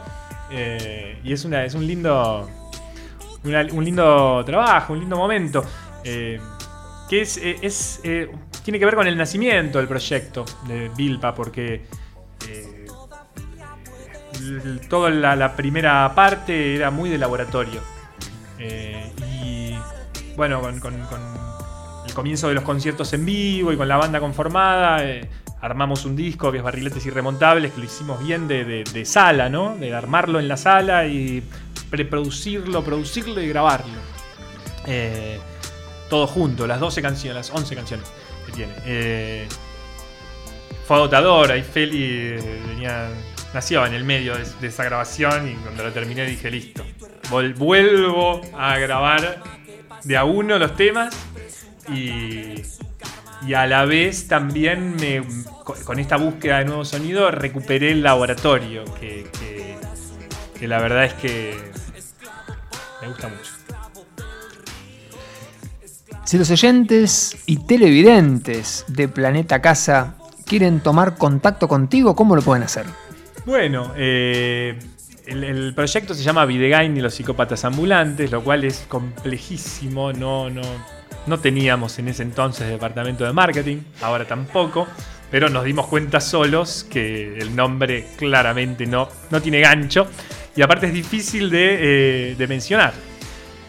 eh, 0.49 1.19
y 1.23 1.33
es, 1.33 1.45
una, 1.45 1.63
es 1.63 1.75
un 1.75 1.85
lindo 1.85 2.49
un 3.43 3.85
lindo 3.85 4.43
trabajo, 4.43 4.93
un 4.93 5.01
lindo 5.01 5.17
momento. 5.17 5.63
eh, 6.03 6.41
que 7.07 7.21
es, 7.21 7.37
es, 7.37 8.01
tiene 8.63 8.79
que 8.79 8.85
ver 8.85 8.95
con 8.95 9.05
el 9.05 9.15
nacimiento 9.15 9.77
del 9.77 9.87
proyecto 9.87 10.45
de 10.67 10.89
Bilpa, 10.97 11.35
porque 11.35 11.83
toda 14.89 15.09
la, 15.09 15.55
primera 15.55 16.11
parte 16.15 16.75
era 16.75 16.91
muy 16.91 17.09
de 17.09 17.17
laboratorio. 17.17 17.81
Eh, 18.57 19.11
y 19.41 19.75
bueno, 20.35 20.61
con, 20.61 20.79
con- 20.79 20.99
el 22.05 22.13
comienzo 22.13 22.47
de 22.47 22.55
los 22.55 22.63
conciertos 22.63 23.13
en 23.13 23.23
vivo 23.25 23.71
y 23.71 23.77
con 23.77 23.87
la 23.87 23.97
banda 23.97 24.19
conformada, 24.19 25.03
eh, 25.05 25.29
armamos 25.61 26.05
un 26.05 26.15
disco 26.15 26.51
que 26.51 26.57
es 26.57 26.63
Barriletes 26.63 27.05
Irremontables, 27.05 27.71
que 27.73 27.79
lo 27.79 27.85
hicimos 27.85 28.23
bien 28.23 28.47
de, 28.47 28.65
de- 28.65 28.83
de 28.83 29.05
sala, 29.05 29.47
¿no? 29.49 29.75
De 29.75 29.93
armarlo 29.93 30.39
en 30.39 30.47
la 30.47 30.57
sala 30.57 31.05
y 31.05 31.43
preproducirlo, 31.89 32.83
producirlo 32.83 33.41
y 33.41 33.47
grabarlo. 33.47 33.93
Eh, 34.85 35.39
todo 36.09 36.25
junto, 36.25 36.65
las 36.65 36.79
12 36.79 37.01
canciones, 37.01 37.35
las 37.49 37.55
11 37.55 37.75
canciones 37.75 38.11
que 38.47 38.51
tiene. 38.51 39.47
Fue 40.87 40.97
agotador, 40.97 41.51
ahí 41.51 41.61
Feli 41.61 42.31
venía, 42.67 43.09
nació 43.53 43.85
en 43.85 43.93
el 43.93 44.03
medio 44.03 44.35
de, 44.35 44.67
esa 44.67 44.83
grabación 44.83 45.49
y 45.49 45.55
cuando 45.55 45.83
lo 45.83 45.91
terminé 45.91 46.25
dije 46.25 46.51
listo, 46.51 46.85
vuelvo 47.29 48.41
a 48.57 48.77
grabar 48.77 49.43
de 50.03 50.17
a 50.17 50.23
uno 50.23 50.57
los 50.59 50.75
temas 50.75 51.15
y, 51.93 52.61
y 53.45 53.53
a 53.55 53.65
la 53.65 53.85
vez 53.85 54.27
también 54.27 54.95
me, 54.95 55.23
con, 55.63 55.99
esta 55.99 56.17
búsqueda 56.17 56.59
de 56.59 56.65
nuevo 56.65 56.85
sonido 56.85 57.31
recuperé 57.31 57.91
el 57.91 58.03
laboratorio 58.03 58.85
que- 58.99 59.27
que 60.59 60.67
la 60.67 60.79
verdad 60.79 61.05
es 61.05 61.13
que 61.13 61.57
me 63.01 63.07
gusta 63.07 63.29
mucho. 63.29 63.51
Si 66.25 66.37
los 66.37 66.51
oyentes 66.51 67.37
y 67.45 67.65
televidentes 67.65 68.83
de 68.89 69.07
Planeta 69.07 69.61
Casa 69.61 70.15
quieren 70.45 70.81
tomar 70.81 71.17
contacto 71.17 71.69
contigo, 71.69 72.13
¿cómo 72.15 72.35
lo 72.35 72.41
pueden 72.41 72.63
hacer? 72.63 72.85
Bueno, 73.49 73.93
eh, 73.97 74.77
el, 75.25 75.73
proyecto 75.73 76.13
se 76.13 76.21
llama 76.21 76.45
Videgain 76.45 76.95
y 76.95 77.01
los 77.01 77.15
psicópatas 77.15 77.65
ambulantes, 77.65 78.29
lo 78.29 78.43
cual 78.43 78.63
es 78.63 78.85
complejísimo. 78.87 80.13
No, 80.13 80.51
no, 80.51 80.61
no 81.25 81.39
teníamos 81.39 81.97
en 81.97 82.09
ese 82.09 82.21
entonces 82.21 82.69
departamento 82.69 83.25
de 83.25 83.33
marketing, 83.33 83.77
ahora 84.03 84.25
tampoco, 84.25 84.87
pero 85.31 85.49
nos 85.49 85.63
dimos 85.63 85.87
cuenta 85.87 86.21
solos 86.21 86.85
que 86.91 87.39
el 87.39 87.55
nombre 87.55 88.05
claramente 88.17 88.85
no, 88.85 89.09
no 89.31 89.41
tiene 89.41 89.61
gancho 89.61 90.05
y 90.55 90.61
aparte 90.61 90.85
es 90.85 90.93
difícil 90.93 91.49
de, 91.49 92.33
eh, 92.33 92.47
mencionar. 92.47 92.93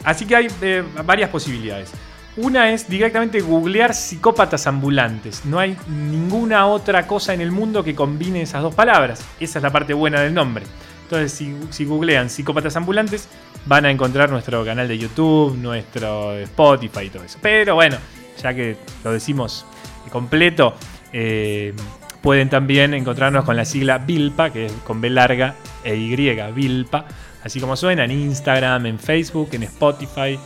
Así 0.05 0.27
que 0.27 0.37
hay 0.37 0.49
eh, 0.61 0.85
varias 1.07 1.31
posibilidades. 1.31 1.91
Una 2.37 2.73
es 2.73 2.89
directamente 2.89 3.41
googlear 3.41 3.93
psicópatas 3.93 4.67
ambulantes. 4.67 5.45
No 5.45 5.59
hay 5.59 5.77
ninguna 5.89 6.67
otra 6.67 7.07
cosa 7.07 7.35
en 7.35 7.41
el 7.41 7.51
mundo 7.51 7.83
que 7.83 7.95
combine 7.95 8.43
esas 8.43 8.63
dos 8.63 8.75
palabras. 8.75 9.25
Esa 9.41 9.59
es 9.59 9.63
la 9.63 9.71
parte 9.71 9.95
buena 9.95 10.21
del 10.21 10.33
nombre. 10.33 10.65
Entonces, 11.03 11.49
si, 11.71 11.85
googlean 11.85 12.31
psicópatas 12.31 12.77
ambulantes, 12.77 13.29
van 13.67 13.85
a 13.85 13.91
encontrar 13.91 14.31
nuestro 14.31 14.65
canal 14.65 14.87
de 14.87 14.97
YouTube, 14.97 15.57
nuestro 15.57 16.35
Spotify 16.39 17.07
y 17.07 17.11
todo 17.11 17.25
eso. 17.25 17.39
Pero 17.43 17.75
bueno, 17.75 17.97
ya 18.41 18.55
que 18.55 18.77
lo 19.03 19.13
decimos 19.13 19.67
completo, 20.13 20.75
eh, 21.13 21.75
pueden 22.23 22.49
también 22.49 22.95
encontrarnos 22.95 23.45
con 23.45 23.57
la 23.57 23.65
sigla 23.65 23.99
Vilpa, 23.99 24.51
que 24.51 24.67
es 24.67 24.73
con 24.87 25.01
B 25.01 25.11
larga 25.11 25.57
e 25.83 25.97
Y, 25.97 26.15
Vilpa. 26.55 27.07
Así 27.43 27.59
como 27.59 27.75
suena 27.75 28.05
en 28.05 28.13
Instagram, 28.13 28.87
en 28.87 28.99
Facebook, 29.01 29.49
en 29.53 29.65
Spotify 29.65 30.39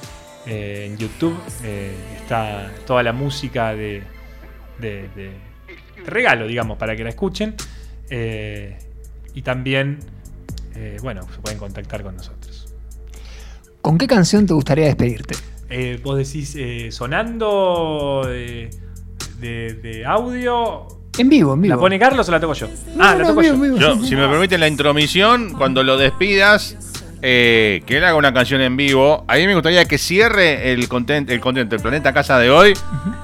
eh, 0.47 0.89
en 0.91 0.99
YouTube 0.99 1.37
eh, 1.63 1.93
está 2.17 2.71
toda 2.87 3.03
la 3.03 3.13
música 3.13 3.75
de, 3.75 4.03
regalo, 6.05 6.47
digamos, 6.47 6.77
para 6.79 6.97
que 6.97 7.05
la 7.05 7.11
escuchen. 7.11 7.55
Eh, 8.11 8.79
y 9.35 9.43
también, 9.43 9.99
bueno, 11.03 11.23
se 11.35 11.41
pueden 11.41 11.59
contactar 11.59 12.03
con 12.03 12.17
nosotros. 12.17 12.75
¿Con 13.81 13.99
qué 13.99 14.07
canción 14.07 14.47
te 14.47 14.55
gustaría 14.55 14.87
despedirte? 14.87 15.35
vos 16.05 16.17
decís 16.17 16.57
sonando 16.95 18.23
de, 18.29 20.05
audio 20.07 20.87
en 21.17 21.29
vivo, 21.29 21.55
en 21.55 21.63
vivo. 21.63 21.75
¿La 21.75 21.81
pone 21.81 21.99
Carlos 21.99 22.29
o 22.29 22.33
la 22.33 22.41
toco 22.41 22.55
yo? 22.55 22.69
ah, 22.99 23.15
la 23.15 23.27
toco 23.27 23.43
yo. 23.43 24.05
Si 24.05 24.17
me 24.17 24.29
permiten 24.29 24.61
la 24.61 24.69
intromisión, 24.69 25.53
cuando 25.53 25.83
lo 25.83 25.97
despidas, 25.97 26.77
eh, 27.27 27.83
que 27.87 27.97
él 27.97 28.05
haga 28.05 28.17
una 28.17 28.35
canción 28.35 28.61
en 28.61 28.77
vivo. 28.77 29.25
A 29.29 29.37
mí 29.37 29.47
me 29.47 29.55
gustaría 29.55 29.87
que 29.87 29.97
cierre 29.97 30.73
el 30.73 30.87
content, 30.89 31.31
el 31.31 31.41
contento 31.41 31.75
del 31.75 31.81
planeta 31.81 32.13
casa 32.13 32.39
de 32.39 32.51
hoy, 32.51 32.75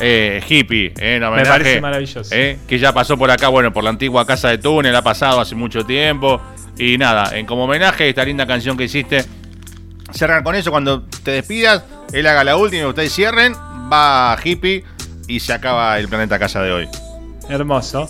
eh, 0.01 0.43
hippie, 0.49 0.95
eh, 0.99 1.21
me 1.21 1.45
parece 1.45 1.83
maravilloso. 1.83 2.31
Que 2.31 2.79
ya 2.79 2.95
pasó 2.95 3.19
por 3.19 3.31
acá, 3.31 3.49
bueno, 3.49 3.75
por 3.75 3.85
la 3.85 3.91
antigua 3.91 4.27
casa 4.27 4.49
de 4.49 4.57
túnel, 4.57 4.97
ha 4.97 5.03
pasado 5.03 5.39
hace 5.39 5.55
mucho 5.55 5.85
tiempo. 5.85 6.41
Y 6.79 6.97
nada, 6.97 7.37
en 7.37 7.45
como 7.45 7.65
homenaje 7.65 8.05
a 8.05 8.07
esta 8.07 8.25
linda 8.25 8.47
canción 8.47 8.75
que 8.75 8.85
hiciste, 8.85 9.23
cerran 10.13 10.43
con 10.45 10.55
eso. 10.55 10.71
Cuando 10.71 11.03
te 11.03 11.33
despidas, 11.33 11.85
él 12.15 12.27
haga 12.27 12.43
la 12.43 12.57
última 12.57 12.85
y 12.85 12.87
ustedes 12.87 13.13
cierren, 13.13 13.53
va 13.53 14.35
hippie 14.43 14.83
y 15.29 15.41
se 15.41 15.53
acaba 15.53 15.99
el 15.99 16.09
planeta 16.09 16.39
casa 16.39 16.63
de 16.63 16.73
hoy. 16.73 16.89
Hermoso. 17.51 18.09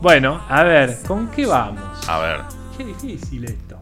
Bueno, 0.00 0.44
a 0.48 0.64
ver, 0.64 0.98
¿con 1.06 1.28
qué 1.30 1.46
vamos? 1.46 2.08
A 2.08 2.18
ver. 2.18 2.40
Qué 2.76 2.84
difícil 2.86 3.44
esto. 3.44 3.81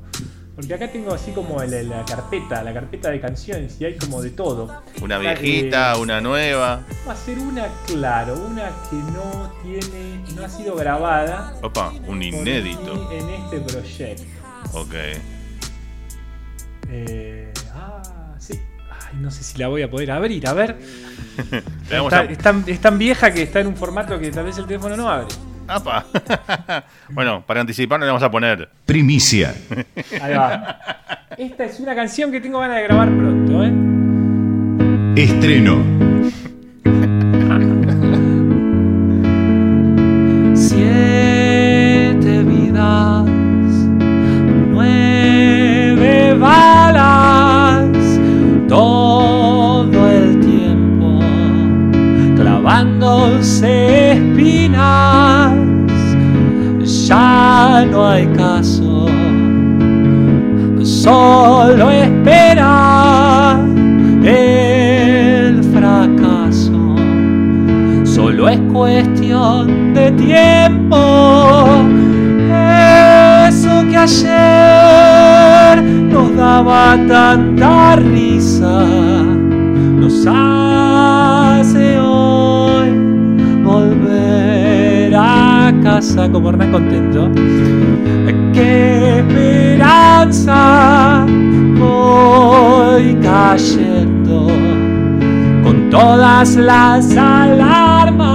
Porque 0.61 0.75
acá 0.75 0.93
tengo 0.93 1.15
así 1.15 1.31
como 1.33 1.63
la, 1.63 2.05
carpeta, 2.05 2.63
la 2.63 2.75
carpeta 2.75 3.11
de 3.11 3.19
canciones 3.19 3.81
y 3.81 3.87
hay 3.87 3.97
como 3.97 4.21
de 4.21 4.29
todo. 4.29 4.83
Una 5.01 5.17
viejita, 5.17 5.97
una 5.97 6.21
nueva. 6.21 6.85
Va 7.09 7.15
a 7.15 7.17
ser 7.17 7.39
una, 7.39 7.67
claro, 7.87 8.35
una 8.35 8.69
que 8.91 8.97
no 8.97 9.51
tiene, 9.63 10.23
no 10.37 10.45
ha 10.45 10.49
sido 10.51 10.77
grabada. 10.77 11.55
Opa, 11.63 11.95
un 12.07 12.23
inédito. 12.23 13.11
En 13.11 13.31
este 13.31 13.61
proyecto. 13.61 14.23
Ok. 14.75 14.95
Eh, 16.91 17.51
ah, 17.75 18.35
sí. 18.39 18.61
Ay, 18.91 19.19
no 19.19 19.31
sé 19.31 19.43
si 19.43 19.57
la 19.57 19.69
voy 19.69 19.81
a 19.81 19.91
poder 19.91 20.11
abrir, 20.11 20.47
a 20.47 20.53
ver. 20.53 20.77
es, 22.29 22.39
tan, 22.39 22.65
es 22.67 22.81
tan 22.81 22.99
vieja 22.99 23.33
que 23.33 23.45
está 23.45 23.61
en 23.61 23.69
un 23.69 23.77
formato 23.77 24.19
que 24.19 24.31
tal 24.31 24.45
vez 24.45 24.59
el 24.59 24.67
teléfono 24.67 24.95
no 24.95 25.09
abre. 25.09 25.29
bueno, 27.11 27.45
para 27.47 27.61
anticiparnos 27.61 28.07
le 28.07 28.11
vamos 28.11 28.23
a 28.23 28.31
poner. 28.31 28.69
Primicia. 28.85 29.55
Ahí 30.21 30.35
va. 30.35 30.81
Esta 31.37 31.65
es 31.65 31.81
una 31.81 31.95
canción 31.95 32.33
que 32.33 32.41
tengo 32.41 32.59
ganas 32.61 32.77
de 32.77 32.83
grabar 32.85 33.09
pronto, 33.09 33.65
¿eh? 33.65 33.73
Estreno. 35.23 35.79
Siete 40.55 42.43
vidas, 42.43 43.25
nueve 44.69 46.35
balas, 46.35 47.89
todo 48.69 50.09
el 50.09 50.41
tiempo 50.41 51.21
clavándose 52.37 54.13
espinas 54.13 55.20
ya 57.11 57.85
no 57.91 58.07
hay 58.07 58.25
caso, 58.29 59.07
solo 60.81 61.91
espera 61.91 63.59
el 64.23 65.65
fracaso, 65.75 66.95
solo 68.05 68.49
es 68.49 68.61
cuestión 68.73 69.93
de 69.93 70.13
tiempo. 70.13 71.67
Eso 73.49 73.85
que 73.91 73.97
ayer 73.97 75.83
nos 76.13 76.37
daba 76.37 76.97
tanta 77.09 77.97
risa, 77.97 78.85
nos 79.99 80.27
hace 80.29 80.70
como 86.33 86.49
Hernán 86.49 86.73
contento. 86.73 87.31
¡Qué 88.55 89.19
esperanza! 89.19 90.47
Voy 91.79 93.15
cayendo 93.23 94.47
con 95.63 95.91
todas 95.91 96.57
las 96.57 97.15
alarmas. 97.17 98.31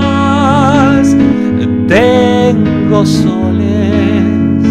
Tengo 1.88 3.04
soles 3.04 4.64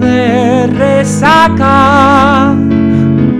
de 0.00 0.66
resaca, 0.66 2.54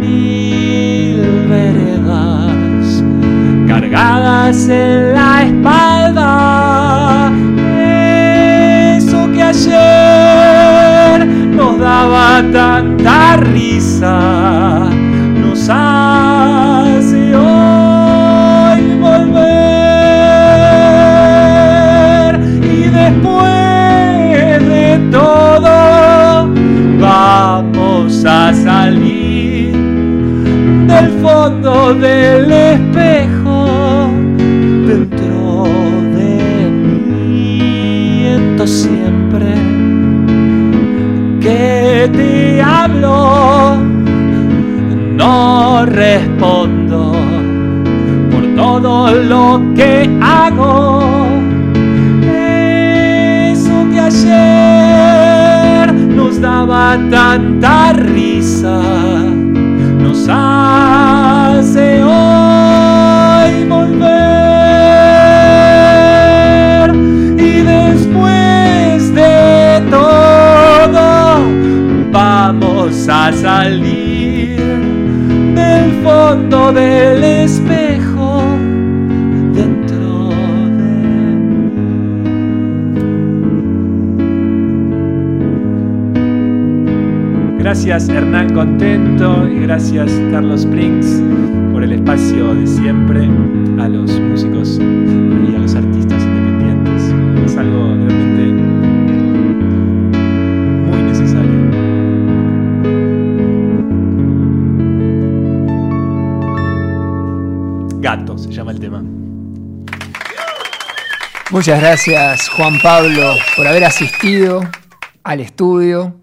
mil 0.00 1.46
veredas 1.46 3.04
cargadas 3.68 4.68
en 4.68 5.12
la 5.14 5.46
ayer 9.50 11.26
nos 11.26 11.78
daba 11.80 12.42
tanta 12.52 13.36
risa, 13.36 14.88
nos 15.42 15.68
hace 15.68 17.34
hoy 17.34 18.82
volver 19.00 19.50
y 22.62 22.88
después 23.00 24.68
de 24.68 24.86
todo 25.10 26.48
vamos 27.00 28.24
a 28.24 28.54
salir 28.54 29.72
del 30.86 31.08
fondo 31.20 31.94
del 31.94 32.52
espejo 32.52 34.10
dentro 34.86 35.64
de 36.14 36.70
mí. 36.70 37.60
Respondo 46.20 47.12
por 48.30 48.42
todo 48.54 49.14
lo 49.14 49.62
que 49.74 50.08
hago. 50.20 51.02
Eso 52.22 53.88
que 53.90 54.00
ayer 54.00 55.92
nos 55.92 56.40
daba 56.40 56.98
tanta 57.10 57.92
risa, 57.92 58.80
nos 60.02 60.26
hace 60.28 62.02
hoy 62.02 63.64
volver. 63.68 64.40
vamos 72.12 73.08
a 73.08 73.32
salir 73.32 73.89
del 76.72 77.24
espejo 77.24 78.42
dentro 79.52 80.28
de 80.28 81.36
mí. 81.46 81.70
Gracias 87.58 88.08
Hernán 88.08 88.54
Contento 88.54 89.48
y 89.48 89.60
gracias 89.60 90.12
Carlos 90.30 90.60
Springs 90.60 91.22
por 91.72 91.82
el 91.82 91.92
espacio 91.92 92.54
de 92.54 92.66
siempre 92.66 93.28
a 93.78 93.88
los 93.88 94.20
músicos 94.20 94.78
Muchas 111.50 111.80
gracias 111.80 112.48
Juan 112.48 112.78
Pablo 112.80 113.34
por 113.56 113.66
haber 113.66 113.82
asistido 113.82 114.62
al 115.24 115.40
estudio. 115.40 116.14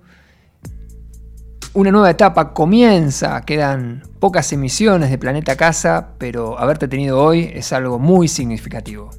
Una 1.74 1.92
nueva 1.92 2.10
etapa 2.10 2.54
comienza, 2.54 3.42
quedan 3.42 4.04
pocas 4.22 4.54
emisiones 4.54 5.10
de 5.10 5.18
Planeta 5.18 5.58
Casa, 5.58 6.14
pero 6.18 6.58
haberte 6.58 6.88
tenido 6.88 7.22
hoy 7.22 7.52
es 7.54 7.74
algo 7.74 8.00
muy 8.00 8.30
significativo. 8.30 9.10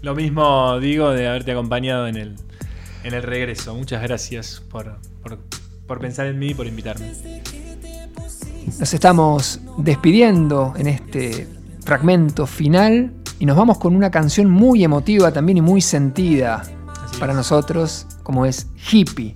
Lo 0.00 0.16
mismo 0.16 0.80
digo 0.80 1.10
de 1.10 1.28
haberte 1.28 1.52
acompañado 1.52 2.08
en 2.08 2.16
el, 2.16 2.36
en 3.04 3.14
el 3.14 3.22
regreso. 3.22 3.72
Muchas 3.76 4.02
gracias 4.02 4.60
por, 4.68 4.96
por, 5.22 5.38
por 5.86 6.00
pensar 6.00 6.26
en 6.26 6.40
mí 6.40 6.48
y 6.48 6.54
por 6.54 6.66
invitarme. 6.66 7.12
Nos 8.80 8.92
estamos 8.92 9.60
despidiendo 9.78 10.74
en 10.76 10.88
este 10.88 11.46
fragmento 11.84 12.48
final 12.48 13.12
y 13.42 13.44
nos 13.44 13.56
vamos 13.56 13.78
con 13.78 13.96
una 13.96 14.08
canción 14.08 14.48
muy 14.48 14.84
emotiva 14.84 15.32
también 15.32 15.58
y 15.58 15.60
muy 15.60 15.80
sentida 15.80 16.62
para 17.18 17.34
nosotros, 17.34 18.06
como 18.22 18.46
es 18.46 18.68
Hippie. 18.76 19.34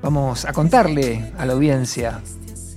Vamos 0.00 0.46
a 0.46 0.54
contarle 0.54 1.30
a 1.36 1.44
la 1.44 1.52
audiencia. 1.52 2.22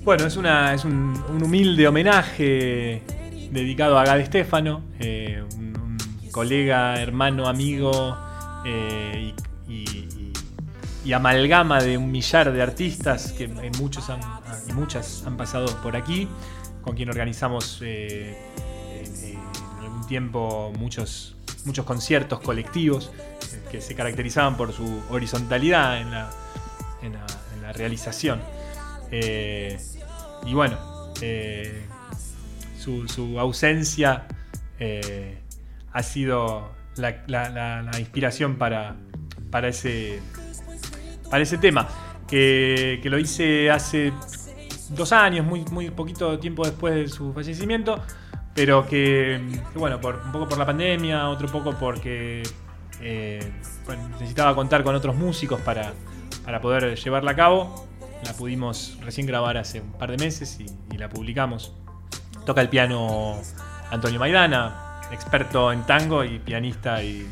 Bueno, 0.03 0.25
es, 0.25 0.35
una, 0.35 0.73
es 0.73 0.83
un, 0.83 1.17
humilde 1.41 1.87
homenaje 1.87 3.01
dedicado 3.49 3.97
a 3.97 4.03
Gad 4.03 4.25
Stefano, 4.25 4.81
eh, 4.99 5.41
un, 5.55 5.97
colega, 6.31 7.01
hermano, 7.01 7.47
amigo 7.47 8.17
eh, 8.65 9.33
y, 9.69 11.13
amalgama 11.13 11.81
de 11.81 11.97
un 11.97 12.11
millar 12.11 12.51
de 12.51 12.61
artistas 12.61 13.31
que 13.31 13.47
muchos 13.79 14.11
y 14.67 14.73
muchas 14.73 15.23
han 15.25 15.37
pasado 15.37 15.67
por 15.81 15.95
aquí, 15.95 16.27
con 16.81 16.93
quien 16.93 17.07
organizamos 17.07 17.79
eh, 17.85 18.35
tiempo 20.07 20.73
muchos, 20.77 21.35
muchos 21.65 21.85
conciertos 21.85 22.39
colectivos 22.39 23.11
que 23.71 23.81
se 23.81 23.95
caracterizaban 23.95 24.57
por 24.57 24.73
su 24.73 25.01
horizontalidad 25.09 26.01
en 26.01 26.11
la, 26.11 26.29
realización. 27.73 28.39
Eh, 29.11 29.77
y 30.45 30.53
bueno, 30.53 30.77
eh, 31.21 31.85
su, 32.79 33.37
ausencia 33.37 34.25
eh, 34.79 35.37
ha 35.91 36.01
sido 36.01 36.71
la, 36.95 37.91
inspiración 37.99 38.55
para, 38.55 38.95
para, 39.51 39.67
ese, 39.67 40.21
para 41.29 41.43
ese 41.43 41.57
tema, 41.57 41.89
que, 42.27 43.01
lo 43.03 43.19
hice 43.19 43.69
hace 43.69 44.13
dos 44.89 45.11
años, 45.11 45.45
muy, 45.45 45.65
muy 45.65 45.89
poquito 45.89 46.39
tiempo 46.39 46.63
después 46.65 46.95
de 46.95 47.07
su 47.09 47.33
fallecimiento, 47.33 48.01
pero 48.57 48.87
que, 48.87 49.39
bueno, 49.75 50.01
por, 50.01 50.15
un 50.15 50.31
poco 50.31 50.49
por 50.49 50.57
la 50.57 50.65
pandemia, 50.65 51.29
otro 51.29 51.47
poco 51.47 51.75
porque 51.79 52.41
eh, 52.99 53.51
necesitaba 54.13 54.55
contar 54.55 54.83
con 54.83 54.95
otros 54.95 55.15
músicos 55.15 55.61
para, 55.61 55.93
poder 56.59 56.95
llevarla 56.95 57.31
a 57.31 57.35
cabo. 57.35 57.87
La 58.25 58.33
pudimos 58.33 58.97
recién 59.03 59.27
grabar 59.27 59.57
hace 59.57 59.79
un 59.79 59.91
par 59.91 60.09
de 60.09 60.17
meses 60.17 60.59
y, 60.59 60.97
la 60.97 61.07
publicamos. 61.07 61.75
Toca 62.47 62.61
el 62.61 62.69
piano 62.69 63.39
Antonio 63.91 64.19
Maidana, 64.19 65.01
experto 65.11 65.71
en 65.71 65.85
tango 65.85 66.23
y 66.23 66.39
pianista 66.39 67.03
y, 67.03 67.27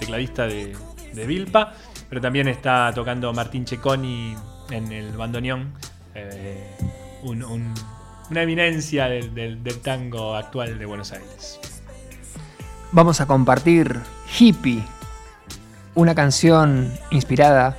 tecladista 0.00 0.48
de, 0.48 0.76
Vilpa, 1.14 1.74
pero 2.08 2.20
también 2.20 2.48
está 2.48 2.90
tocando 2.92 3.32
Martín 3.32 3.64
Checoni 3.64 4.34
en 4.70 4.90
el 4.90 5.16
bandoneón, 5.16 5.72
eh, 6.12 6.76
una 8.30 8.42
eminencia 8.42 9.08
del 9.08 9.62
tango 9.82 10.34
actual 10.34 10.78
de 10.78 10.86
Buenos 10.86 11.12
Aires. 11.12 11.60
Vamos 12.92 13.20
a 13.20 13.26
compartir 13.26 14.00
Hippie 14.38 14.82
una 15.96 16.14
canción 16.14 16.92
inspirada 17.10 17.76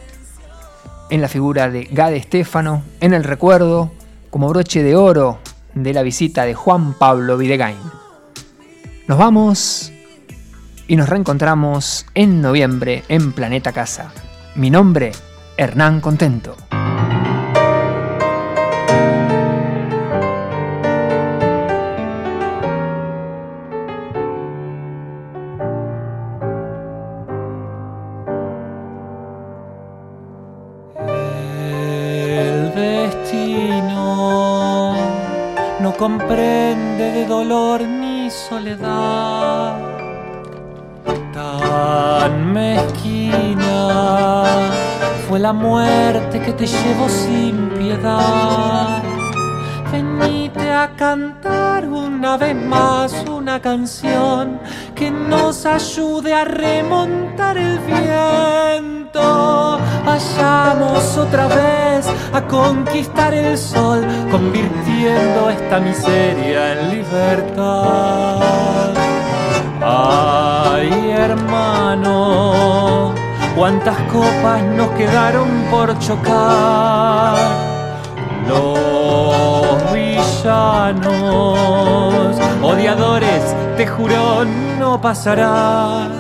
en 1.10 1.22
la 1.22 1.28
figura 1.28 1.70
de 1.70 1.86
Gade 1.86 2.22
Stefano, 2.22 2.84
en 3.00 3.14
el 3.14 3.24
recuerdo 3.24 3.91
como 4.30 4.50
broche 4.50 4.84
de 4.84 4.95
oro 4.95 5.39
de 5.74 5.93
la 5.93 6.02
visita 6.02 6.43
de 6.43 6.54
Juan 6.54 6.93
Pablo 6.93 7.38
Videgain. 7.38 7.78
Nos 9.08 9.18
vamos 9.18 9.93
y 10.88 10.95
nos 10.95 11.08
reencontramos 11.08 12.06
en 12.14 12.41
noviembre 12.41 13.04
en 13.08 13.32
Planeta 13.32 13.72
Casa. 13.72 14.12
Mi 14.56 14.70
nombre, 14.70 15.12
Hernán 15.56 16.02
Contento. 16.02 16.58
Soledad. 38.48 39.76
Tan 41.34 42.54
mezquina 42.54 44.43
fue 45.28 45.39
la 45.39 45.54
muerte 45.54 46.39
que 46.39 46.54
te 46.54 46.66
llevó 46.66 47.10
sin 47.10 47.70
piedad. 47.78 49.04
Venite 49.91 50.72
a 50.72 50.89
cantar 50.95 51.88
una 51.88 52.38
vez 52.38 52.56
más 52.56 53.14
una 53.30 53.62
canción 53.62 54.60
que 54.95 55.12
nos 55.12 55.66
ayude 55.66 56.34
a 56.34 56.45
remontar 56.45 57.58
el 57.58 57.80
Vayamos 60.17 61.17
otra 61.17 61.47
vez 61.47 62.07
a 62.34 62.41
conquistar 62.47 63.34
el 63.34 63.57
sol, 63.57 64.03
convirtiendo 64.32 65.49
esta 65.49 65.80
miseria 65.80 66.73
en 66.73 66.89
libertad. 66.89 68.39
Ay, 69.80 71.11
hermano, 71.11 72.13
cuántas 73.55 73.97
copas 74.11 74.63
nos 74.75 74.89
quedaron 74.91 75.49
por 75.69 75.99
chocar. 75.99 77.38
Los 78.47 79.93
villanos, 79.93 81.59
odiadores, 82.63 83.56
te 83.77 83.85
juro, 83.85 84.45
no 84.80 84.99
pasarán. 84.99 86.16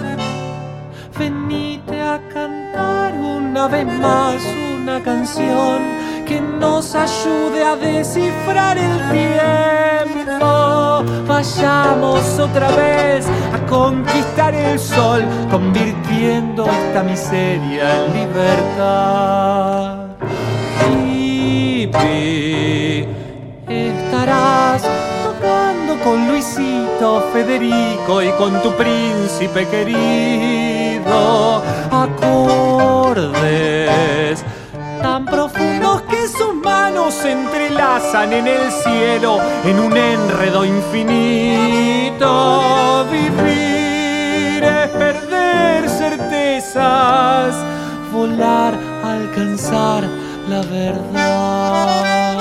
Una 3.57 3.67
vez 3.69 3.87
más 3.99 4.35
una 4.75 5.01
canción 5.01 5.81
que 6.27 6.39
nos 6.39 6.93
ayude 6.93 7.63
a 7.63 7.75
descifrar 7.75 8.77
el 8.77 9.09
tiempo. 9.09 11.03
Vayamos 11.25 12.37
otra 12.37 12.69
vez 12.69 13.25
a 13.25 13.57
conquistar 13.67 14.53
el 14.53 14.77
sol, 14.77 15.25
convirtiendo 15.49 16.67
esta 16.67 17.01
miseria 17.01 18.05
en 18.05 18.13
libertad. 18.13 20.05
Hippie, 20.91 23.07
estarás 23.67 24.83
tocando 25.23 25.97
con 26.03 26.27
Luisito 26.27 27.23
Federico 27.33 28.21
y 28.21 28.29
con 28.33 28.61
tu 28.61 28.71
príncipe 28.73 29.67
querido. 29.67 30.66
Acordes 31.91 32.77
tan 35.01 35.25
profundos 35.25 36.01
que 36.03 36.27
sus 36.27 36.53
manos 36.53 37.13
se 37.13 37.31
entrelazan 37.31 38.33
en 38.33 38.47
el 38.47 38.71
cielo 38.71 39.39
en 39.63 39.79
un 39.79 39.95
enredo 39.95 40.65
infinito. 40.65 42.27
Vivir 43.11 44.63
es 44.63 44.89
perder 44.89 45.89
certezas, 45.89 47.55
volar, 48.11 48.73
alcanzar 49.03 50.03
la 50.49 50.61
verdad. 50.61 52.36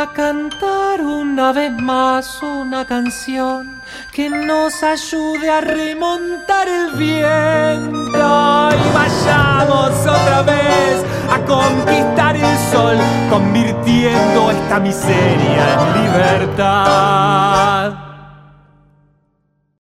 A 0.00 0.12
cantar 0.14 1.02
una 1.02 1.52
vez 1.52 1.70
más 1.72 2.42
una 2.42 2.86
canción 2.86 3.82
que 4.12 4.30
nos 4.30 4.82
ayude 4.82 5.50
a 5.50 5.60
remontar 5.60 6.66
el 6.68 6.92
viento 6.92 8.16
y 8.16 8.94
vayamos 8.94 9.90
otra 10.00 10.40
vez 10.42 11.04
a 11.30 11.44
conquistar 11.44 12.34
el 12.34 12.58
sol, 12.72 12.96
convirtiendo 13.28 14.50
esta 14.50 14.80
miseria 14.80 15.74
en 15.74 16.04
libertad. 16.04 18.09